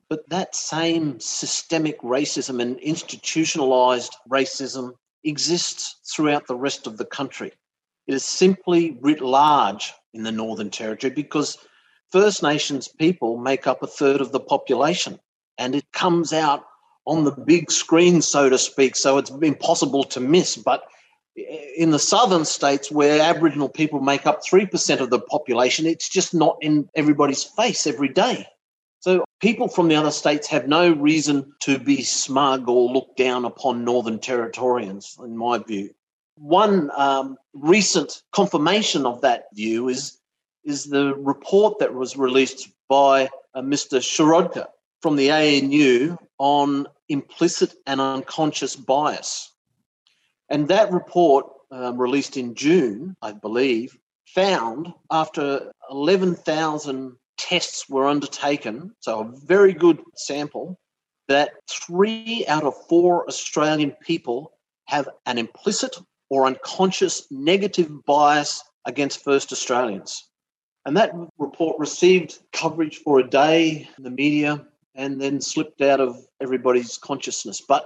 But 0.09 0.27
that 0.29 0.55
same 0.55 1.19
systemic 1.19 1.99
racism 2.01 2.61
and 2.61 2.79
institutionalized 2.79 4.15
racism 4.29 4.93
exists 5.23 5.97
throughout 6.13 6.47
the 6.47 6.55
rest 6.55 6.87
of 6.87 6.97
the 6.97 7.05
country. 7.05 7.51
It 8.07 8.13
is 8.13 8.23
simply 8.23 8.97
writ 9.01 9.21
large 9.21 9.93
in 10.13 10.23
the 10.23 10.31
Northern 10.31 10.69
Territory 10.69 11.11
because 11.11 11.57
First 12.11 12.43
Nations 12.43 12.87
people 12.87 13.37
make 13.37 13.65
up 13.65 13.81
a 13.81 13.87
third 13.87 14.21
of 14.21 14.31
the 14.31 14.39
population 14.39 15.19
and 15.57 15.75
it 15.75 15.91
comes 15.91 16.33
out 16.33 16.65
on 17.05 17.23
the 17.23 17.31
big 17.31 17.71
screen, 17.71 18.21
so 18.21 18.49
to 18.49 18.57
speak, 18.57 18.95
so 18.95 19.17
it's 19.17 19.29
impossible 19.29 20.03
to 20.05 20.19
miss. 20.19 20.55
But 20.55 20.83
in 21.35 21.91
the 21.91 21.99
southern 21.99 22.45
states 22.45 22.91
where 22.91 23.21
Aboriginal 23.21 23.69
people 23.69 23.99
make 23.99 24.25
up 24.25 24.41
3% 24.43 24.99
of 24.99 25.09
the 25.09 25.19
population, 25.19 25.85
it's 25.85 26.09
just 26.09 26.33
not 26.33 26.57
in 26.61 26.89
everybody's 26.95 27.43
face 27.43 27.85
every 27.85 28.09
day. 28.09 28.47
So 28.99 29.23
people 29.39 29.67
from 29.67 29.87
the 29.87 29.95
other 29.95 30.11
states 30.11 30.47
have 30.47 30.67
no 30.67 30.91
reason 30.91 31.53
to 31.61 31.77
be 31.77 32.01
smug 32.01 32.67
or 32.67 32.91
look 32.91 33.15
down 33.15 33.45
upon 33.45 33.85
Northern 33.85 34.17
Territorians, 34.17 35.17
in 35.23 35.37
my 35.37 35.59
view. 35.59 35.91
One 36.37 36.89
um, 36.97 37.37
recent 37.53 38.23
confirmation 38.31 39.05
of 39.05 39.21
that 39.21 39.45
view 39.53 39.89
is 39.89 40.19
is 40.63 40.85
the 40.85 41.13
report 41.15 41.77
that 41.77 41.93
was 41.93 42.17
released 42.17 42.69
by 42.89 43.29
uh, 43.53 43.61
Mr. 43.61 43.99
Shirodkar 43.99 44.65
from 45.01 45.15
the 45.15 45.29
ANU 45.31 46.17
on 46.39 46.87
implicit 47.09 47.73
and 47.85 48.01
unconscious 48.01 48.75
bias. 48.75 49.51
And 50.49 50.67
that 50.67 50.91
report, 50.91 51.47
um, 51.71 51.97
released 51.97 52.37
in 52.37 52.55
June, 52.55 53.15
I 53.21 53.31
believe, 53.31 53.97
found 54.27 54.93
after 55.11 55.71
11,000 55.89 57.17
tests 57.37 57.89
were 57.89 58.07
undertaken, 58.07 58.95
so 58.99 59.19
a 59.19 59.45
very 59.45 59.73
good 59.73 60.01
sample, 60.15 60.79
that 61.27 61.51
three 61.69 62.45
out 62.47 62.63
of 62.63 62.75
four 62.87 63.27
Australian 63.27 63.91
people 64.01 64.51
have 64.85 65.09
an 65.25 65.37
implicit 65.37 65.95
or 66.29 66.45
unconscious 66.45 67.27
negative 67.31 68.05
bias 68.05 68.63
against 68.85 69.23
First 69.23 69.51
Australians. 69.51 70.29
And 70.85 70.95
that 70.97 71.13
report 71.39 71.79
received 71.79 72.39
coverage 72.53 72.97
for 72.97 73.19
a 73.19 73.29
day 73.29 73.89
in 73.97 74.03
the 74.03 74.11
media 74.11 74.65
and 74.95 75.21
then 75.21 75.41
slipped 75.41 75.81
out 75.81 75.99
of 75.99 76.17
everybody's 76.41 76.97
consciousness. 76.97 77.61
But 77.61 77.85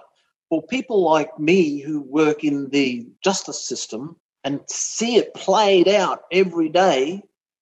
for 0.50 0.62
people 0.64 1.04
like 1.04 1.40
me 1.40 1.80
who 1.80 2.02
work 2.02 2.44
in 2.44 2.70
the 2.70 3.08
justice 3.24 3.64
system 3.64 4.16
and 4.44 4.62
see 4.68 5.18
it 5.18 5.34
played 5.34 5.88
out 5.88 6.22
every 6.32 6.70
day, 6.70 7.22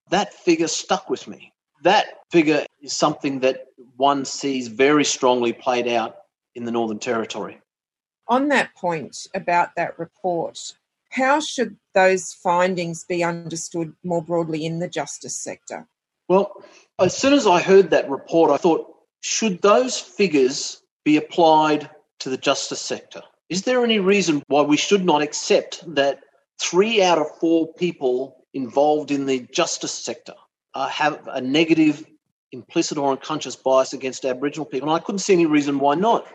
that 0.09 0.33
figure 0.33 0.67
stuck 0.67 1.09
with 1.09 1.27
me. 1.27 1.53
That 1.83 2.05
figure 2.31 2.65
is 2.81 2.93
something 2.93 3.39
that 3.41 3.65
one 3.95 4.25
sees 4.25 4.67
very 4.67 5.05
strongly 5.05 5.53
played 5.53 5.87
out 5.87 6.17
in 6.55 6.65
the 6.65 6.71
Northern 6.71 6.99
Territory. 6.99 7.59
On 8.27 8.49
that 8.49 8.75
point 8.75 9.27
about 9.33 9.75
that 9.75 9.97
report, 9.97 10.73
how 11.09 11.39
should 11.39 11.77
those 11.93 12.33
findings 12.33 13.05
be 13.05 13.23
understood 13.23 13.93
more 14.03 14.21
broadly 14.21 14.65
in 14.65 14.79
the 14.79 14.87
justice 14.87 15.35
sector? 15.35 15.87
Well, 16.27 16.63
as 16.99 17.15
soon 17.15 17.33
as 17.33 17.47
I 17.47 17.61
heard 17.61 17.89
that 17.91 18.09
report, 18.09 18.51
I 18.51 18.57
thought, 18.57 18.93
should 19.21 19.61
those 19.61 19.99
figures 19.99 20.81
be 21.03 21.17
applied 21.17 21.89
to 22.19 22.29
the 22.29 22.37
justice 22.37 22.81
sector? 22.81 23.21
Is 23.49 23.63
there 23.63 23.83
any 23.83 23.99
reason 23.99 24.43
why 24.47 24.61
we 24.61 24.77
should 24.77 25.05
not 25.05 25.21
accept 25.21 25.83
that 25.95 26.19
three 26.59 27.01
out 27.01 27.17
of 27.17 27.27
four 27.39 27.73
people 27.73 28.45
involved 28.53 29.11
in 29.11 29.25
the 29.25 29.47
justice 29.53 29.93
sector 29.93 30.33
uh, 30.73 30.87
have 30.89 31.27
a 31.27 31.39
negative 31.39 32.05
implicit 32.51 32.97
or 32.97 33.11
unconscious 33.11 33.55
bias 33.55 33.93
against 33.93 34.25
Aboriginal 34.25 34.65
people? 34.65 34.89
And 34.89 34.97
I 34.97 35.03
couldn't 35.03 35.19
see 35.19 35.33
any 35.33 35.45
reason 35.45 35.79
why 35.79 35.95
not. 35.95 36.27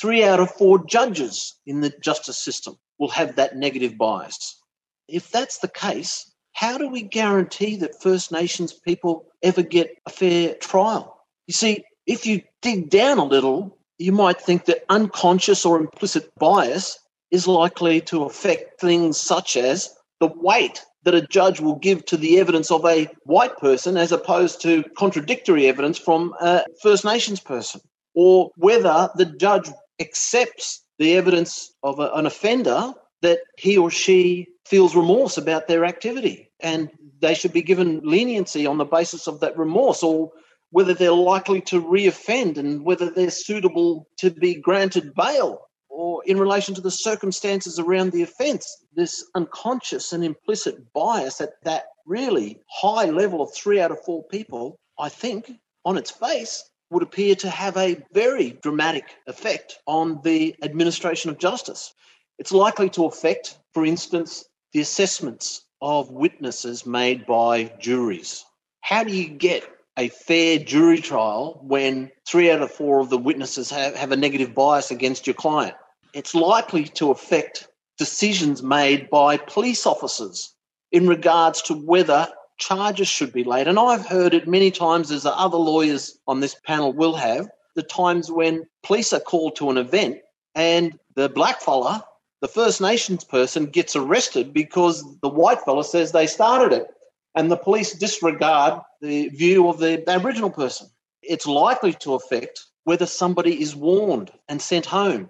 Three 0.00 0.22
out 0.24 0.40
of 0.40 0.50
four 0.52 0.84
judges 0.84 1.54
in 1.66 1.80
the 1.80 1.92
justice 2.00 2.38
system 2.38 2.76
will 2.98 3.08
have 3.08 3.36
that 3.36 3.56
negative 3.56 3.96
bias. 3.96 4.60
If 5.08 5.30
that's 5.30 5.58
the 5.58 5.68
case, 5.68 6.30
how 6.52 6.76
do 6.76 6.88
we 6.88 7.02
guarantee 7.02 7.76
that 7.76 8.00
First 8.02 8.30
Nations 8.30 8.72
people 8.72 9.26
ever 9.42 9.62
get 9.62 9.96
a 10.06 10.10
fair 10.10 10.54
trial? 10.54 11.18
You 11.46 11.54
see, 11.54 11.84
if 12.08 12.26
you 12.26 12.42
dig 12.62 12.90
down 12.90 13.18
a 13.18 13.24
little, 13.24 13.78
you 13.98 14.12
might 14.12 14.40
think 14.40 14.64
that 14.64 14.84
unconscious 14.88 15.64
or 15.64 15.78
implicit 15.78 16.32
bias 16.38 16.98
is 17.30 17.46
likely 17.46 18.00
to 18.00 18.24
affect 18.24 18.80
things 18.80 19.18
such 19.18 19.56
as 19.56 19.94
the 20.18 20.30
weight 20.36 20.82
that 21.04 21.14
a 21.14 21.26
judge 21.26 21.60
will 21.60 21.76
give 21.76 22.04
to 22.06 22.16
the 22.16 22.40
evidence 22.40 22.70
of 22.70 22.84
a 22.84 23.08
white 23.24 23.56
person 23.58 23.96
as 23.96 24.10
opposed 24.10 24.60
to 24.62 24.82
contradictory 24.96 25.68
evidence 25.68 25.98
from 25.98 26.34
a 26.40 26.64
First 26.82 27.04
Nations 27.04 27.40
person, 27.40 27.80
or 28.14 28.50
whether 28.56 29.10
the 29.14 29.26
judge 29.26 29.68
accepts 30.00 30.82
the 30.98 31.14
evidence 31.14 31.72
of 31.82 31.98
a, 32.00 32.10
an 32.14 32.26
offender 32.26 32.92
that 33.20 33.40
he 33.58 33.76
or 33.76 33.90
she 33.90 34.46
feels 34.66 34.96
remorse 34.96 35.36
about 35.36 35.68
their 35.68 35.84
activity 35.84 36.50
and 36.60 36.90
they 37.20 37.34
should 37.34 37.52
be 37.52 37.62
given 37.62 38.00
leniency 38.02 38.66
on 38.66 38.78
the 38.78 38.84
basis 38.84 39.26
of 39.26 39.40
that 39.40 39.58
remorse 39.58 40.02
or 40.02 40.30
whether 40.70 40.94
they're 40.94 41.12
likely 41.12 41.60
to 41.62 41.82
reoffend 41.82 42.58
and 42.58 42.84
whether 42.84 43.10
they're 43.10 43.30
suitable 43.30 44.06
to 44.18 44.30
be 44.30 44.54
granted 44.54 45.14
bail 45.14 45.62
or 45.88 46.22
in 46.26 46.38
relation 46.38 46.74
to 46.74 46.80
the 46.80 46.90
circumstances 46.90 47.78
around 47.78 48.12
the 48.12 48.22
offence. 48.22 48.84
This 48.94 49.24
unconscious 49.34 50.12
and 50.12 50.24
implicit 50.24 50.92
bias 50.92 51.40
at 51.40 51.52
that 51.64 51.86
really 52.06 52.60
high 52.70 53.06
level 53.06 53.42
of 53.42 53.52
three 53.54 53.80
out 53.80 53.90
of 53.90 54.02
four 54.04 54.24
people, 54.24 54.78
I 54.98 55.08
think, 55.08 55.50
on 55.84 55.96
its 55.96 56.10
face, 56.10 56.68
would 56.90 57.02
appear 57.02 57.34
to 57.36 57.50
have 57.50 57.76
a 57.76 58.02
very 58.12 58.50
dramatic 58.62 59.04
effect 59.26 59.78
on 59.86 60.20
the 60.22 60.54
administration 60.62 61.30
of 61.30 61.38
justice. 61.38 61.92
It's 62.38 62.52
likely 62.52 62.88
to 62.90 63.06
affect, 63.06 63.58
for 63.74 63.84
instance, 63.84 64.44
the 64.72 64.80
assessments 64.80 65.64
of 65.80 66.10
witnesses 66.10 66.86
made 66.86 67.26
by 67.26 67.64
juries. 67.78 68.44
How 68.80 69.04
do 69.04 69.14
you 69.14 69.28
get 69.28 69.64
a 69.98 70.08
fair 70.08 70.58
jury 70.58 70.98
trial 70.98 71.60
when 71.62 72.10
three 72.26 72.50
out 72.50 72.62
of 72.62 72.70
four 72.70 73.00
of 73.00 73.10
the 73.10 73.18
witnesses 73.18 73.68
have, 73.70 73.96
have 73.96 74.12
a 74.12 74.16
negative 74.16 74.54
bias 74.54 74.90
against 74.90 75.26
your 75.26 75.34
client? 75.34 75.74
It's 76.14 76.34
likely 76.34 76.84
to 76.84 77.10
affect 77.10 77.68
decisions 77.98 78.62
made 78.62 79.10
by 79.10 79.36
police 79.36 79.84
officers 79.84 80.54
in 80.92 81.08
regards 81.08 81.60
to 81.62 81.74
whether 81.74 82.28
charges 82.58 83.08
should 83.08 83.32
be 83.32 83.44
laid. 83.44 83.66
And 83.66 83.78
I've 83.78 84.06
heard 84.06 84.34
it 84.34 84.48
many 84.48 84.70
times, 84.70 85.10
as 85.10 85.26
other 85.26 85.58
lawyers 85.58 86.16
on 86.28 86.40
this 86.40 86.54
panel 86.64 86.92
will 86.92 87.16
have, 87.16 87.48
the 87.74 87.82
times 87.82 88.30
when 88.30 88.66
police 88.84 89.12
are 89.12 89.20
called 89.20 89.56
to 89.56 89.70
an 89.70 89.76
event 89.76 90.18
and 90.54 90.98
the 91.14 91.28
black 91.28 91.60
fella, 91.60 92.04
the 92.40 92.48
First 92.48 92.80
Nations 92.80 93.24
person, 93.24 93.66
gets 93.66 93.96
arrested 93.96 94.52
because 94.52 95.04
the 95.22 95.28
white 95.28 95.60
fella 95.62 95.84
says 95.84 96.12
they 96.12 96.26
started 96.26 96.72
it. 96.72 96.86
And 97.34 97.50
the 97.50 97.56
police 97.56 97.92
disregard 97.92 98.80
the 99.00 99.28
view 99.28 99.68
of 99.68 99.78
the 99.78 100.02
Aboriginal 100.08 100.50
person. 100.50 100.88
It's 101.22 101.46
likely 101.46 101.92
to 101.94 102.14
affect 102.14 102.64
whether 102.84 103.06
somebody 103.06 103.60
is 103.60 103.76
warned 103.76 104.30
and 104.48 104.60
sent 104.60 104.86
home. 104.86 105.28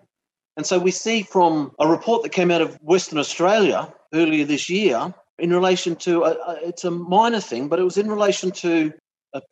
And 0.56 0.66
so 0.66 0.78
we 0.78 0.90
see 0.90 1.22
from 1.22 1.72
a 1.78 1.86
report 1.86 2.22
that 2.22 2.32
came 2.32 2.50
out 2.50 2.62
of 2.62 2.76
Western 2.82 3.18
Australia 3.18 3.92
earlier 4.12 4.44
this 4.44 4.68
year 4.70 5.14
in 5.38 5.52
relation 5.52 5.96
to 5.96 6.24
a, 6.24 6.30
a, 6.30 6.68
it's 6.68 6.84
a 6.84 6.90
minor 6.90 7.40
thing, 7.40 7.68
but 7.68 7.78
it 7.78 7.84
was 7.84 7.96
in 7.96 8.08
relation 8.08 8.50
to 8.52 8.92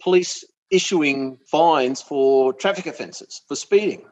police 0.00 0.44
issuing 0.70 1.38
fines 1.50 2.02
for 2.02 2.52
traffic 2.52 2.87
offences 2.87 3.42
for 3.46 3.54
speeding. 3.54 4.04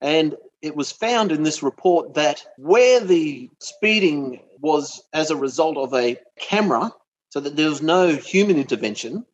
And 0.00 0.36
it 0.62 0.76
was 0.76 0.92
found 0.92 1.32
in 1.32 1.42
this 1.42 1.62
report 1.62 2.14
that 2.14 2.44
where 2.56 3.00
the 3.00 3.50
speeding 3.60 4.40
was 4.60 5.02
as 5.12 5.30
a 5.30 5.36
result 5.36 5.76
of 5.76 5.92
a 5.94 6.18
camera, 6.38 6.92
so 7.30 7.40
that 7.40 7.56
there 7.56 7.68
was 7.68 7.82
no 7.82 8.08
human 8.08 8.58
intervention, 8.58 9.24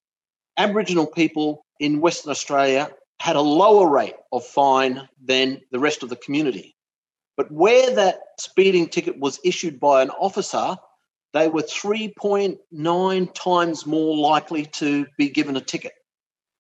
Aboriginal 0.57 1.07
people 1.07 1.67
in 1.81 2.01
Western 2.01 2.31
Australia 2.31 2.91
had 3.21 3.37
a 3.37 3.41
lower 3.41 3.89
rate 3.89 4.15
of 4.33 4.45
fine 4.45 5.09
than 5.23 5.61
the 5.71 5.79
rest 5.79 6.03
of 6.03 6.09
the 6.09 6.17
community. 6.17 6.77
But 7.37 7.51
where 7.51 7.95
that 7.95 8.21
speeding 8.39 8.89
ticket 8.89 9.19
was 9.19 9.41
issued 9.45 9.79
by 9.79 10.03
an 10.03 10.11
officer, 10.11 10.77
they 11.33 11.49
were 11.49 11.63
3.9 11.63 13.35
times 13.35 13.87
more 13.87 14.17
likely 14.17 14.67
to 14.67 15.07
be 15.19 15.29
given 15.29 15.57
a 15.57 15.61
ticket. 15.61 15.93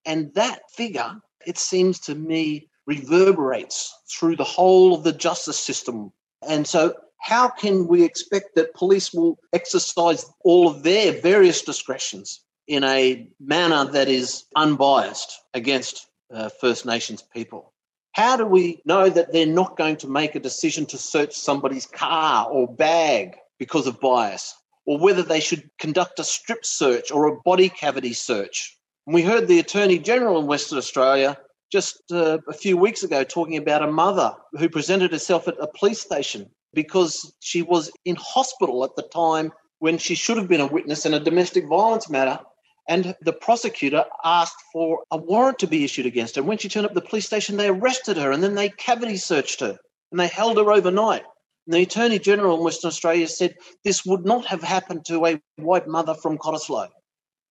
And 0.05 0.35
that 0.35 0.71
figure, 0.71 1.17
it 1.47 1.59
seems 1.59 2.01
to 2.01 2.15
me, 2.15 2.69
reverberates 2.87 3.95
through 4.09 4.37
the 4.37 4.45
whole 4.45 4.95
of 4.95 5.03
the 5.03 5.13
justice 5.13 5.59
system. 5.59 6.13
And 6.47 6.67
so, 6.67 6.95
how 7.19 7.49
can 7.49 7.87
we 7.87 8.05
expect 8.05 8.55
that 8.55 8.75
police 8.75 9.13
will 9.13 9.39
exercise 9.53 10.27
all 10.45 10.69
of 10.69 10.83
their 10.83 11.13
various 11.21 11.63
discretions 11.63 12.41
in 12.67 12.85
a 12.85 13.29
manner 13.41 13.85
that 13.85 14.09
is 14.09 14.45
unbiased 14.55 15.41
against 15.55 16.07
uh, 16.33 16.49
First 16.61 16.87
Nations 16.87 17.23
people? 17.23 17.73
How 18.13 18.37
do 18.37 18.47
we 18.47 18.81
know 18.85 19.09
that 19.09 19.33
they're 19.33 19.47
not 19.47 19.77
going 19.77 19.97
to 19.99 20.09
make 20.09 20.35
a 20.35 20.41
decision 20.41 20.87
to 20.87 20.99
search 20.99 21.35
somebody's 21.35 21.87
car 21.87 22.49
or 22.49 22.67
bag 22.67 23.37
because 23.59 23.87
of 23.87 24.01
bias? 24.01 24.55
or 24.87 24.99
whether 24.99 25.23
they 25.23 25.41
should 25.41 25.69
conduct 25.79 26.21
a 26.21 26.25
strip 26.25 26.65
search 26.65 27.11
or 27.11 27.27
a 27.27 27.41
body 27.41 27.69
cavity 27.69 28.13
search. 28.13 28.79
And 29.07 29.15
we 29.15 29.23
heard 29.23 29.49
the 29.49 29.59
Attorney 29.59 29.99
General 29.99 30.41
in 30.41 30.47
Western 30.47 30.79
Australia 30.79 31.37
just 31.71 32.01
uh, 32.13 32.39
a 32.49 32.53
few 32.53 32.77
weeks 32.77 33.03
ago 33.03 33.25
talking 33.25 33.57
about 33.57 33.83
a 33.83 33.91
mother 33.91 34.35
who 34.53 34.69
presented 34.69 35.11
herself 35.11 35.49
at 35.49 35.59
a 35.61 35.67
police 35.67 36.01
station 36.01 36.49
because 36.77 37.35
she 37.41 37.63
was 37.63 37.91
in 38.05 38.17
hospital 38.17 38.85
at 38.85 38.95
the 38.97 39.03
time 39.03 39.51
when 39.79 39.97
she 39.99 40.15
should 40.15 40.37
have 40.37 40.47
been 40.47 40.61
a 40.61 40.67
witness 40.67 41.07
in 41.07 41.15
a 41.15 41.19
domestic 41.19 41.67
violence 41.67 42.09
matter. 42.09 42.39
And 42.87 43.17
the 43.23 43.33
prosecutor 43.33 44.05
asked 44.23 44.63
for 44.73 45.03
a 45.11 45.17
warrant 45.17 45.59
to 45.61 45.67
be 45.67 45.85
issued 45.85 46.07
against 46.07 46.37
her. 46.37 46.43
When 46.43 46.59
she 46.59 46.69
turned 46.69 46.85
up 46.85 46.93
at 46.93 46.95
the 46.95 47.09
police 47.09 47.27
station, 47.27 47.57
they 47.57 47.69
arrested 47.69 48.19
her 48.19 48.31
and 48.31 48.45
then 48.45 48.55
they 48.55 48.69
cavity 48.69 49.17
searched 49.17 49.61
her 49.61 49.79
and 50.13 50.21
they 50.21 50.29
held 50.29 50.59
her 50.59 50.71
overnight. 50.71 51.25
And 51.67 51.75
The 51.75 51.83
Attorney 51.83 52.19
General 52.21 52.59
in 52.59 52.63
Western 52.63 52.89
Australia 52.89 53.27
said 53.27 53.57
this 53.83 54.05
would 54.05 54.25
not 54.25 54.45
have 54.47 54.63
happened 54.63 55.07
to 55.07 55.25
a 55.25 55.41
white 55.57 55.89
mother 55.89 56.15
from 56.15 56.39
Cottesloe, 56.39 56.91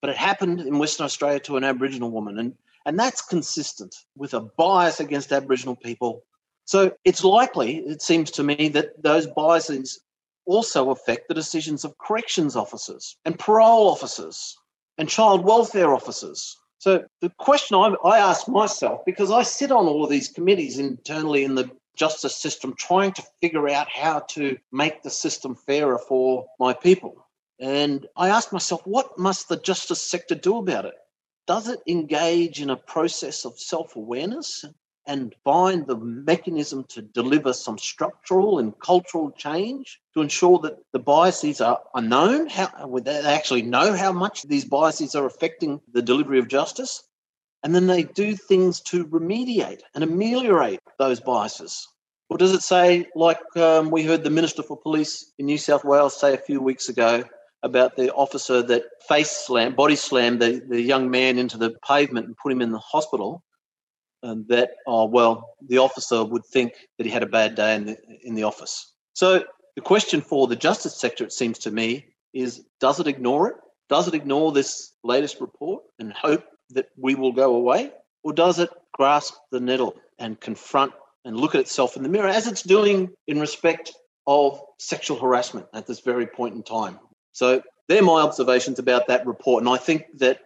but 0.01 0.11
it 0.11 0.17
happened 0.17 0.61
in 0.61 0.77
Western 0.77 1.05
Australia 1.05 1.39
to 1.41 1.57
an 1.57 1.63
Aboriginal 1.63 2.11
woman. 2.11 2.37
And, 2.37 2.53
and 2.85 2.97
that's 2.97 3.21
consistent 3.23 3.95
with 4.15 4.35
a 4.35 4.41
bias 4.41 4.99
against 4.99 5.33
Aboriginal 5.33 5.75
people. 5.75 6.23
So 6.65 6.91
it's 7.05 7.23
likely, 7.23 7.77
it 7.77 8.01
seems 8.01 8.31
to 8.31 8.43
me, 8.43 8.69
that 8.69 9.01
those 9.01 9.27
biases 9.27 10.01
also 10.45 10.89
affect 10.89 11.27
the 11.27 11.33
decisions 11.33 11.83
of 11.83 11.97
corrections 11.97 12.55
officers 12.55 13.17
and 13.25 13.37
parole 13.37 13.87
officers 13.89 14.55
and 14.97 15.09
child 15.09 15.43
welfare 15.43 15.93
officers. 15.93 16.57
So 16.79 17.05
the 17.21 17.31
question 17.37 17.75
I, 17.77 17.95
I 18.03 18.19
ask 18.19 18.47
myself, 18.47 19.01
because 19.05 19.31
I 19.31 19.43
sit 19.43 19.71
on 19.71 19.85
all 19.85 20.03
of 20.03 20.09
these 20.09 20.27
committees 20.27 20.77
internally 20.77 21.43
in 21.43 21.55
the 21.55 21.69
justice 21.95 22.35
system, 22.35 22.73
trying 22.77 23.13
to 23.13 23.23
figure 23.41 23.69
out 23.69 23.87
how 23.89 24.19
to 24.19 24.57
make 24.71 25.01
the 25.01 25.09
system 25.09 25.55
fairer 25.55 25.97
for 25.97 26.45
my 26.59 26.73
people. 26.73 27.25
And 27.59 28.05
I 28.17 28.29
ask 28.29 28.51
myself, 28.51 28.81
what 28.85 29.17
must 29.17 29.47
the 29.47 29.57
justice 29.57 30.01
sector 30.01 30.35
do 30.35 30.57
about 30.57 30.85
it? 30.85 30.95
Does 31.47 31.69
it 31.69 31.79
engage 31.87 32.61
in 32.61 32.69
a 32.69 32.75
process 32.75 33.45
of 33.45 33.59
self 33.59 33.95
awareness 33.95 34.65
and 35.07 35.35
find 35.43 35.85
the 35.85 35.97
mechanism 35.97 36.83
to 36.89 37.01
deliver 37.01 37.53
some 37.53 37.77
structural 37.77 38.59
and 38.59 38.77
cultural 38.79 39.31
change 39.31 39.99
to 40.13 40.21
ensure 40.21 40.59
that 40.59 40.77
the 40.93 40.99
biases 40.99 41.61
are, 41.61 41.79
are 41.93 42.01
known, 42.01 42.47
how 42.47 42.69
they 43.03 43.19
actually 43.19 43.61
know 43.61 43.93
how 43.93 44.11
much 44.11 44.43
these 44.43 44.65
biases 44.65 45.13
are 45.13 45.25
affecting 45.25 45.79
the 45.93 46.01
delivery 46.01 46.39
of 46.39 46.47
justice, 46.47 47.03
and 47.63 47.73
then 47.73 47.87
they 47.87 48.03
do 48.03 48.35
things 48.35 48.81
to 48.81 49.05
remediate 49.05 49.81
and 49.93 50.03
ameliorate 50.03 50.79
those 50.97 51.19
biases. 51.19 51.87
Or 52.29 52.37
does 52.37 52.53
it 52.53 52.63
say, 52.63 53.07
like 53.15 53.39
um, 53.55 53.91
we 53.91 54.03
heard 54.03 54.23
the 54.23 54.31
Minister 54.31 54.63
for 54.63 54.77
Police 54.77 55.31
in 55.37 55.45
New 55.45 55.59
South 55.59 55.83
Wales 55.83 56.19
say 56.19 56.33
a 56.33 56.37
few 56.37 56.61
weeks 56.61 56.89
ago 56.89 57.23
about 57.61 57.95
the 57.95 58.13
officer 58.13 58.61
that 58.63 58.83
face 59.07 59.29
slammed, 59.29 59.75
body 59.75 59.95
slammed 59.95 60.41
the, 60.41 60.61
the 60.67 60.81
young 60.81 61.09
man 61.11 61.37
into 61.37 61.57
the 61.57 61.75
pavement 61.87 62.25
and 62.25 62.37
put 62.37 62.51
him 62.51 62.61
in 62.61 62.71
the 62.71 62.79
hospital? 62.79 63.43
Um, 64.25 64.45
that, 64.49 64.71
oh, 64.87 65.05
well, 65.05 65.55
the 65.67 65.77
officer 65.77 66.23
would 66.23 66.45
think 66.45 66.73
that 66.97 67.05
he 67.05 67.11
had 67.11 67.23
a 67.23 67.27
bad 67.27 67.55
day 67.55 67.75
in 67.75 67.85
the, 67.85 67.97
in 68.23 68.33
the 68.33 68.43
office. 68.43 68.93
So 69.13 69.43
the 69.75 69.81
question 69.81 70.21
for 70.21 70.47
the 70.47 70.55
justice 70.55 70.95
sector, 70.95 71.23
it 71.23 71.31
seems 71.31 71.59
to 71.59 71.71
me, 71.71 72.07
is 72.33 72.65
does 72.79 72.99
it 72.99 73.07
ignore 73.07 73.49
it? 73.49 73.55
Does 73.87 74.07
it 74.07 74.15
ignore 74.15 74.51
this 74.51 74.93
latest 75.03 75.39
report 75.39 75.83
and 75.99 76.11
hope 76.11 76.43
that 76.71 76.87
we 76.97 77.13
will 77.13 77.31
go 77.31 77.55
away? 77.55 77.91
Or 78.23 78.33
does 78.33 78.57
it 78.57 78.69
grasp 78.93 79.35
the 79.51 79.59
nettle 79.59 79.95
and 80.17 80.39
confront 80.39 80.91
and 81.23 81.37
look 81.37 81.53
at 81.53 81.61
itself 81.61 81.95
in 81.95 82.03
the 82.03 82.09
mirror 82.09 82.27
as 82.27 82.47
it's 82.47 82.63
doing 82.63 83.11
in 83.27 83.39
respect 83.39 83.93
of 84.25 84.59
sexual 84.79 85.19
harassment 85.19 85.67
at 85.73 85.85
this 85.85 85.99
very 85.99 86.25
point 86.25 86.55
in 86.55 86.63
time? 86.63 86.99
So 87.31 87.61
they're 87.87 88.01
my 88.01 88.21
observations 88.21 88.79
about 88.79 89.07
that 89.07 89.27
report. 89.27 89.61
And 89.61 89.69
I 89.69 89.77
think 89.77 90.05
that 90.17 90.39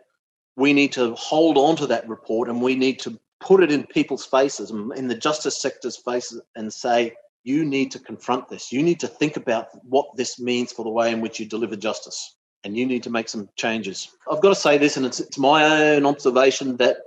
we 0.57 0.73
need 0.73 0.91
to 0.93 1.15
hold 1.15 1.57
on 1.57 1.77
to 1.77 1.87
that 1.87 2.09
report 2.09 2.49
and 2.49 2.61
we 2.61 2.75
need 2.75 2.99
to 2.99 3.17
put 3.39 3.63
it 3.63 3.71
in 3.71 3.85
people's 3.85 4.25
faces, 4.25 4.71
in 4.71 5.07
the 5.07 5.15
justice 5.15 5.61
sector's 5.61 5.97
faces, 5.97 6.41
and 6.55 6.73
say, 6.73 7.13
you 7.43 7.65
need 7.65 7.91
to 7.91 7.99
confront 7.99 8.49
this. 8.49 8.71
You 8.71 8.83
need 8.83 8.99
to 8.99 9.07
think 9.07 9.37
about 9.37 9.67
what 9.83 10.07
this 10.15 10.39
means 10.39 10.71
for 10.71 10.83
the 10.83 10.91
way 10.91 11.11
in 11.11 11.21
which 11.21 11.39
you 11.39 11.45
deliver 11.45 11.75
justice. 11.75 12.35
And 12.63 12.77
you 12.77 12.85
need 12.85 13.03
to 13.03 13.09
make 13.09 13.29
some 13.29 13.49
changes. 13.55 14.09
I've 14.29 14.41
got 14.41 14.49
to 14.49 14.55
say 14.55 14.77
this, 14.77 14.97
and 14.97 15.05
it's, 15.05 15.21
it's 15.21 15.37
my 15.37 15.93
own 15.93 16.05
observation 16.05 16.75
that 16.77 16.97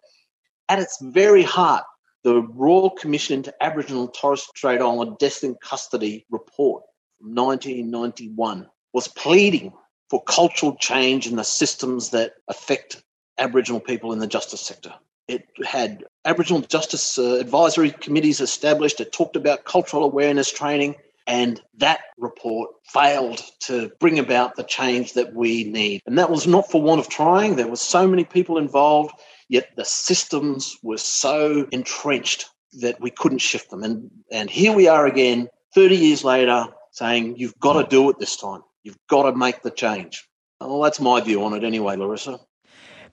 at 0.69 0.79
its 0.79 0.99
very 1.03 1.43
heart, 1.43 1.85
the 2.25 2.41
Royal 2.41 2.91
Commission 2.91 3.37
into 3.37 3.55
Aboriginal 3.63 4.05
and 4.05 4.15
Torres 4.15 4.49
Strait 4.57 4.81
Islander 4.81 5.17
Death 5.19 5.45
in 5.45 5.57
Custody 5.63 6.25
report 6.31 6.85
from 7.19 7.35
1991 7.35 8.69
was 8.93 9.09
pleading 9.09 9.73
for 10.09 10.23
cultural 10.25 10.77
change 10.77 11.27
in 11.27 11.37
the 11.37 11.45
systems 11.45 12.11
that 12.11 12.35
affect 12.49 13.03
Aboriginal 13.39 13.81
people 13.81 14.13
in 14.13 14.19
the 14.19 14.27
justice 14.27 14.61
sector. 14.61 14.95
It 15.29 15.47
had 15.65 16.05
Aboriginal 16.25 16.61
Justice 16.63 17.19
uh, 17.19 17.39
Advisory 17.41 17.91
Committees 17.91 18.41
established. 18.41 19.01
It 19.01 19.13
talked 19.13 19.37
about 19.37 19.65
cultural 19.65 20.05
awareness 20.05 20.53
training. 20.53 20.97
And 21.27 21.61
that 21.79 22.01
report 22.19 22.71
failed 22.85 23.43
to 23.61 23.93
bring 24.01 24.19
about 24.19 24.57
the 24.57 24.65
change 24.65 25.13
that 25.15 25.35
we 25.35 25.65
need. 25.65 26.01
And 26.07 26.19
that 26.19 26.31
was 26.31 26.47
not 26.47 26.71
for 26.71 26.83
want 26.83 27.01
of 27.01 27.09
trying. 27.09 27.57
There 27.57 27.69
were 27.69 27.77
so 27.77 28.09
many 28.09 28.25
people 28.25 28.59
involved, 28.59 29.15
yet 29.49 29.71
the 29.77 29.85
systems 29.85 30.77
were 30.83 30.99
so 30.99 31.69
entrenched 31.71 32.47
that 32.81 33.01
we 33.01 33.11
couldn't 33.11 33.39
shift 33.39 33.71
them. 33.71 33.85
And, 33.85 34.11
and 34.33 34.51
here 34.51 34.73
we 34.73 34.89
are 34.89 35.07
again, 35.07 35.49
30 35.75 35.97
years 35.97 36.25
later, 36.25 36.67
saying, 36.91 37.37
you've 37.37 37.59
got 37.61 37.81
to 37.81 37.89
do 37.89 38.11
it 38.11 38.19
this 38.19 38.37
time. 38.37 38.63
You've 38.83 38.99
got 39.09 39.31
to 39.31 39.37
make 39.37 39.63
the 39.63 39.71
change. 39.71 40.27
Well, 40.61 40.83
that's 40.83 41.01
my 41.01 41.21
view 41.21 41.45
on 41.45 41.55
it 41.55 41.65
anyway, 41.65 41.97
Larissa. 41.97 42.41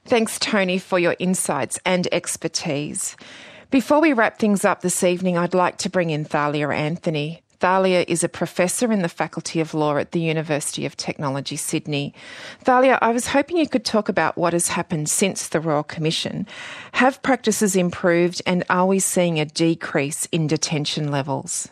Thanks, 0.10 0.40
Tony, 0.40 0.80
for 0.80 0.98
your 0.98 1.16
insights 1.20 1.80
and 1.86 2.08
expertise. 2.12 3.16
Before 3.70 4.02
we 4.02 4.12
wrap 4.12 4.40
things 4.40 4.66
up 4.66 4.82
this 4.82 5.04
evening, 5.04 5.38
I'd 5.38 5.54
like 5.54 5.78
to 5.78 5.90
bring 5.90 6.10
in 6.10 6.26
Thalia 6.26 6.70
Anthony. 6.70 7.44
Thalia 7.60 8.06
is 8.08 8.24
a 8.24 8.28
professor 8.28 8.92
in 8.92 9.04
the 9.04 9.08
Faculty 9.08 9.60
of 9.60 9.76
Law 9.76 9.98
at 9.98 10.12
the 10.12 10.20
University 10.20 10.88
of 10.88 10.98
Technology, 10.98 11.56
Sydney. 11.58 12.16
Thalia, 12.64 12.98
I 13.04 13.12
was 13.12 13.28
hoping 13.28 13.58
you 13.58 13.70
could 13.70 13.86
talk 13.86 14.10
about 14.10 14.36
what 14.36 14.54
has 14.54 14.70
happened 14.70 15.10
since 15.10 15.48
the 15.48 15.60
Royal 15.60 15.84
Commission. 15.84 16.48
Have 16.94 17.22
practices 17.22 17.76
improved 17.76 18.42
and 18.48 18.64
are 18.68 18.88
we 18.88 18.98
seeing 18.98 19.40
a 19.40 19.46
decrease 19.46 20.28
in 20.32 20.48
detention 20.48 21.12
levels? 21.12 21.70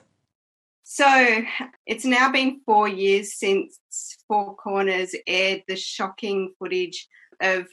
So 0.84 1.42
it's 1.88 2.06
now 2.06 2.32
been 2.32 2.62
four 2.68 2.88
years 2.88 3.34
since 3.34 3.80
Four 4.28 4.56
Corners 4.58 5.16
aired 5.26 5.64
the 5.68 5.76
shocking 5.76 6.54
footage 6.60 7.08
of 7.42 7.66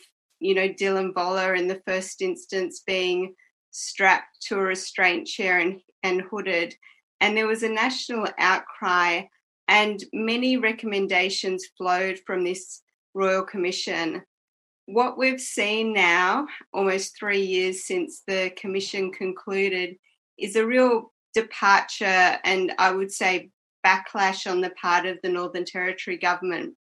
you 0.45 0.55
know, 0.55 0.68
Dylan 0.68 1.14
Voller 1.14 1.59
in 1.59 1.68
the 1.68 1.80
first 1.86 2.20
instance 2.20 2.82
being 2.86 3.34
strapped 3.70 4.42
to 4.42 4.57
a 4.57 4.62
restraint 4.62 5.26
chair 5.26 5.59
and, 5.59 5.80
and 6.03 6.20
hooded. 6.20 6.74
And 7.22 7.34
there 7.34 7.47
was 7.47 7.62
a 7.62 7.68
national 7.70 8.28
outcry, 8.38 9.22
and 9.68 10.05
many 10.12 10.59
recommendations 10.59 11.64
flowed 11.78 12.20
from 12.26 12.45
this 12.45 12.82
Royal 13.14 13.42
Commission. 13.42 14.22
What 14.84 15.16
we've 15.16 15.40
seen 15.40 15.95
now, 15.95 16.47
almost 16.74 17.16
three 17.18 17.40
years 17.40 17.86
since 17.86 18.22
the 18.26 18.53
Commission 18.55 19.12
concluded, 19.12 19.97
is 20.38 20.57
a 20.57 20.66
real 20.66 21.11
departure 21.32 22.38
and 22.45 22.70
I 22.78 22.90
would 22.90 23.11
say 23.11 23.49
backlash 23.84 24.51
on 24.51 24.61
the 24.61 24.70
part 24.70 25.07
of 25.07 25.18
the 25.22 25.30
Northern 25.30 25.64
Territory 25.64 26.18
government 26.18 26.74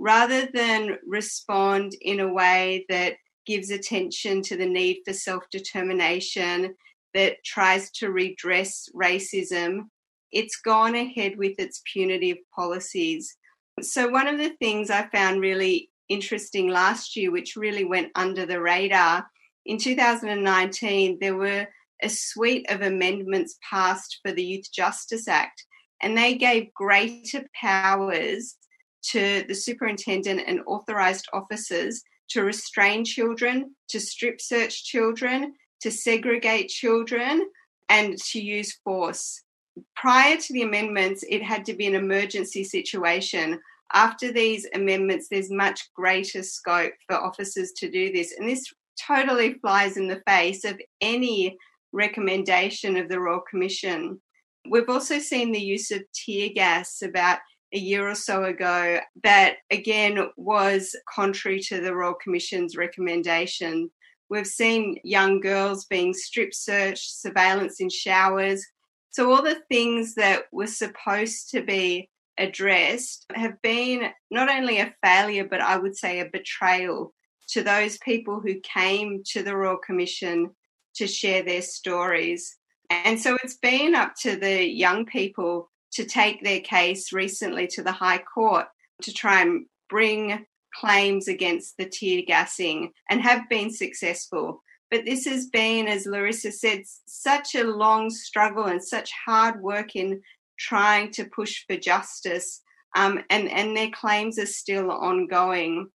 rather 0.00 0.48
than 0.52 0.96
respond 1.06 1.92
in 2.00 2.20
a 2.20 2.32
way 2.32 2.86
that 2.88 3.16
gives 3.46 3.70
attention 3.70 4.40
to 4.40 4.56
the 4.56 4.66
need 4.66 5.02
for 5.04 5.12
self 5.12 5.44
determination, 5.52 6.74
that 7.12 7.44
tries 7.44 7.90
to 7.90 8.10
redress 8.10 8.88
racism, 8.94 9.88
it's 10.32 10.56
gone 10.56 10.94
ahead 10.94 11.36
with 11.36 11.58
its 11.58 11.82
punitive 11.92 12.38
policies. 12.54 13.36
So, 13.82 14.08
one 14.08 14.26
of 14.26 14.38
the 14.38 14.54
things 14.58 14.90
I 14.90 15.06
found 15.08 15.40
really 15.40 15.90
interesting 16.08 16.68
last 16.68 17.14
year, 17.16 17.30
which 17.30 17.56
really 17.56 17.84
went 17.84 18.10
under 18.14 18.46
the 18.46 18.60
radar, 18.60 19.26
in 19.66 19.76
2019, 19.76 21.18
there 21.20 21.36
were 21.36 21.66
a 22.02 22.08
suite 22.08 22.70
of 22.70 22.80
amendments 22.80 23.58
passed 23.68 24.18
for 24.22 24.32
the 24.32 24.44
Youth 24.44 24.72
Justice 24.72 25.28
Act, 25.28 25.64
and 26.00 26.16
they 26.16 26.36
gave 26.36 26.72
greater 26.72 27.44
powers 27.60 28.56
to 29.02 29.44
the 29.48 29.54
superintendent 29.54 30.42
and 30.46 30.60
authorised 30.66 31.26
officers 31.32 32.02
to 32.30 32.42
restrain 32.42 33.04
children, 33.04 33.74
to 33.88 34.00
strip 34.00 34.40
search 34.40 34.84
children, 34.84 35.54
to 35.80 35.90
segregate 35.90 36.68
children, 36.68 37.48
and 37.88 38.16
to 38.18 38.40
use 38.40 38.78
force. 38.84 39.42
Prior 39.96 40.36
to 40.36 40.52
the 40.52 40.62
amendments, 40.62 41.24
it 41.28 41.42
had 41.42 41.64
to 41.64 41.74
be 41.74 41.86
an 41.86 41.94
emergency 41.94 42.64
situation. 42.64 43.58
After 43.92 44.32
these 44.32 44.66
amendments, 44.74 45.28
there's 45.28 45.50
much 45.50 45.92
greater 45.94 46.42
scope 46.42 46.92
for 47.08 47.16
officers 47.16 47.72
to 47.78 47.90
do 47.90 48.12
this. 48.12 48.34
And 48.38 48.48
this 48.48 48.64
totally 49.00 49.54
flies 49.54 49.96
in 49.96 50.06
the 50.06 50.22
face 50.28 50.64
of 50.64 50.80
any 51.00 51.56
recommendation 51.92 52.96
of 52.96 53.08
the 53.08 53.18
Royal 53.18 53.42
Commission. 53.50 54.20
We've 54.68 54.88
also 54.88 55.18
seen 55.18 55.50
the 55.50 55.60
use 55.60 55.90
of 55.90 56.02
tear 56.12 56.50
gas 56.54 57.02
about 57.02 57.38
a 57.72 57.78
year 57.78 58.08
or 58.08 58.14
so 58.14 58.44
ago 58.44 58.98
that 59.22 59.56
again 59.70 60.28
was 60.36 60.96
contrary 61.12 61.60
to 61.60 61.80
the 61.80 61.94
Royal 61.94 62.14
Commission's 62.14 62.76
recommendation. 62.76 63.90
We've 64.28 64.46
seen 64.46 64.98
young 65.04 65.40
girls 65.40 65.86
being 65.86 66.14
strip 66.14 66.54
searched, 66.54 67.10
surveillance 67.10 67.80
in 67.80 67.88
showers. 67.88 68.64
So, 69.10 69.32
all 69.32 69.42
the 69.42 69.60
things 69.68 70.14
that 70.14 70.44
were 70.52 70.68
supposed 70.68 71.50
to 71.50 71.62
be 71.62 72.10
addressed 72.38 73.26
have 73.34 73.60
been 73.62 74.10
not 74.30 74.48
only 74.48 74.78
a 74.78 74.94
failure, 75.04 75.46
but 75.48 75.60
I 75.60 75.76
would 75.76 75.96
say 75.96 76.20
a 76.20 76.26
betrayal 76.26 77.12
to 77.48 77.62
those 77.62 77.98
people 77.98 78.40
who 78.40 78.60
came 78.60 79.22
to 79.26 79.42
the 79.42 79.56
Royal 79.56 79.78
Commission 79.78 80.50
to 80.94 81.06
share 81.06 81.42
their 81.42 81.62
stories. 81.62 82.56
And 82.88 83.20
so 83.20 83.36
it's 83.42 83.56
been 83.56 83.94
up 83.94 84.14
to 84.22 84.36
the 84.36 84.64
young 84.64 85.06
people 85.06 85.70
to 85.92 86.04
take 86.04 86.42
their 86.42 86.60
case 86.60 87.12
recently 87.12 87.66
to 87.68 87.82
the 87.82 87.92
High 87.92 88.18
Court 88.18 88.66
to 89.02 89.12
try 89.12 89.42
and 89.42 89.66
bring 89.88 90.46
claims 90.74 91.28
against 91.28 91.76
the 91.76 91.86
tear 91.86 92.22
gassing 92.26 92.92
and 93.08 93.20
have 93.20 93.48
been 93.48 93.70
successful. 93.70 94.62
But 94.90 95.04
this 95.04 95.24
has 95.26 95.46
been, 95.46 95.86
as 95.88 96.06
Larissa 96.06 96.52
said, 96.52 96.82
such 97.06 97.54
a 97.54 97.64
long 97.64 98.10
struggle 98.10 98.66
and 98.66 98.82
such 98.82 99.12
hard 99.26 99.60
work 99.60 99.94
in 99.94 100.20
trying 100.58 101.10
to 101.12 101.24
push 101.24 101.64
for 101.66 101.76
justice. 101.76 102.62
Um, 102.96 103.22
and, 103.30 103.48
and 103.48 103.76
their 103.76 103.90
claims 103.90 104.38
are 104.38 104.46
still 104.46 104.90
ongoing. 104.90 105.88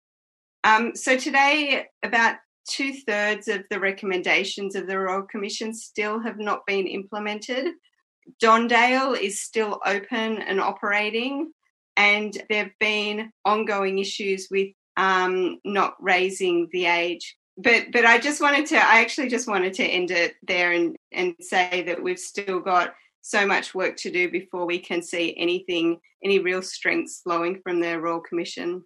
Um, 0.62 0.94
so 0.94 1.18
today, 1.18 1.86
about 2.02 2.36
two 2.68 2.94
thirds 3.06 3.48
of 3.48 3.64
the 3.70 3.80
recommendations 3.80 4.74
of 4.74 4.86
the 4.86 4.98
Royal 4.98 5.22
Commission 5.22 5.74
still 5.74 6.20
have 6.20 6.38
not 6.38 6.64
been 6.66 6.86
implemented. 6.86 7.74
Don 8.40 8.68
Dale 8.68 9.12
is 9.12 9.40
still 9.40 9.80
open 9.84 10.42
and 10.42 10.60
operating, 10.60 11.52
and 11.96 12.36
there 12.48 12.64
have 12.64 12.78
been 12.80 13.30
ongoing 13.44 13.98
issues 13.98 14.48
with 14.50 14.68
um, 14.96 15.58
not 15.64 15.94
raising 16.00 16.68
the 16.72 16.86
age. 16.86 17.36
But 17.56 17.92
but 17.92 18.04
I 18.04 18.18
just 18.18 18.40
wanted 18.40 18.66
to 18.66 18.76
I 18.76 19.00
actually 19.00 19.28
just 19.28 19.46
wanted 19.46 19.74
to 19.74 19.84
end 19.84 20.10
it 20.10 20.34
there 20.42 20.72
and 20.72 20.96
and 21.12 21.34
say 21.40 21.84
that 21.86 22.02
we've 22.02 22.18
still 22.18 22.58
got 22.58 22.94
so 23.20 23.46
much 23.46 23.74
work 23.74 23.96
to 23.96 24.10
do 24.10 24.30
before 24.30 24.66
we 24.66 24.78
can 24.78 25.00
see 25.02 25.34
anything 25.38 26.00
any 26.24 26.38
real 26.38 26.62
strengths 26.62 27.20
flowing 27.20 27.60
from 27.62 27.80
the 27.80 28.00
Royal 28.00 28.20
Commission. 28.20 28.82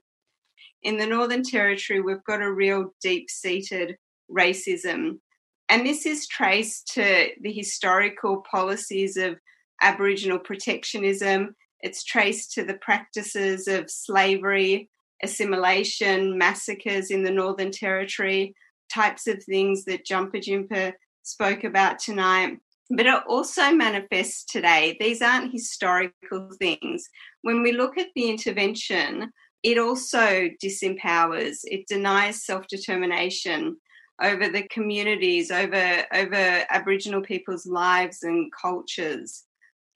In 0.82 0.96
the 0.96 1.06
Northern 1.06 1.42
Territory, 1.42 2.00
we've 2.00 2.24
got 2.24 2.42
a 2.42 2.52
real 2.52 2.92
deep 3.00 3.30
seated 3.30 3.96
racism. 4.30 5.20
And 5.68 5.86
this 5.86 6.06
is 6.06 6.26
traced 6.26 6.92
to 6.94 7.28
the 7.40 7.52
historical 7.52 8.42
policies 8.50 9.16
of 9.16 9.38
Aboriginal 9.82 10.38
protectionism. 10.38 11.54
It's 11.80 12.04
traced 12.04 12.52
to 12.52 12.64
the 12.64 12.78
practices 12.78 13.68
of 13.68 13.90
slavery, 13.90 14.88
assimilation, 15.22 16.38
massacres 16.38 17.10
in 17.10 17.22
the 17.22 17.30
Northern 17.30 17.70
Territory, 17.70 18.54
types 18.92 19.26
of 19.26 19.42
things 19.44 19.84
that 19.84 20.06
Jampijinpa 20.06 20.94
spoke 21.22 21.64
about 21.64 21.98
tonight. 21.98 22.58
But 22.90 23.06
it 23.06 23.22
also 23.28 23.70
manifests 23.72 24.44
today. 24.44 24.96
These 24.98 25.20
aren't 25.20 25.52
historical 25.52 26.48
things. 26.58 27.06
When 27.42 27.62
we 27.62 27.72
look 27.72 27.98
at 27.98 28.08
the 28.16 28.30
intervention, 28.30 29.30
it 29.62 29.76
also 29.76 30.48
disempowers, 30.62 31.58
it 31.64 31.86
denies 31.86 32.46
self 32.46 32.66
determination 32.68 33.76
over 34.20 34.48
the 34.48 34.64
communities, 34.68 35.50
over, 35.50 36.04
over 36.12 36.64
Aboriginal 36.70 37.22
people's 37.22 37.66
lives 37.66 38.22
and 38.22 38.50
cultures. 38.52 39.44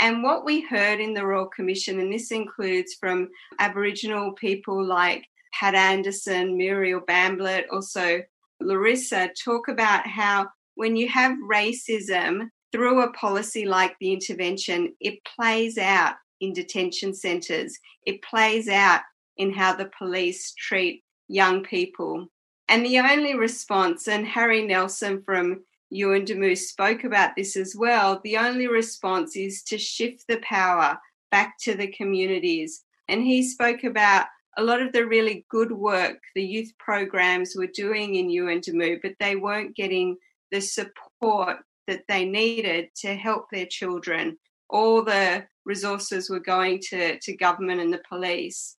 And 0.00 0.22
what 0.22 0.44
we 0.44 0.62
heard 0.62 1.00
in 1.00 1.14
the 1.14 1.24
Royal 1.24 1.46
Commission, 1.46 2.00
and 2.00 2.12
this 2.12 2.30
includes 2.30 2.94
from 2.98 3.28
Aboriginal 3.58 4.32
people 4.32 4.84
like 4.84 5.24
Pat 5.54 5.74
Anderson, 5.74 6.56
Muriel 6.56 7.00
Bamblett, 7.00 7.64
also 7.70 8.20
Larissa, 8.60 9.30
talk 9.44 9.68
about 9.68 10.06
how 10.06 10.48
when 10.74 10.96
you 10.96 11.08
have 11.08 11.36
racism 11.48 12.48
through 12.72 13.02
a 13.02 13.12
policy 13.12 13.64
like 13.64 13.94
the 14.00 14.12
intervention, 14.12 14.94
it 15.00 15.18
plays 15.24 15.78
out 15.78 16.14
in 16.40 16.52
detention 16.52 17.14
centres, 17.14 17.78
it 18.06 18.20
plays 18.22 18.68
out 18.68 19.02
in 19.36 19.52
how 19.52 19.74
the 19.74 19.90
police 19.96 20.52
treat 20.58 21.04
young 21.28 21.62
people. 21.62 22.26
And 22.68 22.84
the 22.84 22.98
only 23.00 23.34
response, 23.34 24.08
and 24.08 24.26
Harry 24.26 24.62
Nelson 24.62 25.22
from 25.22 25.64
Yuendumu 25.92 26.56
spoke 26.56 27.04
about 27.04 27.36
this 27.36 27.56
as 27.56 27.76
well, 27.76 28.20
the 28.24 28.38
only 28.38 28.66
response 28.66 29.36
is 29.36 29.62
to 29.64 29.76
shift 29.76 30.24
the 30.26 30.38
power 30.38 30.98
back 31.30 31.58
to 31.62 31.74
the 31.74 31.88
communities. 31.88 32.84
And 33.08 33.22
he 33.22 33.42
spoke 33.42 33.84
about 33.84 34.26
a 34.56 34.62
lot 34.62 34.80
of 34.82 34.92
the 34.92 35.06
really 35.06 35.46
good 35.48 35.72
work 35.72 36.18
the 36.34 36.44
youth 36.44 36.72
programs 36.78 37.54
were 37.56 37.66
doing 37.66 38.14
in 38.14 38.28
Yuendumu, 38.28 39.00
but 39.02 39.14
they 39.18 39.36
weren't 39.36 39.76
getting 39.76 40.16
the 40.50 40.60
support 40.60 41.58
that 41.86 42.04
they 42.08 42.24
needed 42.24 42.88
to 42.96 43.14
help 43.14 43.46
their 43.50 43.66
children. 43.66 44.38
All 44.68 45.02
the 45.02 45.46
resources 45.64 46.30
were 46.30 46.40
going 46.40 46.80
to, 46.90 47.18
to 47.18 47.36
government 47.36 47.80
and 47.80 47.92
the 47.92 48.02
police. 48.08 48.76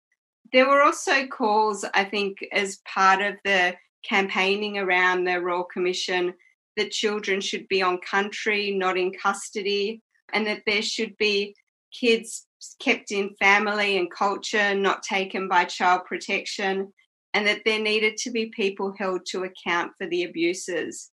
There 0.53 0.69
were 0.69 0.83
also 0.83 1.25
calls, 1.25 1.83
I 1.95 2.03
think, 2.03 2.37
as 2.51 2.79
part 2.85 3.21
of 3.21 3.35
the 3.43 3.75
campaigning 4.07 4.77
around 4.77 5.23
the 5.23 5.41
Royal 5.41 5.63
Commission 5.63 6.35
that 6.77 6.91
children 6.91 7.41
should 7.41 7.67
be 7.67 7.81
on 7.81 7.97
country, 7.99 8.71
not 8.71 8.97
in 8.97 9.11
custody, 9.13 10.01
and 10.31 10.45
that 10.45 10.61
there 10.67 10.83
should 10.83 11.17
be 11.17 11.55
kids 11.91 12.45
kept 12.79 13.11
in 13.11 13.35
family 13.39 13.97
and 13.97 14.11
culture, 14.11 14.75
not 14.75 15.01
taken 15.01 15.47
by 15.47 15.65
child 15.65 16.01
protection, 16.05 16.93
and 17.33 17.47
that 17.47 17.61
there 17.65 17.79
needed 17.79 18.17
to 18.17 18.31
be 18.31 18.51
people 18.55 18.93
held 18.97 19.25
to 19.25 19.43
account 19.43 19.91
for 19.97 20.07
the 20.07 20.23
abuses. 20.23 21.09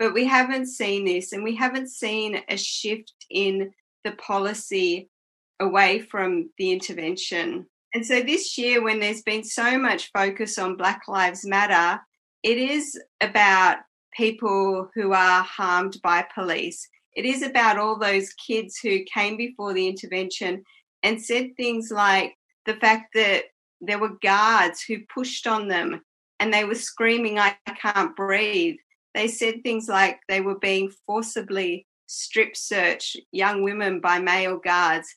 But 0.00 0.14
we 0.14 0.26
haven't 0.26 0.66
seen 0.66 1.04
this, 1.04 1.32
and 1.32 1.44
we 1.44 1.54
haven't 1.54 1.90
seen 1.90 2.42
a 2.48 2.56
shift 2.56 3.14
in 3.30 3.70
the 4.02 4.12
policy 4.12 5.08
away 5.60 6.00
from 6.00 6.50
the 6.58 6.72
intervention. 6.72 7.66
And 7.94 8.06
so 8.06 8.22
this 8.22 8.56
year, 8.56 8.82
when 8.82 9.00
there's 9.00 9.22
been 9.22 9.44
so 9.44 9.78
much 9.78 10.10
focus 10.12 10.58
on 10.58 10.76
Black 10.76 11.02
Lives 11.08 11.44
Matter, 11.44 12.00
it 12.42 12.56
is 12.56 12.98
about 13.20 13.78
people 14.16 14.88
who 14.94 15.12
are 15.12 15.42
harmed 15.42 16.00
by 16.02 16.24
police. 16.34 16.88
It 17.14 17.24
is 17.24 17.42
about 17.42 17.78
all 17.78 17.98
those 17.98 18.32
kids 18.34 18.78
who 18.78 19.04
came 19.12 19.36
before 19.36 19.72
the 19.72 19.88
intervention 19.88 20.62
and 21.02 21.20
said 21.20 21.56
things 21.56 21.90
like 21.90 22.34
the 22.66 22.74
fact 22.74 23.14
that 23.14 23.44
there 23.80 23.98
were 23.98 24.18
guards 24.22 24.82
who 24.82 24.98
pushed 25.12 25.46
on 25.46 25.68
them 25.68 26.02
and 26.38 26.52
they 26.52 26.64
were 26.64 26.74
screaming, 26.74 27.38
I 27.38 27.56
can't 27.80 28.14
breathe. 28.14 28.76
They 29.14 29.28
said 29.28 29.62
things 29.62 29.88
like 29.88 30.20
they 30.28 30.40
were 30.40 30.58
being 30.58 30.92
forcibly 31.06 31.86
strip 32.06 32.56
searched, 32.56 33.18
young 33.32 33.62
women 33.62 34.00
by 34.00 34.18
male 34.18 34.58
guards. 34.58 35.14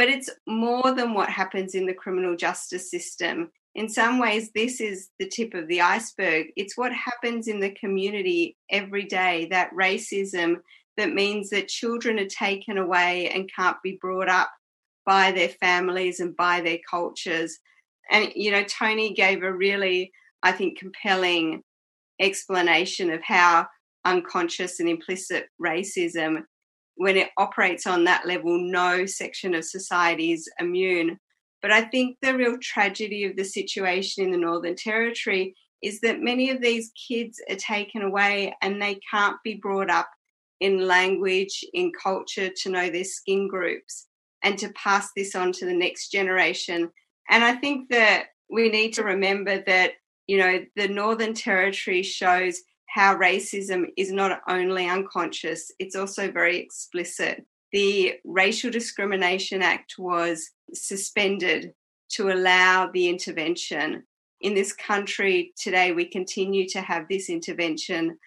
But 0.00 0.08
it's 0.08 0.30
more 0.46 0.94
than 0.94 1.12
what 1.12 1.28
happens 1.28 1.74
in 1.74 1.84
the 1.84 1.92
criminal 1.92 2.34
justice 2.34 2.90
system. 2.90 3.50
In 3.74 3.86
some 3.86 4.18
ways, 4.18 4.50
this 4.54 4.80
is 4.80 5.10
the 5.18 5.28
tip 5.28 5.52
of 5.52 5.68
the 5.68 5.82
iceberg. 5.82 6.46
It's 6.56 6.74
what 6.74 6.90
happens 6.94 7.48
in 7.48 7.60
the 7.60 7.72
community 7.72 8.56
every 8.70 9.04
day 9.04 9.48
that 9.50 9.74
racism 9.78 10.60
that 10.96 11.12
means 11.12 11.50
that 11.50 11.68
children 11.68 12.18
are 12.18 12.24
taken 12.24 12.78
away 12.78 13.28
and 13.28 13.52
can't 13.54 13.76
be 13.82 13.98
brought 14.00 14.30
up 14.30 14.50
by 15.04 15.32
their 15.32 15.50
families 15.50 16.18
and 16.18 16.34
by 16.34 16.62
their 16.62 16.78
cultures. 16.90 17.58
And, 18.10 18.32
you 18.34 18.52
know, 18.52 18.64
Tony 18.64 19.12
gave 19.12 19.42
a 19.42 19.52
really, 19.52 20.12
I 20.42 20.52
think, 20.52 20.78
compelling 20.78 21.62
explanation 22.18 23.10
of 23.10 23.20
how 23.22 23.66
unconscious 24.06 24.80
and 24.80 24.88
implicit 24.88 25.48
racism 25.62 26.44
when 27.00 27.16
it 27.16 27.30
operates 27.38 27.86
on 27.86 28.04
that 28.04 28.26
level, 28.26 28.58
no 28.58 29.06
section 29.06 29.54
of 29.54 29.64
society 29.64 30.32
is 30.32 30.50
immune. 30.58 31.18
But 31.62 31.72
I 31.72 31.80
think 31.80 32.18
the 32.20 32.36
real 32.36 32.58
tragedy 32.60 33.24
of 33.24 33.36
the 33.36 33.44
situation 33.44 34.22
in 34.22 34.32
the 34.32 34.36
Northern 34.36 34.76
Territory 34.76 35.54
is 35.82 36.02
that 36.02 36.20
many 36.20 36.50
of 36.50 36.60
these 36.60 36.92
kids 37.08 37.40
are 37.48 37.56
taken 37.56 38.02
away 38.02 38.54
and 38.60 38.82
they 38.82 39.00
can't 39.10 39.38
be 39.42 39.54
brought 39.54 39.88
up 39.88 40.10
in 40.60 40.86
language, 40.86 41.64
in 41.72 41.90
culture 41.90 42.50
to 42.54 42.68
know 42.68 42.90
their 42.90 43.04
skin 43.04 43.48
groups 43.48 44.06
and 44.44 44.58
to 44.58 44.68
pass 44.74 45.08
this 45.16 45.34
on 45.34 45.52
to 45.52 45.64
the 45.64 45.72
next 45.72 46.10
generation. 46.10 46.90
And 47.30 47.42
I 47.42 47.54
think 47.54 47.88
that 47.88 48.26
we 48.50 48.68
need 48.68 48.92
to 48.96 49.04
remember 49.04 49.62
that, 49.66 49.92
you 50.26 50.36
know, 50.36 50.66
the 50.76 50.88
Northern 50.88 51.32
Territory 51.32 52.02
shows 52.02 52.60
how 52.90 53.14
racism 53.16 53.86
is 53.96 54.10
not 54.10 54.40
only 54.48 54.88
unconscious, 54.88 55.70
it's 55.78 55.94
also 55.94 56.30
very 56.30 56.58
explicit. 56.58 57.46
The 57.72 58.14
Racial 58.24 58.70
Discrimination 58.70 59.62
Act 59.62 59.94
was 59.96 60.50
suspended 60.74 61.72
to 62.10 62.30
allow 62.30 62.90
the 62.92 63.08
intervention. 63.08 64.02
In 64.40 64.54
this 64.54 64.72
country 64.72 65.52
today, 65.56 65.92
we 65.92 66.04
continue 66.04 66.68
to 66.70 66.80
have 66.80 67.06
this 67.08 67.30
intervention, 67.30 68.18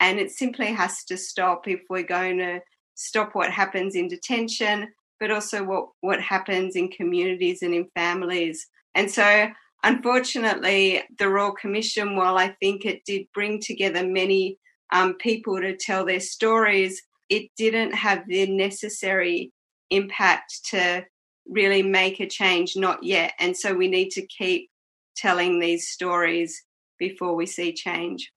and 0.00 0.18
it 0.18 0.30
simply 0.30 0.68
has 0.68 1.04
to 1.04 1.18
stop 1.18 1.68
if 1.68 1.80
we're 1.90 2.02
going 2.02 2.38
to 2.38 2.60
stop 2.94 3.34
what 3.34 3.50
happens 3.50 3.94
in 3.94 4.08
detention, 4.08 4.88
but 5.20 5.30
also 5.30 5.62
what, 5.62 5.88
what 6.00 6.22
happens 6.22 6.74
in 6.74 6.88
communities 6.88 7.60
and 7.60 7.74
in 7.74 7.86
families. 7.94 8.66
And 8.94 9.10
so 9.10 9.48
Unfortunately, 9.82 11.02
the 11.18 11.28
Royal 11.28 11.52
Commission, 11.52 12.16
while 12.16 12.36
I 12.36 12.56
think 12.60 12.84
it 12.84 13.04
did 13.04 13.26
bring 13.32 13.60
together 13.60 14.06
many 14.06 14.58
um, 14.92 15.14
people 15.14 15.60
to 15.60 15.76
tell 15.76 16.04
their 16.04 16.20
stories, 16.20 17.02
it 17.28 17.50
didn't 17.56 17.92
have 17.92 18.24
the 18.26 18.46
necessary 18.46 19.52
impact 19.90 20.60
to 20.70 21.04
really 21.48 21.82
make 21.82 22.20
a 22.20 22.26
change, 22.26 22.74
not 22.76 23.02
yet. 23.02 23.32
And 23.38 23.56
so 23.56 23.74
we 23.74 23.88
need 23.88 24.10
to 24.10 24.26
keep 24.26 24.70
telling 25.16 25.58
these 25.58 25.88
stories 25.88 26.62
before 26.98 27.34
we 27.34 27.46
see 27.46 27.72
change. 27.72 28.32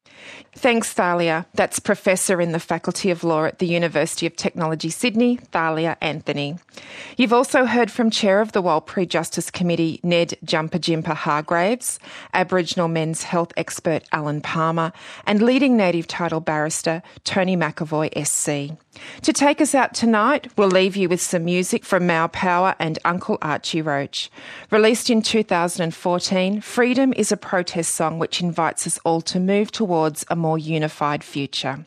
Thanks, 0.55 0.91
Thalia. 0.93 1.45
That's 1.53 1.79
Professor 1.79 2.41
in 2.41 2.51
the 2.51 2.59
Faculty 2.59 3.09
of 3.09 3.23
Law 3.23 3.45
at 3.45 3.59
the 3.59 3.67
University 3.67 4.25
of 4.25 4.35
Technology, 4.35 4.89
Sydney, 4.89 5.37
Thalia 5.37 5.97
Anthony. 6.01 6.57
You've 7.17 7.33
also 7.33 7.65
heard 7.65 7.91
from 7.91 8.09
Chair 8.09 8.41
of 8.41 8.51
the 8.51 8.61
Warlpiri 8.61 9.07
Justice 9.07 9.49
Committee, 9.51 9.99
Ned 10.03 10.37
Jampijinpa 10.45 11.15
Hargraves, 11.15 11.99
Aboriginal 12.33 12.87
men's 12.87 13.23
health 13.23 13.53
expert 13.55 14.03
Alan 14.11 14.41
Palmer, 14.41 14.91
and 15.25 15.41
leading 15.41 15.77
native 15.77 16.07
title 16.07 16.39
barrister 16.39 17.01
Tony 17.23 17.55
McAvoy 17.55 18.09
SC. 18.25 18.77
To 19.23 19.33
take 19.33 19.61
us 19.61 19.75
out 19.75 19.93
tonight, 19.93 20.47
we'll 20.57 20.69
leave 20.69 20.95
you 20.95 21.09
with 21.09 21.21
some 21.21 21.45
music 21.45 21.85
from 21.85 22.07
Mau 22.07 22.27
Power 22.27 22.75
and 22.79 22.99
Uncle 23.03 23.37
Archie 23.41 23.81
Roach. 23.81 24.31
Released 24.71 25.09
in 25.09 25.21
2014, 25.21 26.61
Freedom 26.61 27.13
is 27.13 27.31
a 27.31 27.37
protest 27.37 27.93
song 27.93 28.19
which 28.19 28.41
invites 28.41 28.87
us 28.87 28.99
all 29.03 29.21
to 29.21 29.39
move 29.39 29.71
towards 29.71 30.25
a 30.29 30.35
more 30.35 30.57
unified 30.57 31.23
future. 31.23 31.85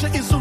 culture 0.00 0.16
is 0.16 0.37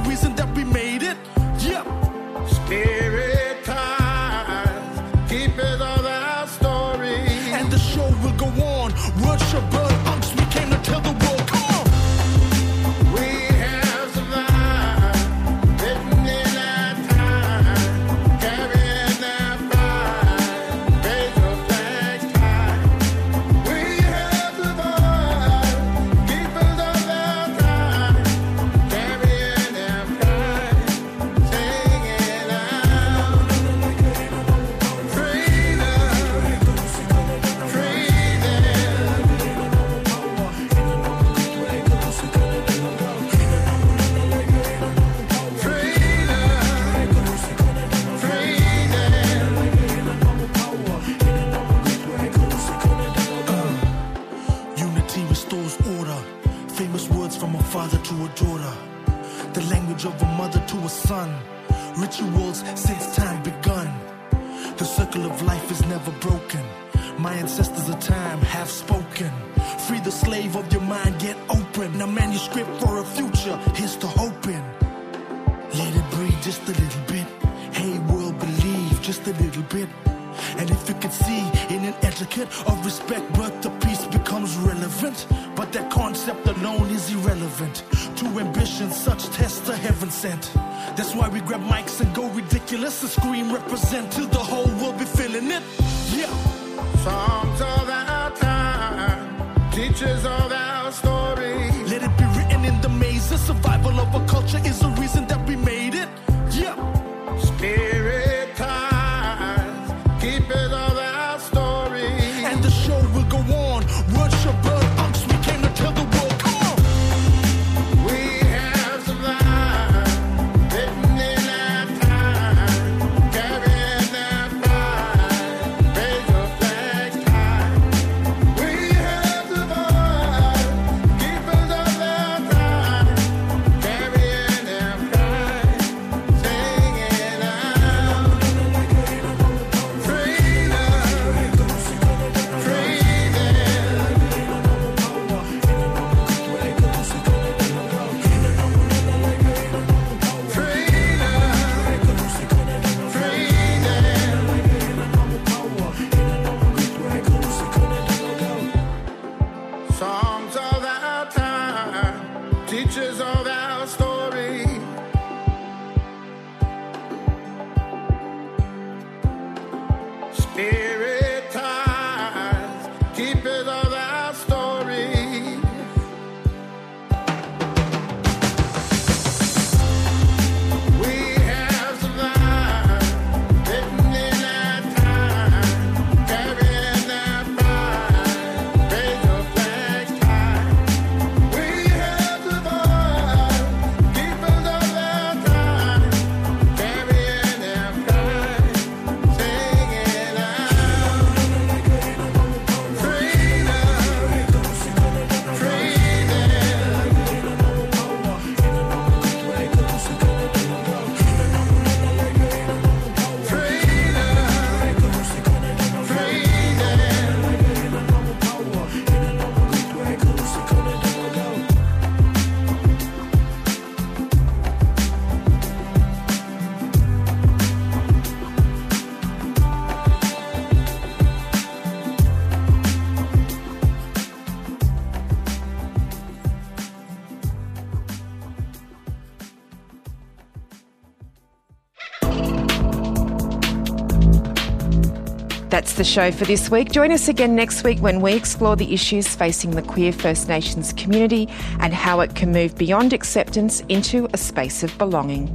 the 245.97 246.03
show 246.03 246.31
for 246.31 246.45
this 246.45 246.69
week. 246.69 246.91
Join 246.91 247.11
us 247.11 247.27
again 247.27 247.55
next 247.55 247.83
week 247.83 247.99
when 247.99 248.21
we 248.21 248.33
explore 248.33 248.75
the 248.75 248.93
issues 248.93 249.35
facing 249.35 249.71
the 249.71 249.81
queer 249.81 250.13
First 250.13 250.47
Nations 250.47 250.93
community 250.93 251.49
and 251.79 251.91
how 251.91 252.19
it 252.19 252.35
can 252.35 252.51
move 252.51 252.75
beyond 252.77 253.13
acceptance 253.13 253.81
into 253.89 254.29
a 254.31 254.37
space 254.37 254.83
of 254.83 254.95
belonging. 254.99 255.47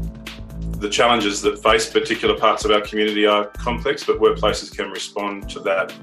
The 0.78 0.90
challenges 0.90 1.42
that 1.42 1.62
face 1.62 1.88
particular 1.88 2.36
parts 2.36 2.64
of 2.64 2.72
our 2.72 2.80
community 2.80 3.24
are 3.24 3.46
complex, 3.46 4.02
but 4.02 4.18
workplaces 4.18 4.76
can 4.76 4.90
respond 4.90 5.48
to 5.50 5.60
that 5.60 5.94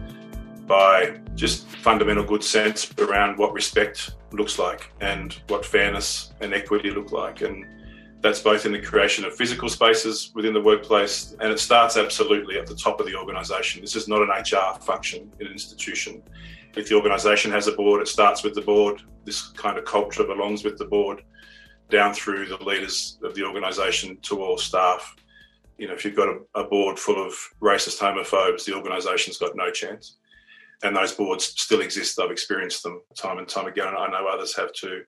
by 0.66 1.20
just 1.36 1.68
fundamental 1.68 2.24
good 2.24 2.44
sense 2.44 2.90
around 2.98 3.38
what 3.38 3.52
respect 3.52 4.12
looks 4.32 4.58
like 4.58 4.90
and 5.02 5.34
what 5.48 5.66
fairness 5.66 6.32
and 6.40 6.54
equity 6.54 6.92
look 6.92 7.12
like. 7.12 7.42
And 7.42 7.66
that's 8.22 8.42
both 8.42 8.66
in 8.66 8.72
the 8.72 8.82
creation 8.82 9.24
of 9.24 9.36
physical 9.36 9.70
spaces 9.70 10.32
within 10.36 10.54
the 10.54 10.62
workplace, 10.62 11.36
and 11.40 11.52
it 11.52 11.60
starts 11.60 11.96
absolutely 11.96 12.58
at 12.58 12.68
the 12.68 12.76
top 12.76 13.00
of 13.00 13.06
the 13.06 13.16
organisation. 13.16 13.82
This 13.82 13.96
is 13.96 14.08
not 14.08 14.22
an 14.22 14.30
HR 14.30 14.80
function 14.80 15.32
in 15.40 15.48
an 15.48 15.54
institution. 15.54 16.22
If 16.76 16.90
the 16.90 16.96
organisation 16.96 17.52
has 17.52 17.68
a 17.68 17.72
board, 17.72 18.02
it 18.02 18.08
starts 18.08 18.44
with 18.44 18.56
the 18.56 18.62
board. 18.62 19.02
This 19.26 19.50
kind 19.50 19.78
of 19.78 19.86
culture 19.86 20.24
belongs 20.24 20.64
with 20.64 20.78
the 20.78 20.86
board 20.86 21.24
down 21.90 22.14
through 22.14 22.46
the 22.46 22.64
leaders 22.64 23.18
of 23.24 23.34
the 23.36 23.44
organisation 23.44 24.18
to 24.22 24.44
all 24.44 24.58
staff. 24.58 25.16
You 25.78 25.88
know, 25.88 25.94
if 25.94 26.06
you've 26.06 26.16
got 26.16 26.28
a, 26.28 26.40
a 26.56 26.64
board 26.66 27.00
full 27.00 27.26
of 27.26 27.34
racist 27.62 28.00
homophobes, 28.00 28.66
the 28.66 28.76
organisation's 28.76 29.38
got 29.38 29.56
no 29.56 29.72
chance. 29.72 30.18
And 30.84 30.96
those 30.96 31.14
boards 31.14 31.46
still 31.46 31.82
exist. 31.82 32.20
I've 32.20 32.32
experienced 32.32 32.84
them 32.84 33.02
time 33.16 33.38
and 33.38 33.48
time 33.48 33.68
again, 33.68 33.88
and 33.88 33.98
I 33.98 34.08
know 34.08 34.28
others 34.28 34.56
have 34.56 34.72
too. 34.74 35.04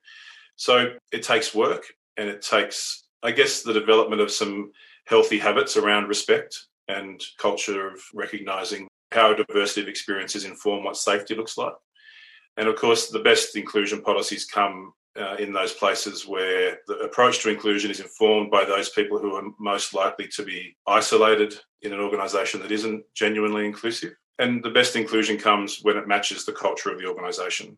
So 0.56 0.94
it 1.12 1.24
takes 1.24 1.56
work 1.56 1.86
and 2.18 2.28
it 2.28 2.42
takes, 2.42 3.01
I 3.24 3.32
guess, 3.32 3.62
the 3.62 3.74
development 3.74 4.22
of 4.22 4.32
some 4.32 4.72
healthy 5.06 5.40
habits 5.40 5.78
around 5.78 6.08
respect 6.08 6.58
and 6.88 7.22
culture 7.38 7.88
of 7.88 8.02
recognizing 8.14 8.88
how 9.12 9.34
diversity 9.34 9.82
of 9.82 9.88
experiences 9.88 10.46
inform 10.46 10.84
what 10.84 10.98
safety 10.98 11.36
looks 11.36 11.58
like. 11.58 11.74
And 12.58 12.68
of 12.68 12.76
course, 12.76 13.10
the 13.10 13.20
best 13.20 13.56
inclusion 13.56 14.02
policies 14.02 14.46
come 14.46 14.94
uh, 15.20 15.36
in 15.40 15.52
those 15.52 15.74
places 15.74 16.26
where 16.26 16.78
the 16.88 17.00
approach 17.00 17.40
to 17.40 17.50
inclusion 17.50 17.92
is 17.92 18.00
informed 18.00 18.50
by 18.50 18.64
those 18.64 18.90
people 18.90 19.20
who 19.20 19.36
are 19.36 19.44
most 19.60 19.94
likely 19.94 20.28
to 20.30 20.44
be 20.44 20.76
isolated 20.88 21.54
in 21.82 21.94
an 21.94 22.00
organisation 22.00 22.62
that 22.62 22.72
isn't 22.72 23.04
genuinely 23.14 23.66
inclusive. 23.66 24.14
And 24.40 24.64
the 24.64 24.70
best 24.70 24.96
inclusion 24.96 25.38
comes 25.38 25.80
when 25.82 25.98
it 25.98 26.08
matches 26.08 26.46
the 26.46 26.54
culture 26.54 26.90
of 26.90 27.00
the 27.00 27.08
organisation. 27.08 27.78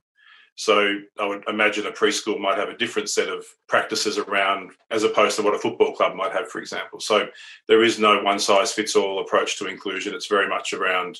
So 0.56 1.00
I 1.20 1.26
would 1.26 1.44
imagine 1.48 1.88
a 1.88 1.92
preschool 1.92 2.40
might 2.40 2.60
have 2.60 2.70
a 2.70 2.78
different 2.78 3.10
set 3.10 3.28
of 3.28 3.44
practices 3.68 4.18
around 4.20 4.72
as 4.92 5.04
opposed 5.04 5.36
to 5.38 5.42
what 5.42 5.56
a 5.56 5.60
football 5.60 5.94
club 5.94 6.16
might 6.16 6.32
have, 6.32 6.50
for 6.50 6.60
example. 6.60 7.00
So 7.00 7.28
there 7.68 7.84
is 7.84 7.98
no 7.98 8.22
one 8.22 8.38
size 8.38 8.72
fits 8.72 8.96
all 8.96 9.20
approach 9.20 9.58
to 9.58 9.68
inclusion. 9.68 10.14
It's 10.14 10.28
very 10.28 10.48
much 10.48 10.74
around 10.74 11.20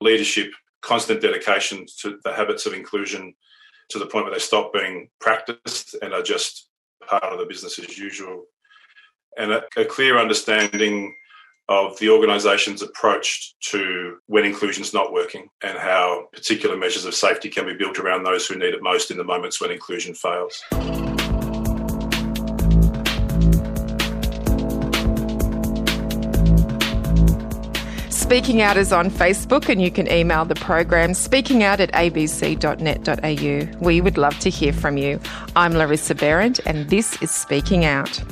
leadership, 0.00 0.52
constant 0.80 1.20
dedication 1.20 1.86
to 2.00 2.18
the 2.24 2.32
habits 2.32 2.66
of 2.66 2.74
inclusion 2.74 3.34
to 3.90 3.98
the 3.98 4.06
point 4.06 4.24
where 4.24 4.34
they 4.34 4.40
stop 4.40 4.72
being 4.72 5.08
practiced 5.20 5.94
and 6.02 6.12
are 6.12 6.22
just 6.22 6.68
part 7.06 7.24
of 7.24 7.38
the 7.38 7.46
business 7.46 7.78
as 7.78 7.96
usual. 7.96 8.46
And 9.38 9.52
a, 9.52 9.62
a 9.76 9.84
clear 9.84 10.18
understanding 10.18 11.14
of 11.68 11.98
the 11.98 12.10
organisation's 12.10 12.82
approach 12.82 13.54
to 13.60 14.16
when 14.26 14.44
inclusion 14.44 14.82
is 14.82 14.92
not 14.92 15.12
working 15.12 15.48
and 15.62 15.78
how 15.78 16.26
particular 16.32 16.76
measures 16.76 17.04
of 17.04 17.14
safety 17.14 17.48
can 17.48 17.66
be 17.66 17.74
built 17.74 17.98
around 17.98 18.24
those 18.24 18.46
who 18.46 18.56
need 18.56 18.74
it 18.74 18.82
most 18.82 19.10
in 19.10 19.16
the 19.16 19.24
moments 19.24 19.60
when 19.60 19.70
inclusion 19.70 20.14
fails. 20.14 20.62
Speaking 28.32 28.62
Out 28.62 28.78
is 28.78 28.94
on 28.94 29.10
Facebook 29.10 29.68
and 29.68 29.82
you 29.82 29.90
can 29.90 30.10
email 30.10 30.46
the 30.46 30.54
program 30.54 31.10
speakingout 31.10 31.80
at 31.80 31.92
abc.net.au. 31.92 33.78
We 33.84 34.00
would 34.00 34.16
love 34.16 34.38
to 34.38 34.48
hear 34.48 34.72
from 34.72 34.96
you. 34.96 35.20
I'm 35.54 35.74
Larissa 35.74 36.14
Behrendt 36.14 36.58
and 36.64 36.88
this 36.88 37.20
is 37.20 37.30
Speaking 37.30 37.84
Out. 37.84 38.22